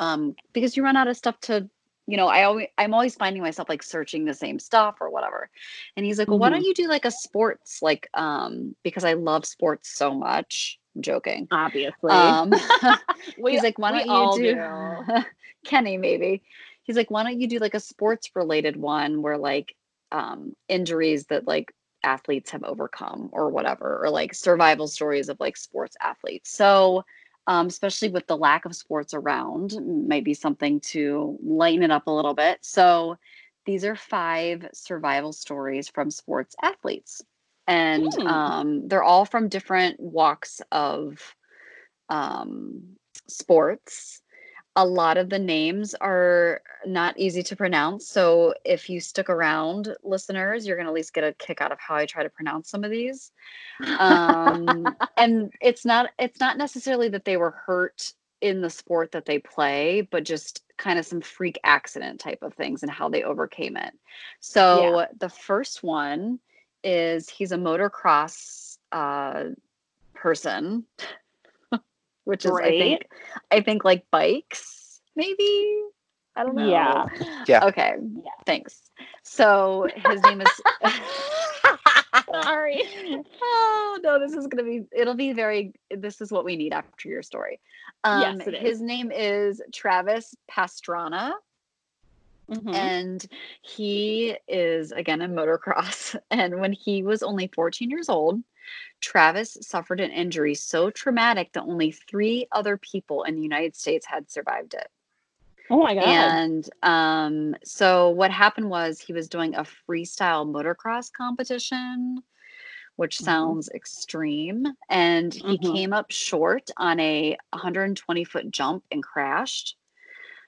um 0.00 0.34
because 0.52 0.76
you 0.76 0.82
run 0.84 0.96
out 0.96 1.08
of 1.08 1.16
stuff 1.16 1.38
to 1.40 1.68
you 2.06 2.18
know, 2.18 2.26
I 2.28 2.42
always 2.44 2.68
I'm 2.76 2.92
always 2.92 3.14
finding 3.14 3.42
myself 3.42 3.68
like 3.68 3.82
searching 3.82 4.24
the 4.26 4.34
same 4.34 4.58
stuff 4.58 4.96
or 5.00 5.08
whatever. 5.10 5.48
And 5.96 6.04
he's 6.04 6.18
like, 6.18 6.28
Well, 6.28 6.38
why 6.38 6.50
don't 6.50 6.64
you 6.64 6.74
do 6.74 6.86
like 6.88 7.04
a 7.06 7.10
sports 7.10 7.80
like 7.82 8.08
um 8.14 8.74
because 8.82 9.04
I 9.04 9.14
love 9.14 9.46
sports 9.46 9.90
so 9.96 10.14
much. 10.14 10.78
I'm 10.94 11.02
joking. 11.02 11.48
obviously. 11.50 12.10
Um 12.12 12.52
We- 13.38 13.52
he's 13.52 13.62
like, 13.62 13.78
why 13.78 13.90
don't 13.92 14.06
you 14.06 14.42
do, 14.54 15.24
Kenny 15.64 15.96
maybe? 15.96 16.42
He's 16.84 16.96
like, 16.96 17.10
why 17.10 17.22
don't 17.22 17.40
you 17.40 17.48
do 17.48 17.58
like 17.58 17.74
a 17.74 17.80
sports 17.80 18.30
related 18.34 18.76
one 18.76 19.22
where 19.22 19.38
like 19.38 19.74
um 20.12 20.54
injuries 20.68 21.26
that 21.26 21.46
like 21.46 21.72
athletes 22.04 22.50
have 22.52 22.64
overcome 22.64 23.30
or 23.32 23.50
whatever, 23.50 24.00
or 24.04 24.10
like 24.10 24.34
survival 24.34 24.88
stories 24.88 25.28
of 25.28 25.40
like 25.40 25.56
sports 25.56 25.96
athletes. 26.02 26.50
So 26.50 27.04
um, 27.46 27.66
especially 27.66 28.08
with 28.08 28.26
the 28.26 28.36
lack 28.36 28.64
of 28.64 28.74
sports 28.74 29.14
around. 29.14 29.74
Might 30.08 30.24
be 30.24 30.34
something 30.34 30.80
to 30.80 31.38
lighten 31.44 31.82
it 31.82 31.90
up 31.90 32.06
a 32.06 32.10
little 32.12 32.34
bit. 32.34 32.58
So 32.62 33.16
these 33.66 33.84
are 33.84 33.96
five 33.96 34.66
survival 34.72 35.32
stories 35.32 35.88
from 35.88 36.10
sports 36.10 36.54
athletes, 36.62 37.22
and 37.66 38.16
Hmm. 38.16 38.26
um, 38.26 38.88
they're 38.88 39.02
all 39.02 39.24
from 39.24 39.48
different 39.48 39.98
walks 40.00 40.60
of 40.72 41.34
um, 42.10 42.96
sports. 43.28 44.20
A 44.76 44.84
lot 44.84 45.16
of 45.16 45.30
the 45.30 45.38
names 45.38 45.94
are 45.94 46.60
not 46.84 47.18
easy 47.18 47.42
to 47.44 47.56
pronounce. 47.56 48.08
So 48.08 48.54
if 48.64 48.90
you 48.90 49.00
stick 49.00 49.30
around, 49.30 49.94
listeners, 50.02 50.66
you're 50.66 50.76
going 50.76 50.86
to 50.86 50.90
at 50.90 50.94
least 50.94 51.14
get 51.14 51.24
a 51.24 51.32
kick 51.34 51.60
out 51.60 51.72
of 51.72 51.78
how 51.78 51.94
I 51.94 52.06
try 52.06 52.22
to 52.22 52.28
pronounce 52.28 52.70
some 52.70 52.84
of 52.84 52.90
these. 52.90 53.32
Um, 53.98 54.86
and 55.16 55.52
it's 55.60 55.84
not 55.84 56.10
it's 56.18 56.40
not 56.40 56.58
necessarily 56.58 57.08
that 57.10 57.24
they 57.24 57.36
were 57.36 57.52
hurt 57.52 58.12
in 58.40 58.60
the 58.60 58.70
sport 58.70 59.12
that 59.12 59.24
they 59.24 59.38
play, 59.38 60.06
but 60.10 60.24
just 60.24 60.64
kind 60.76 60.98
of 60.98 61.06
some 61.06 61.20
freak 61.20 61.58
accident 61.64 62.20
type 62.20 62.42
of 62.42 62.52
things 62.54 62.82
and 62.82 62.90
how 62.90 63.08
they 63.08 63.22
overcame 63.22 63.76
it. 63.76 63.94
So 64.40 65.06
the 65.18 65.28
first 65.28 65.82
one 65.82 66.40
is 66.82 67.30
he's 67.30 67.52
a 67.52 67.56
motocross 67.56 68.76
uh, 68.92 69.44
person, 70.14 70.84
which 72.24 72.44
is 72.44 72.52
I 72.52 72.70
think 72.70 73.08
I 73.50 73.60
think 73.60 73.84
like 73.84 74.04
bikes, 74.10 75.00
maybe. 75.16 75.80
I 76.36 76.42
don't 76.42 76.56
know. 76.56 76.68
Yeah. 76.68 77.04
Yeah. 77.46 77.64
Okay. 77.66 77.94
Yeah. 78.24 78.30
Thanks. 78.44 78.82
So 79.22 79.88
his 79.94 80.20
name 80.22 80.40
is. 80.40 80.48
Sorry. 82.30 82.82
oh 83.42 83.98
no, 84.02 84.18
this 84.18 84.32
is 84.32 84.46
gonna 84.46 84.64
be. 84.64 84.82
It'll 84.92 85.14
be 85.14 85.32
very. 85.32 85.72
This 85.90 86.20
is 86.20 86.32
what 86.32 86.44
we 86.44 86.56
need 86.56 86.72
after 86.72 87.08
your 87.08 87.22
story. 87.22 87.60
Um, 88.02 88.20
Yes, 88.20 88.46
it 88.48 88.54
is. 88.54 88.60
his 88.60 88.80
name 88.82 89.12
is 89.12 89.62
Travis 89.72 90.34
Pastrana, 90.50 91.32
Mhm. 92.50 92.74
and 92.74 93.26
he 93.62 94.36
is 94.48 94.92
again 94.92 95.22
in 95.22 95.32
motocross. 95.34 96.16
And 96.30 96.60
when 96.60 96.72
he 96.72 97.02
was 97.02 97.22
only 97.22 97.46
14 97.48 97.90
years 97.90 98.08
old, 98.08 98.42
Travis 99.00 99.56
suffered 99.60 100.00
an 100.00 100.10
injury 100.10 100.54
so 100.54 100.90
traumatic 100.90 101.52
that 101.52 101.62
only 101.64 101.90
three 101.92 102.46
other 102.52 102.76
people 102.78 103.22
in 103.24 103.36
the 103.36 103.42
United 103.42 103.76
States 103.76 104.06
had 104.06 104.30
survived 104.30 104.74
it. 104.74 104.88
oh 105.70 105.82
my 105.82 105.94
god. 105.94 106.04
And 106.04 106.70
um, 106.82 107.56
so 107.64 108.10
what 108.10 108.30
happened 108.30 108.68
was 108.70 109.00
he 109.00 109.12
was 109.12 109.28
doing 109.28 109.54
a 109.54 109.62
freestyle 109.64 110.46
motocross 110.46 111.10
competition, 111.12 112.22
which 112.96 113.18
Mhm. 113.18 113.24
sounds 113.24 113.68
extreme. 113.70 114.66
And 114.88 115.32
he 115.34 115.58
Mhm. 115.58 115.72
came 115.72 115.92
up 115.92 116.10
short 116.10 116.70
on 116.76 117.00
a 117.00 117.36
120 117.52 118.24
foot 118.24 118.50
jump 118.50 118.84
and 118.90 119.02
crashed. 119.02 119.76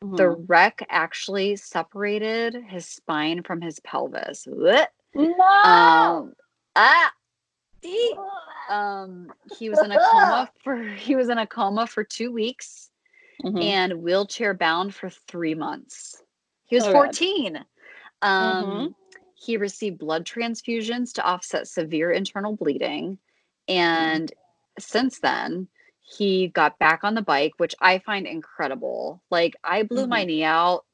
Mhm. 0.02 0.16
The 0.16 0.28
wreck 0.30 0.84
actually 0.88 1.56
separated 1.56 2.54
his 2.54 2.86
spine 2.86 3.42
from 3.42 3.60
his 3.60 3.80
pelvis. 3.80 4.46
No. 4.46 4.84
Um, 5.64 6.34
ah. 6.74 7.12
um, 8.68 9.32
he 9.58 9.70
was 9.70 9.82
in 9.82 9.90
a 9.92 9.98
coma 9.98 10.50
for 10.64 10.76
he 10.82 11.14
was 11.14 11.28
in 11.28 11.38
a 11.38 11.46
coma 11.46 11.86
for 11.86 12.04
two 12.04 12.32
weeks 12.32 12.90
Mhm. 13.44 13.62
and 13.62 14.02
wheelchair 14.02 14.54
bound 14.54 14.94
for 14.94 15.10
three 15.10 15.54
months. 15.54 16.22
He 16.66 16.76
was 16.76 16.84
Oh, 16.84 16.92
God. 16.92 17.16
14. 17.16 17.64
Um, 18.22 18.94
He 19.34 19.56
received 19.56 19.98
blood 19.98 20.24
transfusions 20.24 21.12
to 21.14 21.24
offset 21.24 21.68
severe 21.68 22.10
internal 22.10 22.56
bleeding. 22.56 23.18
And 23.68 24.32
since 24.78 25.20
then, 25.20 25.68
he 26.00 26.48
got 26.48 26.78
back 26.78 27.04
on 27.04 27.14
the 27.14 27.22
bike, 27.22 27.52
which 27.58 27.74
I 27.80 27.98
find 27.98 28.26
incredible. 28.26 29.22
Like, 29.30 29.54
I 29.62 29.82
blew 29.82 30.06
my 30.06 30.24
knee 30.24 30.44
out 30.44 30.84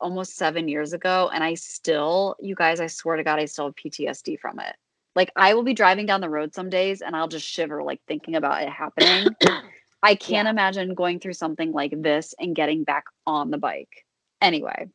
almost 0.00 0.36
seven 0.36 0.68
years 0.68 0.92
ago, 0.92 1.30
and 1.32 1.42
I 1.42 1.54
still, 1.54 2.36
you 2.40 2.54
guys, 2.54 2.80
I 2.80 2.86
swear 2.86 3.16
to 3.16 3.24
God, 3.24 3.38
I 3.38 3.46
still 3.46 3.66
have 3.66 3.76
PTSD 3.76 4.38
from 4.38 4.60
it. 4.60 4.76
Like, 5.14 5.30
I 5.36 5.54
will 5.54 5.62
be 5.64 5.74
driving 5.74 6.06
down 6.06 6.20
the 6.20 6.30
road 6.30 6.54
some 6.54 6.70
days 6.70 7.00
and 7.02 7.14
I'll 7.16 7.28
just 7.28 7.46
shiver, 7.46 7.82
like, 7.82 8.00
thinking 8.06 8.34
about 8.36 8.62
it 8.62 8.68
happening. 8.70 9.36
I 10.02 10.14
can't 10.14 10.46
Yeah. 10.46 10.50
imagine 10.50 10.94
going 10.94 11.20
through 11.20 11.34
something 11.34 11.72
like 11.72 11.92
this 12.02 12.34
and 12.38 12.54
getting 12.54 12.84
back 12.84 13.04
on 13.26 13.50
the 13.50 13.58
bike. 13.58 14.04
Anyway, 14.40 14.88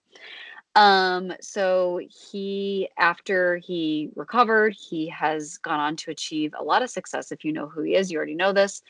um, 0.75 1.33
so 1.41 1.99
he, 2.31 2.89
after 2.97 3.57
he 3.57 4.09
recovered, 4.15 4.73
he 4.77 5.07
has 5.09 5.57
gone 5.57 5.79
on 5.79 5.95
to 5.97 6.11
achieve 6.11 6.53
a 6.57 6.63
lot 6.63 6.83
of 6.83 6.89
success. 6.89 7.31
If 7.31 7.43
you 7.43 7.51
know 7.53 7.67
who 7.67 7.81
he 7.81 7.95
is, 7.95 8.11
you 8.11 8.17
already 8.17 8.35
know 8.35 8.53
this. 8.53 8.81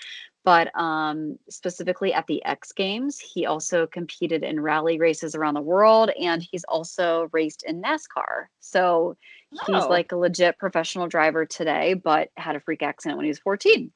But 0.43 0.77
um, 0.79 1.37
specifically 1.49 2.13
at 2.13 2.27
the 2.27 2.43
X 2.45 2.71
Games, 2.71 3.19
he 3.19 3.45
also 3.45 3.85
competed 3.87 4.43
in 4.43 4.59
rally 4.59 4.97
races 4.99 5.35
around 5.35 5.55
the 5.55 5.61
world, 5.61 6.09
and 6.21 6.41
he's 6.41 6.63
also 6.65 7.29
raced 7.31 7.63
in 7.67 7.81
NASCAR. 7.81 8.45
So 8.59 9.17
he's 9.51 9.83
Oh. 9.83 9.87
like 9.89 10.11
a 10.11 10.17
legit 10.17 10.57
professional 10.57 11.07
driver 11.07 11.45
today, 11.45 11.93
but 11.93 12.29
had 12.37 12.55
a 12.55 12.59
freak 12.59 12.81
accident 12.83 13.17
when 13.17 13.25
he 13.25 13.29
was 13.29 13.39
14. 13.39 13.91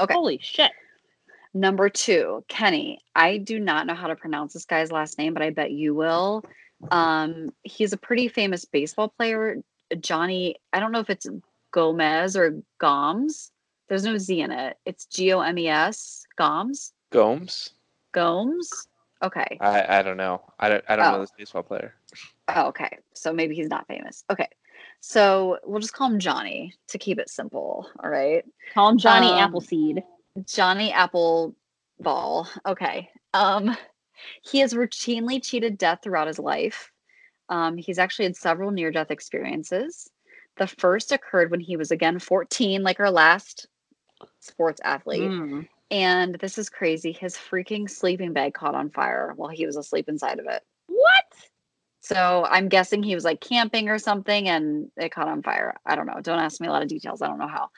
okay. 0.00 0.14
Holy 0.14 0.38
shit. 0.42 0.70
Number 1.54 1.88
two, 1.88 2.44
Kenny. 2.48 3.00
I 3.16 3.38
do 3.38 3.58
not 3.58 3.86
know 3.86 3.94
how 3.94 4.06
to 4.08 4.14
pronounce 4.16 4.52
this 4.52 4.64
guy's 4.66 4.92
last 4.92 5.18
name, 5.18 5.32
but 5.34 5.42
I 5.42 5.50
bet 5.50 5.70
you 5.72 5.94
will. 5.94 6.44
Um, 6.90 7.50
he's 7.64 7.92
a 7.92 7.96
pretty 7.96 8.28
famous 8.28 8.64
baseball 8.64 9.08
player, 9.08 9.56
Johnny. 9.98 10.56
I 10.72 10.78
don't 10.80 10.92
know 10.92 11.00
if 11.00 11.10
it's 11.10 11.26
Gomez 11.72 12.36
or 12.36 12.62
Gomes. 12.78 13.50
There's 13.88 14.04
no 14.04 14.18
Z 14.18 14.40
in 14.40 14.52
it. 14.52 14.76
It's 14.84 15.06
G 15.06 15.32
O 15.32 15.40
M 15.40 15.58
E 15.58 15.66
S. 15.68 16.26
Gomes. 16.36 16.92
Gomes? 17.10 17.70
Gomes. 18.12 18.70
Okay. 19.24 19.58
I, 19.60 19.98
I 19.98 20.02
don't 20.02 20.18
know. 20.18 20.42
I 20.60 20.68
don't 20.68 20.84
I 20.88 20.94
don't 20.96 21.06
Oh. 21.06 21.12
know 21.12 21.20
this 21.22 21.32
baseball 21.36 21.62
player. 21.64 21.94
Oh, 22.48 22.68
okay. 22.68 22.98
So 23.14 23.32
maybe 23.32 23.54
he's 23.54 23.68
not 23.68 23.86
famous. 23.86 24.24
Okay. 24.30 24.48
So 25.00 25.58
we'll 25.64 25.80
just 25.80 25.92
call 25.92 26.10
him 26.10 26.18
Johnny 26.18 26.72
to 26.88 26.98
keep 26.98 27.18
it 27.18 27.28
simple. 27.28 27.88
All 28.02 28.10
right. 28.10 28.44
Call 28.74 28.90
him 28.90 28.98
Johnny 28.98 29.28
Um, 29.28 29.38
Appleseed. 29.38 30.02
Johnny 30.46 30.92
Apple 30.92 31.54
Ball. 32.00 32.48
Okay. 32.66 33.10
Um, 33.34 33.76
he 34.42 34.58
has 34.60 34.74
routinely 34.74 35.42
cheated 35.42 35.78
death 35.78 36.00
throughout 36.02 36.26
his 36.26 36.38
life. 36.38 36.90
Um, 37.48 37.76
he's 37.76 37.98
actually 37.98 38.26
had 38.26 38.36
several 38.36 38.70
near 38.70 38.90
death 38.90 39.10
experiences. 39.10 40.10
The 40.56 40.66
first 40.66 41.12
occurred 41.12 41.50
when 41.50 41.60
he 41.60 41.76
was 41.76 41.90
again 41.90 42.18
14, 42.18 42.82
like 42.82 42.98
our 43.00 43.10
last 43.10 43.68
sports 44.40 44.80
athlete. 44.84 45.22
Mm. 45.22 45.68
And 45.90 46.34
this 46.34 46.58
is 46.58 46.68
crazy. 46.68 47.12
His 47.12 47.36
freaking 47.36 47.88
sleeping 47.88 48.32
bag 48.32 48.54
caught 48.54 48.74
on 48.74 48.90
fire 48.90 49.32
while 49.36 49.48
he 49.48 49.64
was 49.64 49.76
asleep 49.76 50.08
inside 50.08 50.38
of 50.38 50.46
it. 50.46 50.62
What? 52.08 52.16
So 52.16 52.46
I'm 52.50 52.68
guessing 52.68 53.02
he 53.02 53.14
was 53.14 53.24
like 53.24 53.40
camping 53.40 53.88
or 53.88 53.98
something 53.98 54.48
and 54.48 54.90
it 54.96 55.10
caught 55.10 55.28
on 55.28 55.42
fire. 55.42 55.74
I 55.86 55.96
don't 55.96 56.06
know. 56.06 56.20
Don't 56.22 56.38
ask 56.38 56.60
me 56.60 56.68
a 56.68 56.70
lot 56.70 56.82
of 56.82 56.88
details. 56.88 57.22
I 57.22 57.28
don't 57.28 57.38
know 57.38 57.48
how. 57.48 57.70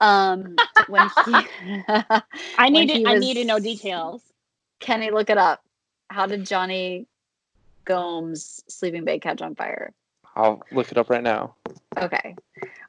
Um, 0.00 0.56
when 0.88 1.08
he, 1.24 1.32
I 1.88 2.22
when 2.58 2.72
need 2.72 2.90
he 2.90 3.04
to, 3.04 3.10
I 3.10 3.18
need 3.18 3.34
to 3.34 3.44
know 3.44 3.58
details. 3.58 4.22
Kenny, 4.80 5.10
look 5.10 5.30
it 5.30 5.38
up. 5.38 5.62
How 6.10 6.26
did 6.26 6.44
Jonny 6.44 7.06
Gomes 7.84 8.62
sleeping 8.68 9.04
bag 9.04 9.22
catch 9.22 9.40
on 9.40 9.54
fire? 9.54 9.92
I'll 10.36 10.62
look 10.72 10.90
it 10.90 10.98
up 10.98 11.10
right 11.10 11.22
now. 11.22 11.54
Okay. 11.96 12.34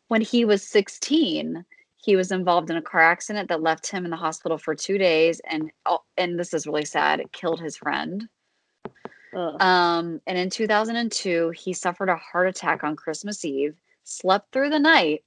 When 0.08 0.22
he 0.22 0.46
was 0.46 0.64
16, 0.64 1.64
he 1.98 2.16
was 2.16 2.32
involved 2.32 2.70
in 2.70 2.78
a 2.78 2.82
car 2.82 3.02
accident 3.02 3.50
that 3.50 3.62
left 3.62 3.88
him 3.88 4.06
in 4.06 4.12
the 4.12 4.18
hospital 4.18 4.58
for 4.58 4.76
two 4.76 4.98
days, 4.98 5.42
and 5.50 5.72
oh, 5.86 6.04
and 6.18 6.40
this 6.40 6.54
is 6.54 6.68
really 6.68 6.86
sad. 6.86 7.20
It 7.20 7.32
killed 7.32 7.60
his 7.60 7.78
friend. 7.78 8.30
Ugh. 9.36 9.62
Um, 9.62 10.22
and 10.26 10.38
in 10.38 10.50
2002, 10.50 11.50
he 11.52 11.74
suffered 11.74 12.10
a 12.10 12.16
heart 12.16 12.48
attack 12.48 12.84
on 12.84 12.96
Christmas 12.96 13.44
Eve, 13.44 13.76
slept 14.04 14.52
through 14.52 14.70
the 14.70 14.80
night, 14.80 15.24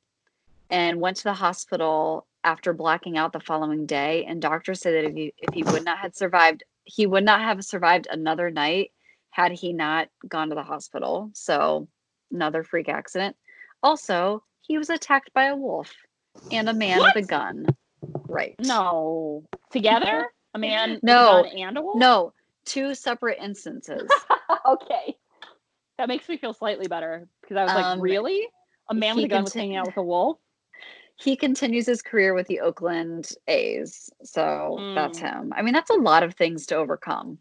and 0.70 1.00
went 1.00 1.16
to 1.18 1.24
the 1.24 1.32
hospital 1.34 2.26
after 2.44 2.72
blacking 2.72 3.18
out 3.18 3.32
the 3.32 3.40
following 3.40 3.86
day. 3.86 4.24
And 4.24 4.40
doctors 4.40 4.80
said 4.80 4.94
that 4.94 5.08
if 5.10 5.14
he 5.14 5.34
if 5.38 5.54
he 5.54 5.62
would 5.64 5.84
not 5.84 5.98
have 5.98 6.14
survived, 6.14 6.62
he 6.84 7.06
would 7.06 7.24
not 7.24 7.40
have 7.40 7.64
survived 7.64 8.06
another 8.10 8.50
night 8.50 8.92
had 9.30 9.52
he 9.52 9.72
not 9.72 10.08
gone 10.26 10.48
to 10.48 10.54
the 10.54 10.62
hospital. 10.62 11.30
So 11.34 11.88
another 12.32 12.62
freak 12.64 12.88
accident. 12.88 13.36
Also, 13.82 14.42
he 14.62 14.78
was 14.78 14.90
attacked 14.90 15.32
by 15.34 15.44
a 15.46 15.56
wolf 15.56 15.92
and 16.50 16.68
a 16.68 16.74
man 16.74 17.00
with 17.00 17.16
a 17.16 17.22
gun. 17.22 17.66
Right. 18.26 18.54
no. 18.60 19.44
Together? 19.70 20.26
A 20.54 20.58
man 20.58 20.92
with 20.94 21.02
a 21.02 21.06
No. 21.06 21.42
gun 21.42 21.46
and 21.58 21.78
a 21.78 21.82
wolf? 21.82 21.96
No, 21.98 22.32
two 22.68 22.94
separate 22.94 23.38
instances. 23.42 24.10
okay. 24.66 25.16
That 25.98 26.08
makes 26.08 26.28
me 26.28 26.36
feel 26.36 26.54
slightly 26.54 26.86
better 26.86 27.26
because 27.42 27.56
I 27.56 27.64
was 27.64 27.74
like, 27.74 27.84
Um, 27.84 28.00
really? 28.00 28.46
A 28.90 28.94
man 28.94 29.16
with 29.16 29.24
a 29.24 29.28
gun 29.28 29.44
was 29.44 29.54
hanging 29.54 29.76
out 29.76 29.86
with 29.86 29.96
a 29.96 30.02
wolf? 30.02 30.38
he 31.20 31.34
continues 31.36 31.86
his 31.86 32.00
career 32.00 32.32
with 32.32 32.46
the 32.46 32.60
Oakland 32.60 33.30
A's. 33.48 34.08
So 34.22 34.78
that's 34.94 35.18
Mm. 35.18 35.22
him. 35.22 35.52
I 35.56 35.62
mean, 35.62 35.74
that's 35.74 35.90
a 35.90 35.94
lot 35.94 36.22
of 36.22 36.34
things 36.34 36.66
to 36.66 36.76
overcome. 36.76 37.38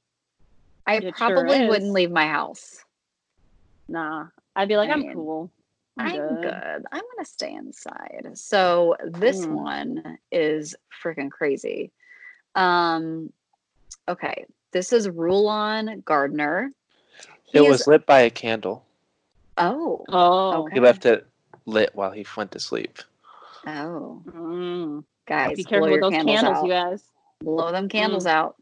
I 0.88 0.96
It 0.96 1.16
probably 1.16 1.58
is. 1.58 1.70
wouldn't 1.70 1.92
leave 1.92 2.10
my 2.12 2.28
house. 2.28 2.84
Nah. 3.88 4.28
I'd 4.56 4.68
be 4.68 4.78
like, 4.78 4.90
I 4.90 4.94
I'm 4.94 5.02
mean, 5.02 5.14
cool. 5.14 5.52
I'm 6.00 6.12
good." 6.12 6.42
good. 6.42 6.86
I'm 6.92 7.02
going 7.02 7.20
to 7.20 7.26
stay 7.26 7.54
inside. 7.54 8.32
So 8.34 8.96
this 9.06 9.46
Mm. 9.46 9.56
one 9.56 10.18
is 10.32 10.76
freaking 11.04 11.30
crazy. 11.30 11.92
Um, 12.56 13.32
okay, 14.10 14.46
this 14.72 14.92
is 14.94 15.10
Rulon 15.10 16.02
Gardner. 16.06 16.72
He 17.44 17.58
it 17.60 17.64
is- 17.64 17.70
was 17.70 17.88
lit 17.88 18.06
by 18.06 18.22
a 18.22 18.30
candle. 18.30 18.86
oh 19.58 20.06
Oh. 20.10 20.64
Okay. 20.66 20.76
He 20.76 20.80
left 20.80 21.06
it 21.06 21.26
lit 21.66 21.92
while 21.94 22.12
he 22.12 22.26
went 22.36 22.52
to 22.52 22.60
sleep. 22.60 23.00
oh 23.66 24.22
Mm. 24.28 25.04
guys, 25.26 25.58
Be 25.58 25.64
blow 25.64 25.70
careful 25.70 25.92
with 25.92 26.02
those 26.02 26.12
candles, 26.14 26.40
candles, 26.40 26.58
out. 26.58 26.64
you 26.66 26.70
guys. 26.72 27.04
Blow 27.42 27.72
them 27.72 27.90
candles 27.90 28.26
out. 28.26 28.56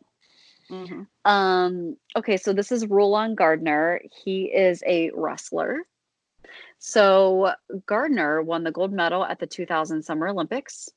hmm 0.70 1.04
Um, 1.26 1.98
okay, 2.16 2.38
so 2.38 2.54
this 2.54 2.72
is 2.72 2.86
Roland 2.88 3.38
Gardner. 3.38 4.02
He 4.24 4.46
is 4.46 4.84
a 4.86 5.12
wrestler. 5.14 5.86
So 6.80 7.54
Gardner 7.86 8.42
won 8.42 8.64
the 8.64 8.72
gold 8.72 8.92
medal 8.92 9.24
at 9.26 9.40
the 9.40 9.48
2000 9.48 10.04
Summer 10.04 10.28
Olympics, 10.28 10.90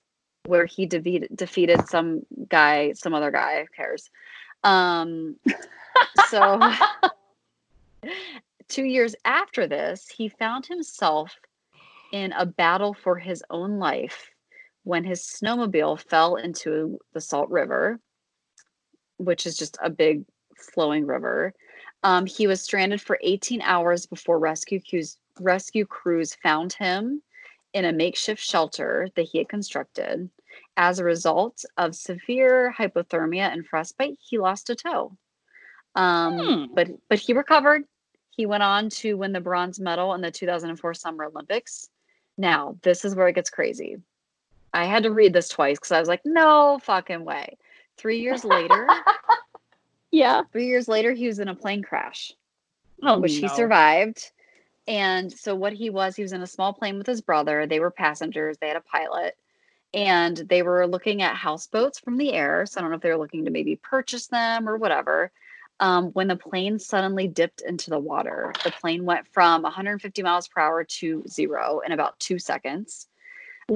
where 0.46 0.66
he 0.66 0.86
defeated 0.86 1.34
defeated 1.36 1.88
some 1.88 2.22
guy, 2.48 2.92
some 2.92 3.14
other 3.14 3.30
guy. 3.30 3.60
Who 3.62 3.66
cares? 3.76 4.10
Um, 4.64 5.36
so 6.28 6.60
two 8.68 8.84
years 8.84 9.14
after 9.24 9.66
this, 9.66 10.08
he 10.08 10.28
found 10.28 10.66
himself 10.66 11.34
in 12.12 12.32
a 12.32 12.46
battle 12.46 12.94
for 12.94 13.16
his 13.16 13.42
own 13.50 13.78
life 13.78 14.30
when 14.84 15.04
his 15.04 15.20
snowmobile 15.20 16.00
fell 16.08 16.36
into 16.36 16.98
the 17.12 17.20
Salt 17.20 17.50
River, 17.50 18.00
which 19.18 19.46
is 19.46 19.56
just 19.56 19.76
a 19.82 19.90
big 19.90 20.24
flowing 20.56 21.06
river. 21.06 21.52
Um, 22.02 22.26
he 22.26 22.46
was 22.46 22.62
stranded 22.62 23.00
for 23.00 23.18
18 23.22 23.60
hours 23.62 24.06
before 24.06 24.38
rescue 24.38 24.80
crews, 24.80 25.18
rescue 25.40 25.84
crews 25.84 26.34
found 26.42 26.72
him 26.72 27.22
in 27.74 27.84
a 27.84 27.92
makeshift 27.92 28.42
shelter 28.42 29.08
that 29.16 29.22
he 29.22 29.38
had 29.38 29.48
constructed. 29.48 30.30
As 30.76 30.98
a 30.98 31.04
result 31.04 31.64
of 31.76 31.94
severe 31.94 32.72
hypothermia 32.76 33.52
and 33.52 33.66
frostbite, 33.66 34.18
he 34.20 34.38
lost 34.38 34.70
a 34.70 34.74
toe. 34.74 35.16
Um, 35.94 36.38
Hmm. 36.38 36.74
But 36.74 36.88
but 37.08 37.18
he 37.18 37.32
recovered. 37.32 37.84
He 38.30 38.46
went 38.46 38.62
on 38.62 38.88
to 38.90 39.14
win 39.16 39.32
the 39.32 39.40
bronze 39.40 39.80
medal 39.80 40.14
in 40.14 40.20
the 40.20 40.30
2004 40.30 40.94
Summer 40.94 41.24
Olympics. 41.24 41.90
Now, 42.36 42.76
this 42.82 43.04
is 43.04 43.16
where 43.16 43.26
it 43.28 43.34
gets 43.34 43.50
crazy. 43.50 43.96
I 44.72 44.84
had 44.84 45.02
to 45.04 45.10
read 45.10 45.32
this 45.32 45.48
twice 45.48 45.78
because 45.78 45.90
I 45.92 45.98
was 45.98 46.08
like, 46.08 46.20
no 46.24 46.78
fucking 46.82 47.24
way. 47.24 47.56
Three 47.96 48.20
years 48.20 48.44
later, 48.44 48.86
Yeah. 50.12 50.42
three 50.52 50.66
years 50.66 50.88
later, 50.88 51.12
he 51.12 51.26
was 51.26 51.38
in 51.40 51.48
a 51.48 51.54
plane 51.54 51.82
crash, 51.82 52.32
Oh, 53.02 53.18
which 53.18 53.32
he 53.36 53.48
survived. 53.56 54.30
And 54.86 55.32
so, 55.32 55.54
what 55.54 55.72
he 55.72 55.90
was, 55.90 56.14
he 56.16 56.22
was 56.22 56.32
in 56.32 56.42
a 56.42 56.46
small 56.46 56.72
plane 56.72 56.96
with 56.96 57.06
his 57.06 57.20
brother. 57.20 57.66
They 57.66 57.80
were 57.80 57.90
passengers, 57.90 58.56
they 58.58 58.68
had 58.68 58.76
a 58.76 58.80
pilot, 58.82 59.36
and 59.98 60.36
they 60.36 60.62
were 60.62 60.86
looking 60.86 61.22
at 61.22 61.34
houseboats 61.34 61.98
from 61.98 62.18
the 62.18 62.32
air. 62.32 62.66
So, 62.66 62.78
I 62.78 62.82
don't 62.82 62.90
know 62.90 62.96
if 62.96 63.02
they 63.02 63.10
were 63.10 63.18
looking 63.18 63.44
to 63.46 63.50
maybe 63.50 63.76
purchase 63.76 64.28
them 64.28 64.68
or 64.68 64.76
whatever. 64.76 65.32
Um, 65.80 66.06
when 66.12 66.28
the 66.28 66.36
plane 66.36 66.78
suddenly 66.78 67.28
dipped 67.28 67.60
into 67.60 67.90
the 67.90 67.98
water, 67.98 68.52
the 68.64 68.70
plane 68.70 69.04
went 69.04 69.26
from 69.32 69.62
150 69.62 70.22
miles 70.22 70.48
per 70.48 70.60
hour 70.60 70.84
to 70.84 71.22
zero 71.28 71.80
in 71.84 71.92
about 71.92 72.18
two 72.18 72.38
seconds. 72.38 73.06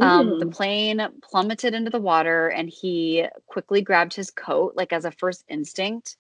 Um, 0.01 0.39
the 0.39 0.47
plane 0.47 1.07
plummeted 1.23 1.75
into 1.75 1.91
the 1.91 2.01
water 2.01 2.49
and 2.49 2.69
he 2.71 3.27
quickly 3.47 3.83
grabbed 3.83 4.15
his 4.15 4.31
coat, 4.31 4.73
like 4.75 4.93
as 4.93 5.05
a 5.05 5.11
first 5.11 5.45
instinct. 5.49 6.17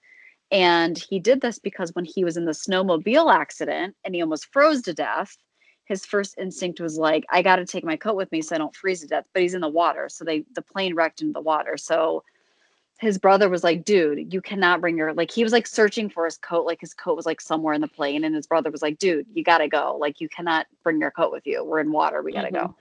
And 0.50 0.98
he 0.98 1.18
did 1.18 1.40
this 1.40 1.59
because 1.59 1.94
when 1.94 2.05
he 2.05 2.22
was 2.22 2.36
in 2.36 2.44
the 2.44 2.53
snowmobile 2.53 3.34
accident 3.34 3.96
and 4.05 4.14
he 4.14 4.20
almost 4.20 4.53
froze 4.53 4.82
to 4.82 4.92
death, 4.92 5.38
his 5.85 6.07
first 6.07 6.37
instinct 6.39 6.80
was 6.80 6.99
like, 6.99 7.24
I 7.30 7.43
got 7.43 7.57
to 7.57 7.66
take 7.66 7.85
my 7.85 7.97
coat 7.97 8.16
with 8.16 8.30
me 8.33 8.41
so 8.41 8.55
I 8.55 8.59
don't 8.59 8.74
freeze 8.74 9.01
to 9.01 9.07
death. 9.07 9.26
But 9.33 9.43
he's 9.43 9.55
in 9.55 9.61
the 9.61 9.68
water. 9.68 10.09
So 10.09 10.24
they, 10.24 10.45
the 10.55 10.62
plane 10.62 10.95
wrecked 10.95 11.20
into 11.20 11.33
the 11.33 11.41
water. 11.41 11.76
So 11.76 12.22
his 12.99 13.18
brother 13.18 13.49
was 13.49 13.64
like, 13.64 13.85
dude, 13.85 14.33
you 14.33 14.41
cannot 14.41 14.80
bring 14.80 14.97
your, 14.97 15.12
like, 15.12 15.30
he 15.30 15.43
was 15.43 15.53
like 15.53 15.66
searching 15.66 16.09
for 16.09 16.24
his 16.24 16.39
coat. 16.39 16.66
Like 16.66 16.80
his 16.80 16.95
coat 16.95 17.16
was 17.16 17.26
like 17.26 17.41
somewhere 17.41 17.74
in 17.74 17.80
the 17.80 17.89
plane. 17.89 18.24
And 18.24 18.35
his 18.35 18.47
brother 18.47 18.70
was 18.70 18.83
like, 18.83 18.99
dude, 18.99 19.26
you 19.35 19.43
got 19.43 19.59
to 19.59 19.68
go. 19.68 19.97
Like, 20.01 20.20
you 20.20 20.28
cannot 20.28 20.66
bring 20.85 21.01
your 21.01 21.11
coat 21.11 21.33
with 21.33 21.47
you. 21.47 21.64
We're 21.64 21.80
in 21.80 21.91
water. 21.91 22.22
We 22.22 22.33
got 22.33 22.43
to 22.43 22.53
go. 22.53 22.76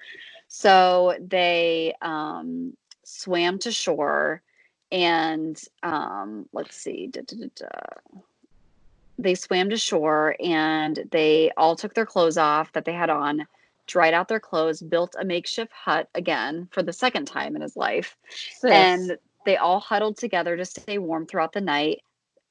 So 0.48 1.18
they 1.20 1.96
um, 2.02 2.78
swam 3.04 3.58
to 3.60 3.72
shore 3.72 4.42
and 4.92 5.60
um, 5.84 6.48
let's 6.52 6.76
see. 6.76 7.08
da, 7.08 7.22
da, 7.22 7.48
da. 7.56 7.68
They 9.22 9.36
swam 9.36 9.70
to 9.70 9.78
shore 9.78 10.36
and 10.44 11.08
they 11.12 11.52
all 11.56 11.76
took 11.76 11.94
their 11.94 12.06
clothes 12.06 12.38
off 12.38 12.72
that 12.74 12.86
they 12.86 12.94
had 12.94 13.12
on, 13.12 13.46
dried 13.86 14.16
out 14.16 14.28
their 14.28 14.40
clothes, 14.40 14.82
built 14.82 15.16
a 15.20 15.24
makeshift 15.24 15.72
hut 15.72 16.10
again 16.16 16.68
for 16.72 16.82
the 16.82 16.94
second 16.94 17.26
time 17.26 17.56
in 17.56 17.62
his 17.62 17.78
life. 17.78 18.18
Sis. 18.30 18.72
And 18.72 19.18
they 19.46 19.58
all 19.58 19.80
huddled 19.80 20.18
together 20.18 20.58
to 20.58 20.66
stay 20.66 20.98
warm 20.98 21.28
throughout 21.28 21.54
the 21.54 21.62
night. 21.62 22.02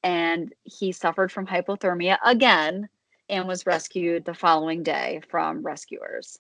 And 0.04 0.54
he 0.62 0.92
suffered 0.92 1.32
from 1.32 1.46
hypothermia 1.46 2.18
again 2.24 2.88
and 3.28 3.48
was 3.48 3.66
rescued 3.66 4.24
the 4.24 4.34
following 4.34 4.82
day 4.84 5.22
from 5.28 5.62
rescuers. 5.62 6.38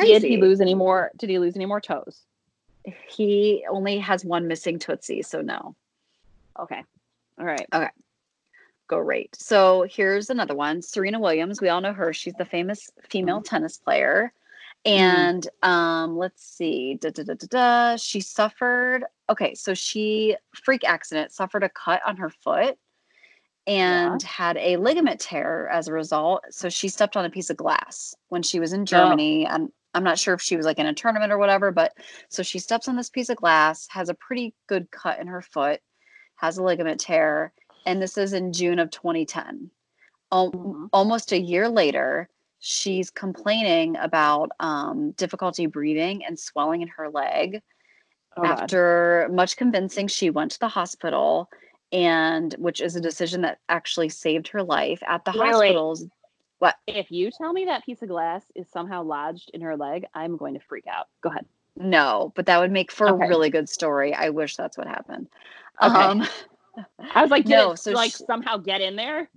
did 0.00 0.22
he 0.22 0.38
lose 0.38 0.60
any 0.60 0.74
more? 0.74 1.12
Did 1.16 1.30
he 1.30 1.38
lose 1.38 1.54
any 1.54 1.66
more 1.66 1.80
toes? 1.80 2.22
He 3.08 3.64
only 3.70 3.98
has 3.98 4.24
one 4.24 4.48
missing 4.48 4.78
Tootsie, 4.78 5.22
so 5.22 5.40
no. 5.40 5.76
Okay. 6.58 6.82
All 7.38 7.46
right. 7.46 7.66
Great. 8.88 9.36
So 9.36 9.86
here's 9.88 10.30
another 10.30 10.54
one. 10.54 10.80
Serena 10.80 11.20
Williams. 11.20 11.60
We 11.60 11.68
all 11.68 11.82
know 11.82 11.92
her. 11.92 12.12
She's 12.12 12.34
the 12.34 12.46
famous 12.46 12.90
female 13.10 13.42
tennis 13.42 13.76
player. 13.76 14.32
And 14.84 15.46
um, 15.62 16.16
let's 16.16 16.42
see. 16.42 16.94
Da, 16.94 17.10
da, 17.10 17.22
da, 17.22 17.34
da, 17.34 17.46
da. 17.50 17.96
She 17.96 18.20
suffered. 18.20 19.04
Okay, 19.28 19.54
so 19.54 19.74
she 19.74 20.36
freak 20.64 20.84
accident 20.84 21.32
suffered 21.32 21.64
a 21.64 21.68
cut 21.68 22.00
on 22.06 22.16
her 22.16 22.30
foot 22.30 22.78
and 23.66 24.22
had 24.22 24.56
a 24.56 24.78
ligament 24.78 25.20
tear 25.20 25.68
as 25.68 25.88
a 25.88 25.92
result. 25.92 26.44
So 26.50 26.70
she 26.70 26.88
stepped 26.88 27.16
on 27.16 27.26
a 27.26 27.30
piece 27.30 27.50
of 27.50 27.58
glass 27.58 28.14
when 28.28 28.42
she 28.42 28.58
was 28.58 28.72
in 28.72 28.86
Germany. 28.86 29.44
And 29.44 29.70
I'm 29.92 30.04
not 30.04 30.18
sure 30.18 30.32
if 30.32 30.40
she 30.40 30.56
was 30.56 30.64
like 30.64 30.78
in 30.78 30.86
a 30.86 30.94
tournament 30.94 31.32
or 31.32 31.36
whatever, 31.36 31.70
but 31.70 31.92
so 32.30 32.42
she 32.42 32.58
steps 32.58 32.88
on 32.88 32.96
this 32.96 33.10
piece 33.10 33.28
of 33.28 33.36
glass, 33.36 33.86
has 33.90 34.08
a 34.08 34.14
pretty 34.14 34.54
good 34.66 34.90
cut 34.90 35.18
in 35.18 35.26
her 35.26 35.42
foot, 35.42 35.80
has 36.36 36.56
a 36.56 36.62
ligament 36.62 37.00
tear, 37.00 37.52
and 37.88 38.02
this 38.02 38.18
is 38.18 38.34
in 38.34 38.52
June 38.52 38.78
of 38.78 38.90
2010. 38.90 39.70
Al- 40.30 40.52
Mhm. 40.52 40.90
Almost 40.92 41.32
a 41.32 41.40
year 41.40 41.68
later, 41.68 42.28
she's 42.58 43.10
complaining 43.10 43.96
about 43.96 44.50
um, 44.60 45.12
difficulty 45.12 45.64
breathing 45.66 46.22
and 46.24 46.38
swelling 46.38 46.82
in 46.82 46.88
her 46.88 47.08
leg. 47.08 47.62
Oh, 48.36 48.42
God. 48.42 48.60
After 48.60 49.28
much 49.32 49.56
convincing, 49.56 50.06
she 50.06 50.28
went 50.30 50.50
to 50.52 50.58
the 50.60 50.68
hospital, 50.68 51.48
and 51.90 52.52
which 52.58 52.80
is 52.82 52.94
a 52.94 53.00
decision 53.00 53.40
that 53.42 53.58
actually 53.70 54.10
saved 54.10 54.48
her 54.48 54.62
life. 54.62 55.02
At 55.06 55.24
the 55.24 55.32
wait. 55.32 55.40
hospitals, 55.40 56.06
If 56.86 57.10
you 57.10 57.30
tell 57.30 57.52
me 57.52 57.64
that 57.66 57.84
piece 57.84 58.02
of 58.02 58.08
glass 58.08 58.44
is 58.54 58.68
somehow 58.68 59.02
lodged 59.02 59.50
in 59.54 59.60
her 59.62 59.76
leg, 59.76 60.06
I'm 60.14 60.36
going 60.36 60.54
to 60.54 60.60
freak 60.60 60.86
out. 60.86 61.06
Go 61.22 61.30
ahead. 61.30 61.46
no, 61.76 62.32
but 62.34 62.46
that 62.46 62.58
would 62.58 62.72
make 62.72 62.90
for 62.90 63.08
Okay. 63.08 63.24
a 63.24 63.28
really 63.28 63.50
good 63.50 63.68
story. 63.68 64.12
I 64.12 64.28
wish 64.30 64.56
that's 64.56 64.76
what 64.76 64.86
happened. 64.88 65.28
Okay. 65.82 65.96
Um, 65.96 66.22
I 67.14 67.22
was 67.22 67.30
like, 67.30 67.46
No, 67.46 67.74
so 67.74 67.92
like 67.92 68.12
sh- 68.12 68.22
somehow 68.26 68.56
get 68.58 68.80
in 68.80 68.96
there? 68.96 69.30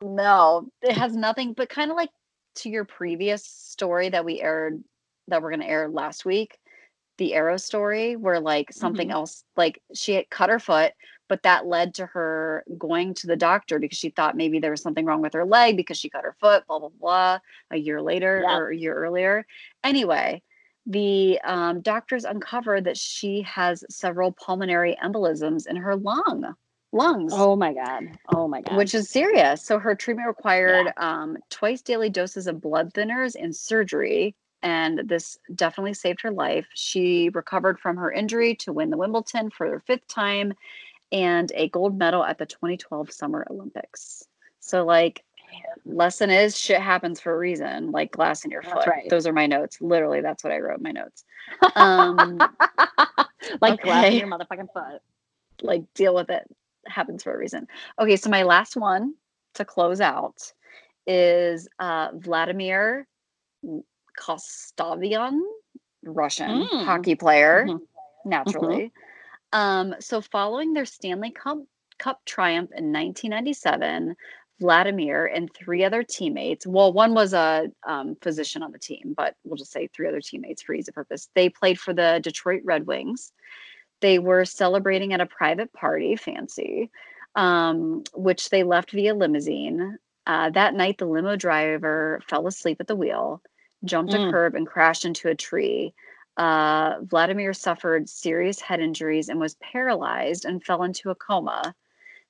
No, 0.00 0.68
it 0.82 0.96
has 0.96 1.14
nothing, 1.14 1.52
but 1.52 1.68
kind 1.68 1.90
of 1.90 1.96
like 1.96 2.10
to 2.56 2.68
your 2.68 2.84
previous 2.84 3.44
story 3.44 4.08
that 4.08 4.24
we 4.24 4.40
aired, 4.40 4.82
that 5.28 5.42
we're 5.42 5.50
going 5.50 5.60
to 5.60 5.66
air 5.68 5.88
last 5.88 6.24
week, 6.24 6.58
the 7.18 7.34
arrow 7.34 7.56
story, 7.56 8.16
where 8.16 8.40
like 8.40 8.72
something 8.72 9.10
else, 9.10 9.44
like 9.56 9.80
she 9.94 10.14
had 10.14 10.28
cut 10.30 10.50
her 10.50 10.58
foot, 10.58 10.92
but 11.28 11.42
that 11.44 11.66
led 11.66 11.94
to 11.94 12.06
her 12.06 12.64
going 12.78 13.14
to 13.14 13.26
the 13.26 13.36
doctor 13.36 13.78
because 13.78 13.98
she 13.98 14.10
thought 14.10 14.36
maybe 14.36 14.58
there 14.58 14.70
was 14.70 14.82
something 14.82 15.06
wrong 15.06 15.22
with 15.22 15.32
her 15.32 15.44
leg 15.44 15.76
because 15.76 15.98
she 15.98 16.10
cut 16.10 16.24
her 16.24 16.36
foot, 16.40 16.66
blah, 16.66 16.78
blah, 16.78 16.90
blah, 17.00 17.38
a 17.70 17.76
year 17.76 18.02
later 18.02 18.42
Yeah. 18.44 18.56
or 18.56 18.68
a 18.68 18.76
year 18.76 18.94
earlier. 18.94 19.46
Anyway, 19.84 20.42
the 20.86 21.40
um, 21.44 21.80
doctors 21.80 22.24
uncovered 22.24 22.84
that 22.84 22.96
she 22.96 23.42
has 23.42 23.84
several 23.88 24.32
pulmonary 24.32 24.96
embolisms 25.02 25.66
in 25.66 25.76
her 25.76 25.96
lung, 25.96 26.54
lungs 26.92 27.32
Oh 27.34 27.56
my 27.56 27.72
god. 27.72 28.04
Oh 28.28 28.46
my 28.48 28.60
god. 28.60 28.76
which 28.76 28.94
is 28.94 29.08
serious. 29.08 29.62
So 29.64 29.78
her 29.78 29.94
treatment 29.94 30.28
required 30.28 30.92
um, 30.96 31.38
twice 31.50 31.82
daily 31.82 32.10
doses 32.10 32.46
of 32.46 32.60
blood 32.60 32.92
thinners 32.92 33.34
and 33.34 33.54
surgery. 33.54 34.34
And 34.62 35.00
this 35.08 35.38
definitely 35.54 35.94
saved 35.94 36.20
her 36.20 36.30
life. 36.30 36.66
She 36.74 37.30
recovered 37.30 37.80
from 37.80 37.96
her 37.96 38.12
injury 38.12 38.54
to 38.56 38.72
win 38.72 38.90
the 38.90 38.96
Wimbledon 38.96 39.50
for 39.50 39.66
her 39.68 39.80
fifth 39.80 40.06
time 40.06 40.52
and 41.10 41.50
a 41.56 41.68
gold 41.70 41.98
medal 41.98 42.24
at 42.24 42.38
the 42.38 42.46
2012 42.46 43.10
Summer 43.10 43.44
Olympics. 43.50 44.22
So, 44.60 44.84
like, 44.84 45.24
lesson 45.84 46.30
is 46.30 46.56
shit 46.56 46.80
happens 46.80 47.20
for 47.20 47.34
a 47.34 47.38
reason, 47.38 47.90
like 47.90 48.12
glass 48.12 48.44
in 48.44 48.50
your 48.52 48.62
That's 48.62 48.74
foot. 48.74 48.86
right. 48.86 49.08
Those 49.10 49.26
are 49.26 49.32
my 49.32 49.46
notes. 49.46 49.80
Literally, 49.80 50.20
that's 50.20 50.44
what 50.44 50.52
I 50.52 50.58
wrote 50.60 50.78
in 50.78 50.82
my 50.84 50.92
notes. 50.92 51.24
Um, 51.76 52.38
like 53.60 53.82
glass 53.82 54.06
in 54.06 54.14
your 54.18 54.28
motherfucking 54.28 54.72
foot. 54.72 55.02
like 55.62 55.82
deal 55.94 56.14
with 56.14 56.30
it 56.30 56.44
happens 56.86 57.22
for 57.22 57.34
a 57.34 57.38
reason 57.38 57.66
okay 58.00 58.16
so 58.16 58.30
my 58.30 58.42
last 58.42 58.76
one 58.76 59.14
to 59.54 59.64
close 59.64 60.00
out 60.00 60.52
is 61.06 61.68
uh 61.78 62.08
vladimir 62.14 63.06
Kostovian, 64.18 65.40
russian 66.04 66.62
Mm. 66.62 66.84
hockey 66.84 67.14
player 67.14 67.66
Mhm. 67.68 67.80
naturally 68.24 68.92
Um, 69.52 69.94
so 70.00 70.20
following 70.20 70.72
their 70.72 70.86
Stanley 70.86 71.30
Cup, 71.30 71.58
Cup 71.98 72.24
triumph 72.24 72.70
in 72.76 72.90
1997, 72.90 74.16
Vladimir 74.60 75.26
and 75.26 75.52
three 75.54 75.84
other 75.84 76.02
teammates, 76.02 76.66
well, 76.66 76.92
one 76.92 77.14
was 77.14 77.34
a 77.34 77.70
um, 77.86 78.16
physician 78.22 78.62
on 78.62 78.72
the 78.72 78.78
team, 78.78 79.12
but 79.16 79.34
we'll 79.44 79.56
just 79.56 79.72
say 79.72 79.88
three 79.88 80.08
other 80.08 80.20
teammates 80.20 80.62
for 80.62 80.74
ease 80.74 80.88
of 80.88 80.94
purpose. 80.94 81.28
They 81.34 81.48
played 81.48 81.78
for 81.78 81.92
the 81.92 82.20
Detroit 82.22 82.62
Red 82.64 82.86
Wings. 82.86 83.32
They 84.02 84.18
were 84.18 84.44
celebrating 84.44 85.14
at 85.14 85.20
a 85.22 85.26
private 85.26 85.72
party, 85.72 86.16
fancy, 86.16 86.90
um, 87.36 88.04
which 88.14 88.50
they 88.50 88.64
left 88.64 88.90
via 88.90 89.14
limousine. 89.14 89.98
Uh, 90.26 90.50
that 90.50 90.74
night, 90.74 90.98
the 90.98 91.06
limo 91.06 91.36
driver 91.36 92.20
fell 92.28 92.46
asleep 92.46 92.78
at 92.80 92.88
the 92.88 92.96
wheel, 92.96 93.40
jumped 93.84 94.12
a 94.12 94.18
Mm. 94.18 94.30
curb, 94.30 94.54
and 94.54 94.66
crashed 94.66 95.04
into 95.04 95.28
a 95.28 95.34
tree. 95.34 95.94
Uh, 96.36 97.00
Vladimir 97.02 97.52
suffered 97.52 98.08
serious 98.08 98.60
head 98.60 98.80
injuries 98.80 99.28
and 99.28 99.38
was 99.40 99.54
paralyzed 99.56 100.44
and 100.44 100.64
fell 100.64 100.82
into 100.82 101.10
a 101.10 101.14
coma. 101.14 101.74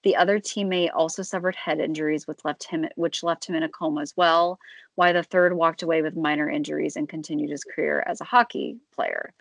The 0.03 0.17
other 0.17 0.41
teammate 0.41 0.91
also 0.93 1.23
suffered 1.23 1.55
head 1.55 1.79
injuries, 1.79 2.27
which 2.27 2.45
left 2.45 2.65
him 2.65 2.89
which 2.97 3.23
left 3.23 3.45
him 3.47 3.55
in 3.55 3.63
a 3.63 3.69
coma 3.69 4.01
as 4.03 4.17
well. 4.17 4.59
While 4.97 5.13
the 5.15 5.23
third 5.23 5.53
walked 5.55 5.83
away 5.83 6.03
with 6.03 6.17
minor 6.17 6.51
injuries 6.51 6.97
and 6.97 7.09
continued 7.09 7.51
his 7.51 7.65
career 7.65 8.03
as 8.07 8.21
a 8.21 8.25
hockey 8.25 8.79
player. 8.95 9.33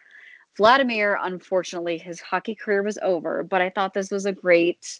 Vladimir, 0.57 1.17
unfortunately, 1.21 1.97
his 1.97 2.19
hockey 2.19 2.55
career 2.55 2.83
was 2.83 2.97
over, 3.01 3.43
but 3.43 3.61
I 3.61 3.69
thought 3.69 3.93
this 3.93 4.11
was 4.11 4.25
a 4.25 4.33
great, 4.33 4.99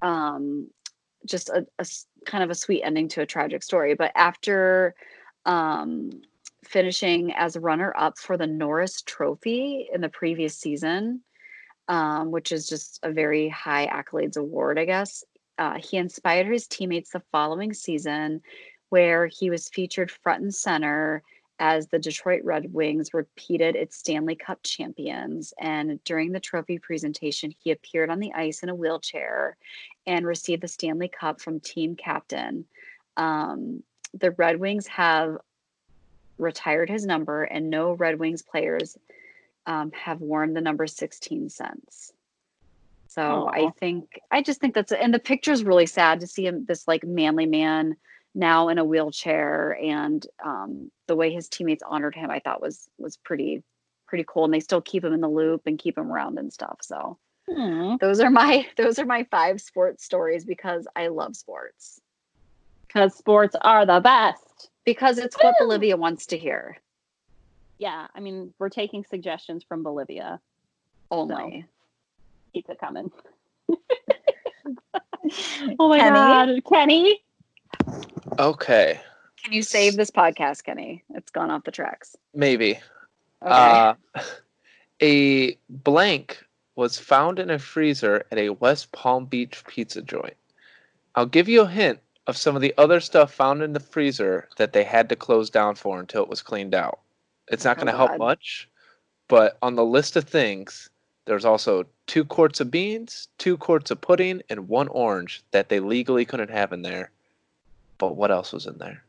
um, 0.00 0.68
just 1.24 1.48
a 1.50 1.66
kind 2.26 2.42
of 2.42 2.50
a 2.50 2.54
sweet 2.54 2.82
ending 2.82 3.08
to 3.08 3.22
a 3.22 3.26
tragic 3.26 3.62
story. 3.62 3.94
But 3.94 4.12
after 4.14 4.94
um, 5.46 6.22
finishing 6.64 7.32
as 7.34 7.56
runner 7.56 7.92
up 7.96 8.18
for 8.18 8.36
the 8.36 8.46
Norris 8.46 9.02
Trophy 9.02 9.88
in 9.92 10.00
the 10.00 10.08
previous 10.08 10.56
season, 10.56 11.20
um, 11.88 12.30
which 12.30 12.52
is 12.52 12.68
just 12.68 13.00
a 13.02 13.12
very 13.12 13.48
high 13.48 13.86
accolades 13.86 14.36
award, 14.36 14.78
I 14.78 14.84
guess. 14.84 15.24
Uh, 15.58 15.78
he 15.78 15.96
inspired 15.96 16.46
his 16.46 16.66
teammates 16.66 17.10
the 17.10 17.22
following 17.32 17.72
season, 17.72 18.40
where 18.88 19.26
he 19.26 19.50
was 19.50 19.68
featured 19.68 20.10
front 20.10 20.42
and 20.42 20.54
center 20.54 21.22
as 21.62 21.86
the 21.86 21.98
Detroit 22.00 22.40
Red 22.42 22.74
Wings 22.74 23.14
repeated 23.14 23.76
its 23.76 23.96
Stanley 23.96 24.34
Cup 24.34 24.58
champions. 24.64 25.54
And 25.60 26.02
during 26.02 26.32
the 26.32 26.40
trophy 26.40 26.76
presentation, 26.76 27.54
he 27.56 27.70
appeared 27.70 28.10
on 28.10 28.18
the 28.18 28.32
ice 28.32 28.64
in 28.64 28.68
a 28.68 28.74
wheelchair 28.74 29.56
and 30.04 30.26
received 30.26 30.64
the 30.64 30.68
Stanley 30.68 31.06
Cup 31.06 31.40
from 31.40 31.60
team 31.60 31.94
captain. 31.94 32.64
Um, 33.16 33.84
the 34.12 34.32
Red 34.32 34.58
Wings 34.58 34.88
have 34.88 35.38
retired 36.36 36.90
his 36.90 37.06
number, 37.06 37.44
and 37.44 37.70
no 37.70 37.92
Red 37.92 38.18
Wings 38.18 38.42
players 38.42 38.98
um, 39.64 39.92
have 39.92 40.20
worn 40.20 40.54
the 40.54 40.60
number 40.60 40.88
16 40.88 41.48
since. 41.48 42.12
So 43.06 43.48
I 43.48 43.70
think 43.78 44.18
I 44.32 44.42
just 44.42 44.58
think 44.58 44.74
that's 44.74 44.90
and 44.90 45.14
the 45.14 45.18
picture 45.20 45.52
is 45.52 45.62
really 45.62 45.86
sad 45.86 46.18
to 46.20 46.26
see 46.26 46.46
him 46.46 46.64
this 46.64 46.88
like 46.88 47.04
manly 47.04 47.44
man 47.44 47.94
now 48.34 48.68
in 48.68 48.78
a 48.78 48.84
wheelchair 48.84 49.78
and 49.82 50.26
um, 50.44 50.90
the 51.08 51.16
way 51.16 51.32
his 51.32 51.48
teammates 51.48 51.82
honored 51.86 52.14
him 52.14 52.30
I 52.30 52.40
thought 52.40 52.62
was 52.62 52.88
was 52.98 53.16
pretty 53.18 53.62
pretty 54.06 54.24
cool 54.28 54.44
and 54.44 54.54
they 54.54 54.60
still 54.60 54.80
keep 54.82 55.04
him 55.04 55.12
in 55.14 55.20
the 55.20 55.28
loop 55.28 55.62
and 55.66 55.78
keep 55.78 55.96
him 55.98 56.10
around 56.12 56.38
and 56.38 56.52
stuff. 56.52 56.78
So 56.82 57.18
those 58.00 58.20
are 58.20 58.30
my 58.30 58.66
those 58.76 58.98
are 58.98 59.06
my 59.06 59.24
five 59.30 59.60
sports 59.60 60.04
stories 60.04 60.44
because 60.44 60.86
I 60.96 61.08
love 61.08 61.36
sports. 61.36 62.00
Because 62.86 63.14
sports 63.16 63.56
are 63.62 63.86
the 63.86 64.00
best. 64.00 64.70
Because 64.84 65.18
it's 65.18 65.36
what 65.40 65.58
Woo! 65.58 65.58
Bolivia 65.58 65.96
wants 65.96 66.26
to 66.26 66.38
hear 66.38 66.76
Yeah, 67.78 68.06
I 68.14 68.20
mean, 68.20 68.54
we're 68.58 68.68
taking 68.70 69.04
suggestions 69.04 69.64
from 69.64 69.82
Bolivia. 69.82 70.40
only. 71.10 71.66
Keep 72.54 72.70
it 72.70 72.78
coming. 72.80 73.10
oh 75.78 75.88
my 75.88 76.00
Kenny? 76.00 76.02
god, 76.02 76.62
Kenny. 76.68 77.20
Okay, 78.38 79.00
Can 79.42 79.52
you 79.52 79.62
save 79.62 79.96
this 79.96 80.10
podcast, 80.10 80.64
Kenny? 80.64 81.02
It's 81.14 81.30
gone 81.30 81.50
off 81.50 81.64
the 81.64 81.70
tracks. 81.70 82.16
maybe. 82.34 82.78
Okay. 83.42 83.50
Uh, 83.52 83.94
a 85.02 85.56
blank 85.68 86.44
was 86.76 86.98
found 86.98 87.38
in 87.38 87.50
a 87.50 87.58
freezer 87.58 88.24
at 88.30 88.38
a 88.38 88.50
West 88.50 88.92
Palm 88.92 89.26
Beach 89.26 89.62
pizza 89.66 90.00
joint. 90.00 90.36
I'll 91.14 91.26
give 91.26 91.48
you 91.48 91.62
a 91.62 91.68
hint 91.68 91.98
of 92.26 92.36
some 92.36 92.54
of 92.56 92.62
the 92.62 92.72
other 92.78 93.00
stuff 93.00 93.34
found 93.34 93.62
in 93.62 93.72
the 93.72 93.80
freezer 93.80 94.48
that 94.56 94.72
they 94.72 94.84
had 94.84 95.08
to 95.10 95.16
close 95.16 95.50
down 95.50 95.74
for 95.74 95.98
until 96.00 96.22
it 96.22 96.28
was 96.28 96.40
cleaned 96.40 96.74
out. 96.74 97.00
It's 97.48 97.64
not 97.64 97.76
Oh, 97.76 97.80
going 97.84 97.92
to 97.92 97.96
help 97.98 98.16
much, 98.18 98.68
but 99.28 99.58
on 99.60 99.74
the 99.74 99.84
list 99.84 100.16
of 100.16 100.24
things, 100.24 100.88
there's 101.26 101.44
also 101.44 101.84
two 102.06 102.24
quarts 102.24 102.60
of 102.60 102.70
beans, 102.70 103.28
two 103.38 103.56
quarts 103.58 103.90
of 103.90 104.00
pudding, 104.00 104.40
and 104.48 104.68
one 104.68 104.88
orange 104.88 105.42
that 105.50 105.68
they 105.68 105.80
legally 105.80 106.24
couldn't 106.24 106.50
have 106.50 106.72
in 106.72 106.82
there. 106.82 107.10
But 108.02 108.16
what 108.16 108.32
else 108.32 108.52
was 108.52 108.66
in 108.66 108.78
there? 108.78 109.00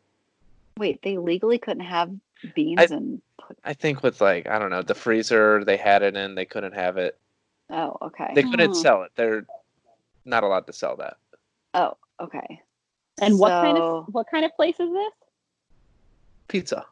Wait, 0.77 1.01
they 1.01 1.17
legally 1.17 1.57
couldn't 1.57 1.83
have 1.83 2.11
beans 2.53 2.91
and 2.91 3.23
put 3.41 3.57
I 3.65 3.73
think 3.73 4.03
with 4.03 4.21
like 4.21 4.45
I 4.47 4.59
don't 4.59 4.69
know 4.69 4.83
the 4.83 4.93
freezer 4.93 5.63
they 5.65 5.77
had 5.77 6.03
it 6.03 6.15
in, 6.15 6.35
they 6.35 6.45
couldn't 6.45 6.75
have 6.75 6.97
it. 6.97 7.17
oh, 7.71 7.97
okay. 8.03 8.33
They 8.35 8.43
couldn't 8.43 8.75
Hmm. 8.75 8.81
sell 8.83 9.01
it. 9.01 9.11
They're 9.15 9.47
not 10.25 10.43
allowed 10.43 10.67
to 10.67 10.73
sell 10.73 10.95
that. 10.97 11.17
oh, 11.73 11.97
okay. 12.19 12.61
And 13.19 13.39
what 13.39 13.49
kind 13.49 13.79
of 13.79 14.13
what 14.13 14.27
kind 14.29 14.45
of 14.45 14.55
place 14.55 14.79
is 14.79 14.91
this? 14.91 15.13
Pizza. 16.47 16.85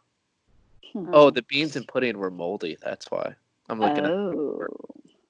Hmm. 0.94 1.12
Oh, 1.14 1.30
the 1.30 1.44
beans 1.44 1.76
and 1.76 1.88
pudding 1.88 2.18
were 2.18 2.32
moldy. 2.32 2.78
That's 2.82 3.12
why 3.12 3.36
I'm 3.70 3.80
looking 3.80 4.06
at. 4.06 4.12
Oh, 4.12 4.66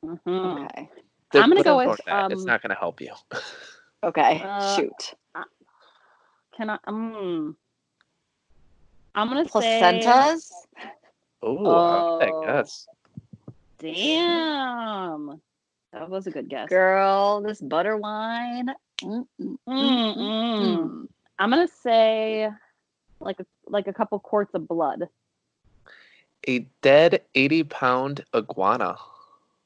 Mhm. 0.06 0.64
okay. 0.70 0.90
They're- 1.34 1.42
I'm 1.42 1.50
gonna 1.50 1.64
go 1.64 1.76
with, 1.76 2.00
that. 2.06 2.32
It's 2.32 2.42
um, 2.44 2.48
not 2.48 2.62
going 2.62 2.70
to 2.74 2.80
help 2.80 3.02
you. 3.02 3.14
Okay. 4.04 4.42
Uh, 4.44 4.76
Shoot. 4.78 5.14
Can 6.62 6.70
I? 6.70 6.78
Um, 6.86 7.58
I'm 9.16 9.30
gonna 9.30 9.50
say. 9.50 9.50
Placentas? 9.50 10.52
Oh, 11.42 12.20
I 12.22 12.32
guess. 12.46 12.88
Damn, 13.80 15.42
that 15.92 16.08
was 16.08 16.28
a 16.28 16.30
good 16.30 16.50
guess. 16.50 16.70
Girl, 16.70 17.42
this 17.42 17.62
butter 17.62 17.98
wine. 17.98 18.70
Mm, 19.02 19.26
mm, 19.42 19.58
mm, 19.68 19.80
Mm, 19.82 20.62
mm. 20.62 21.08
I'm 21.40 21.50
gonna 21.50 21.68
say 21.68 22.48
like 23.20 23.40
a 23.40 23.46
like 23.66 23.88
a 23.88 23.94
couple 23.94 24.20
quarts 24.20 24.54
of 24.54 24.68
blood. 24.68 25.10
A 26.48 26.60
dead 26.84 27.24
80 27.34 27.64
pound 27.64 28.24
iguana. 28.36 28.98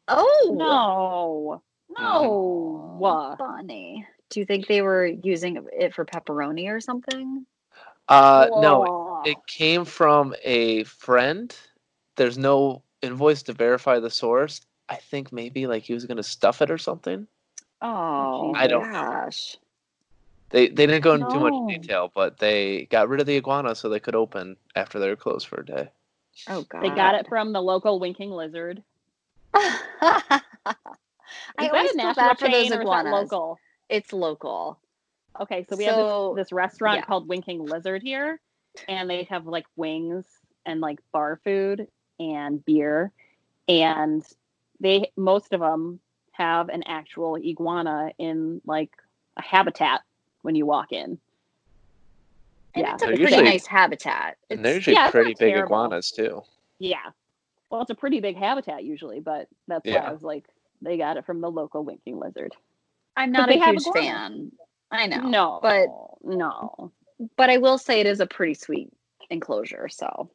Oh 0.07 0.55
No, 0.55 1.61
no. 1.89 3.35
Funny. 3.37 4.07
Do 4.29 4.39
you 4.39 4.45
think 4.45 4.67
they 4.67 4.81
were 4.81 5.05
using 5.05 5.65
it 5.73 5.93
for 5.93 6.05
pepperoni 6.05 6.69
or 6.69 6.81
something? 6.81 7.45
Uh, 8.07 8.47
no, 8.57 9.23
it 9.25 9.37
came 9.47 9.85
from 9.85 10.35
a 10.43 10.83
friend. 10.83 11.55
There's 12.15 12.37
no 12.37 12.83
invoice 13.01 13.43
to 13.43 13.53
verify 13.53 13.99
the 13.99 14.09
source. 14.09 14.61
I 14.89 14.95
think 14.95 15.31
maybe 15.31 15.67
like 15.67 15.83
he 15.83 15.93
was 15.93 16.05
going 16.05 16.17
to 16.17 16.23
stuff 16.23 16.61
it 16.61 16.69
or 16.71 16.77
something. 16.77 17.27
Oh, 17.81 18.53
I 18.55 18.67
don't 18.67 18.91
know. 18.91 18.99
gosh. 18.99 19.57
They 20.51 20.67
they 20.67 20.85
didn't 20.85 21.01
go 21.01 21.15
into 21.15 21.31
too 21.31 21.39
much 21.39 21.55
detail, 21.67 22.11
but 22.13 22.37
they 22.37 22.85
got 22.85 23.09
rid 23.09 23.19
of 23.19 23.25
the 23.25 23.37
iguana 23.37 23.75
so 23.75 23.89
they 23.89 23.99
could 23.99 24.15
open 24.15 24.57
after 24.75 24.99
they 24.99 25.09
were 25.09 25.15
closed 25.15 25.47
for 25.47 25.61
a 25.61 25.65
day. 25.65 25.89
Oh 26.49 26.63
god. 26.69 26.83
They 26.83 26.89
got 26.89 27.15
it 27.15 27.27
from 27.27 27.51
the 27.51 27.61
local 27.61 27.99
winking 27.99 28.31
lizard. 28.31 28.83
I 29.53 30.39
Is 31.59 31.67
always 31.67 31.91
that 31.91 31.93
a 31.93 31.97
national 31.97 32.29
bad 32.29 32.39
for 32.39 32.49
those 32.49 32.69
chain 32.69 32.73
or 32.73 32.81
is 32.81 32.89
that 32.89 33.05
local? 33.05 33.59
It's 33.89 34.13
local. 34.13 34.79
Okay, 35.39 35.65
so 35.69 35.75
we 35.75 35.85
So, 35.85 36.27
have 36.29 36.35
this, 36.37 36.47
this 36.47 36.51
restaurant 36.53 36.97
yeah. 36.99 37.05
called 37.05 37.27
Winking 37.27 37.65
Lizard 37.65 38.01
here, 38.01 38.39
and 38.87 39.09
they 39.09 39.23
have 39.23 39.45
like 39.45 39.65
wings 39.75 40.25
and 40.65 40.79
like 40.81 40.99
bar 41.11 41.39
food 41.43 41.87
and 42.19 42.63
beer, 42.65 43.11
and 43.67 44.25
they 44.79 45.11
most 45.17 45.53
of 45.53 45.59
them 45.59 45.99
have 46.31 46.69
an 46.69 46.83
actual 46.83 47.37
iguana 47.37 48.11
in 48.17 48.61
like 48.65 48.91
a 49.37 49.41
habitat 49.41 50.01
when 50.41 50.55
you 50.55 50.65
walk 50.65 50.91
in. 50.91 51.17
And 52.73 52.83
Yeah. 52.85 52.93
it's 52.93 53.03
a 53.03 53.05
They're 53.07 53.15
pretty 53.15 53.31
usually- 53.33 53.49
nice 53.49 53.65
habitat. 53.65 54.37
And 54.49 54.63
they're 54.63 54.75
usually 54.75 54.95
yeah, 54.95 55.11
pretty 55.11 55.29
big 55.31 55.53
terrible. 55.53 55.65
iguanas 55.75 56.11
too. 56.11 56.43
Yeah, 56.79 57.11
well, 57.69 57.81
it's 57.81 57.89
a 57.91 57.95
pretty 57.95 58.19
big 58.19 58.35
habitat 58.37 58.83
usually, 58.83 59.19
but 59.21 59.47
that's 59.67 59.85
why 59.85 59.95
I 59.95 60.11
was 60.11 60.23
like, 60.23 60.45
they 60.81 60.97
got 60.97 61.15
it 61.17 61.25
from 61.25 61.39
the 61.41 61.49
local 61.49 61.83
Winking 61.85 62.19
Lizard. 62.19 62.53
I'm 63.17 63.31
not 63.31 63.49
a 63.49 63.53
huge 63.53 63.83
fan. 63.93 64.51
I 64.91 65.07
know. 65.07 65.21
No, 65.21 65.59
but 65.61 65.87
no, 66.23 66.91
but 67.37 67.49
I 67.49 67.57
will 67.57 67.77
say 67.77 67.99
it 67.99 68.05
is 68.07 68.19
a 68.19 68.25
pretty 68.27 68.53
sweet 68.53 68.89
enclosure. 69.29 69.87
So 69.89 70.29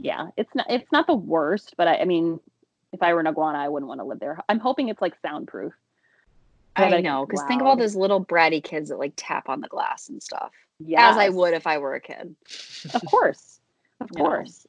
yeah, 0.00 0.28
it's 0.36 0.54
not 0.54 0.66
it's 0.70 0.90
not 0.92 1.06
the 1.06 1.14
worst, 1.14 1.74
but 1.76 1.88
I, 1.88 1.98
I 1.98 2.04
mean, 2.04 2.40
if 2.92 3.02
I 3.02 3.12
were 3.14 3.20
an 3.20 3.26
iguana, 3.26 3.58
I 3.58 3.68
wouldn't 3.68 3.88
want 3.88 4.00
to 4.00 4.04
live 4.04 4.20
there. 4.20 4.38
I'm 4.48 4.58
hoping 4.58 4.88
it's 4.88 5.02
like 5.02 5.14
soundproof. 5.20 5.72
I 6.76 6.94
I 6.94 7.00
know 7.00 7.26
because 7.26 7.42
think 7.48 7.60
of 7.60 7.66
all 7.66 7.76
those 7.76 7.96
little 7.96 8.24
bratty 8.24 8.62
kids 8.62 8.90
that 8.90 8.98
like 8.98 9.14
tap 9.16 9.48
on 9.48 9.60
the 9.60 9.68
glass 9.68 10.08
and 10.08 10.22
stuff. 10.22 10.52
Yeah, 10.78 11.08
As 11.08 11.16
I 11.16 11.28
would 11.28 11.54
if 11.54 11.66
I 11.66 11.78
were 11.78 11.94
a 11.94 12.00
kid. 12.00 12.36
Of 12.94 13.04
course, 13.04 13.60
of 14.00 14.08
Yeah. 14.14 14.20
course. 14.20 14.66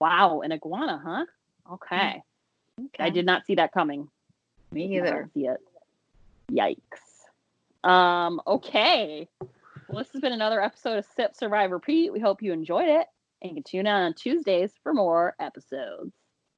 Wow, 0.00 0.40
an 0.40 0.50
iguana, 0.50 1.00
huh? 1.04 1.24
Okay, 1.74 2.20
okay. 2.86 3.04
I 3.04 3.10
did 3.10 3.24
not 3.24 3.46
see 3.46 3.54
that 3.54 3.72
coming. 3.72 4.08
Me 4.72 4.96
either. 4.96 5.30
see 5.32 5.46
it. 5.46 5.60
Yikes. 6.50 7.88
Um, 7.88 8.40
okay. 8.46 9.28
Well, 9.88 9.98
this 9.98 10.12
has 10.12 10.20
been 10.20 10.32
another 10.32 10.62
episode 10.62 10.98
of 10.98 11.06
Sip 11.16 11.34
Survive 11.36 11.70
Repeat. 11.70 12.12
We 12.12 12.20
hope 12.20 12.42
you 12.42 12.52
enjoyed 12.52 12.88
it 12.88 13.06
and 13.42 13.50
you 13.50 13.54
can 13.56 13.64
tune 13.64 13.86
in 13.86 13.94
on 13.94 14.14
Tuesdays 14.14 14.72
for 14.82 14.94
more 14.94 15.34
episodes. 15.40 16.12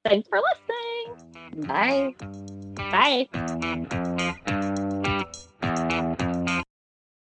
Thanks 0.04 0.28
for 0.28 0.40
listening. 0.40 1.66
Bye. 1.66 2.14
Bye. 2.76 4.74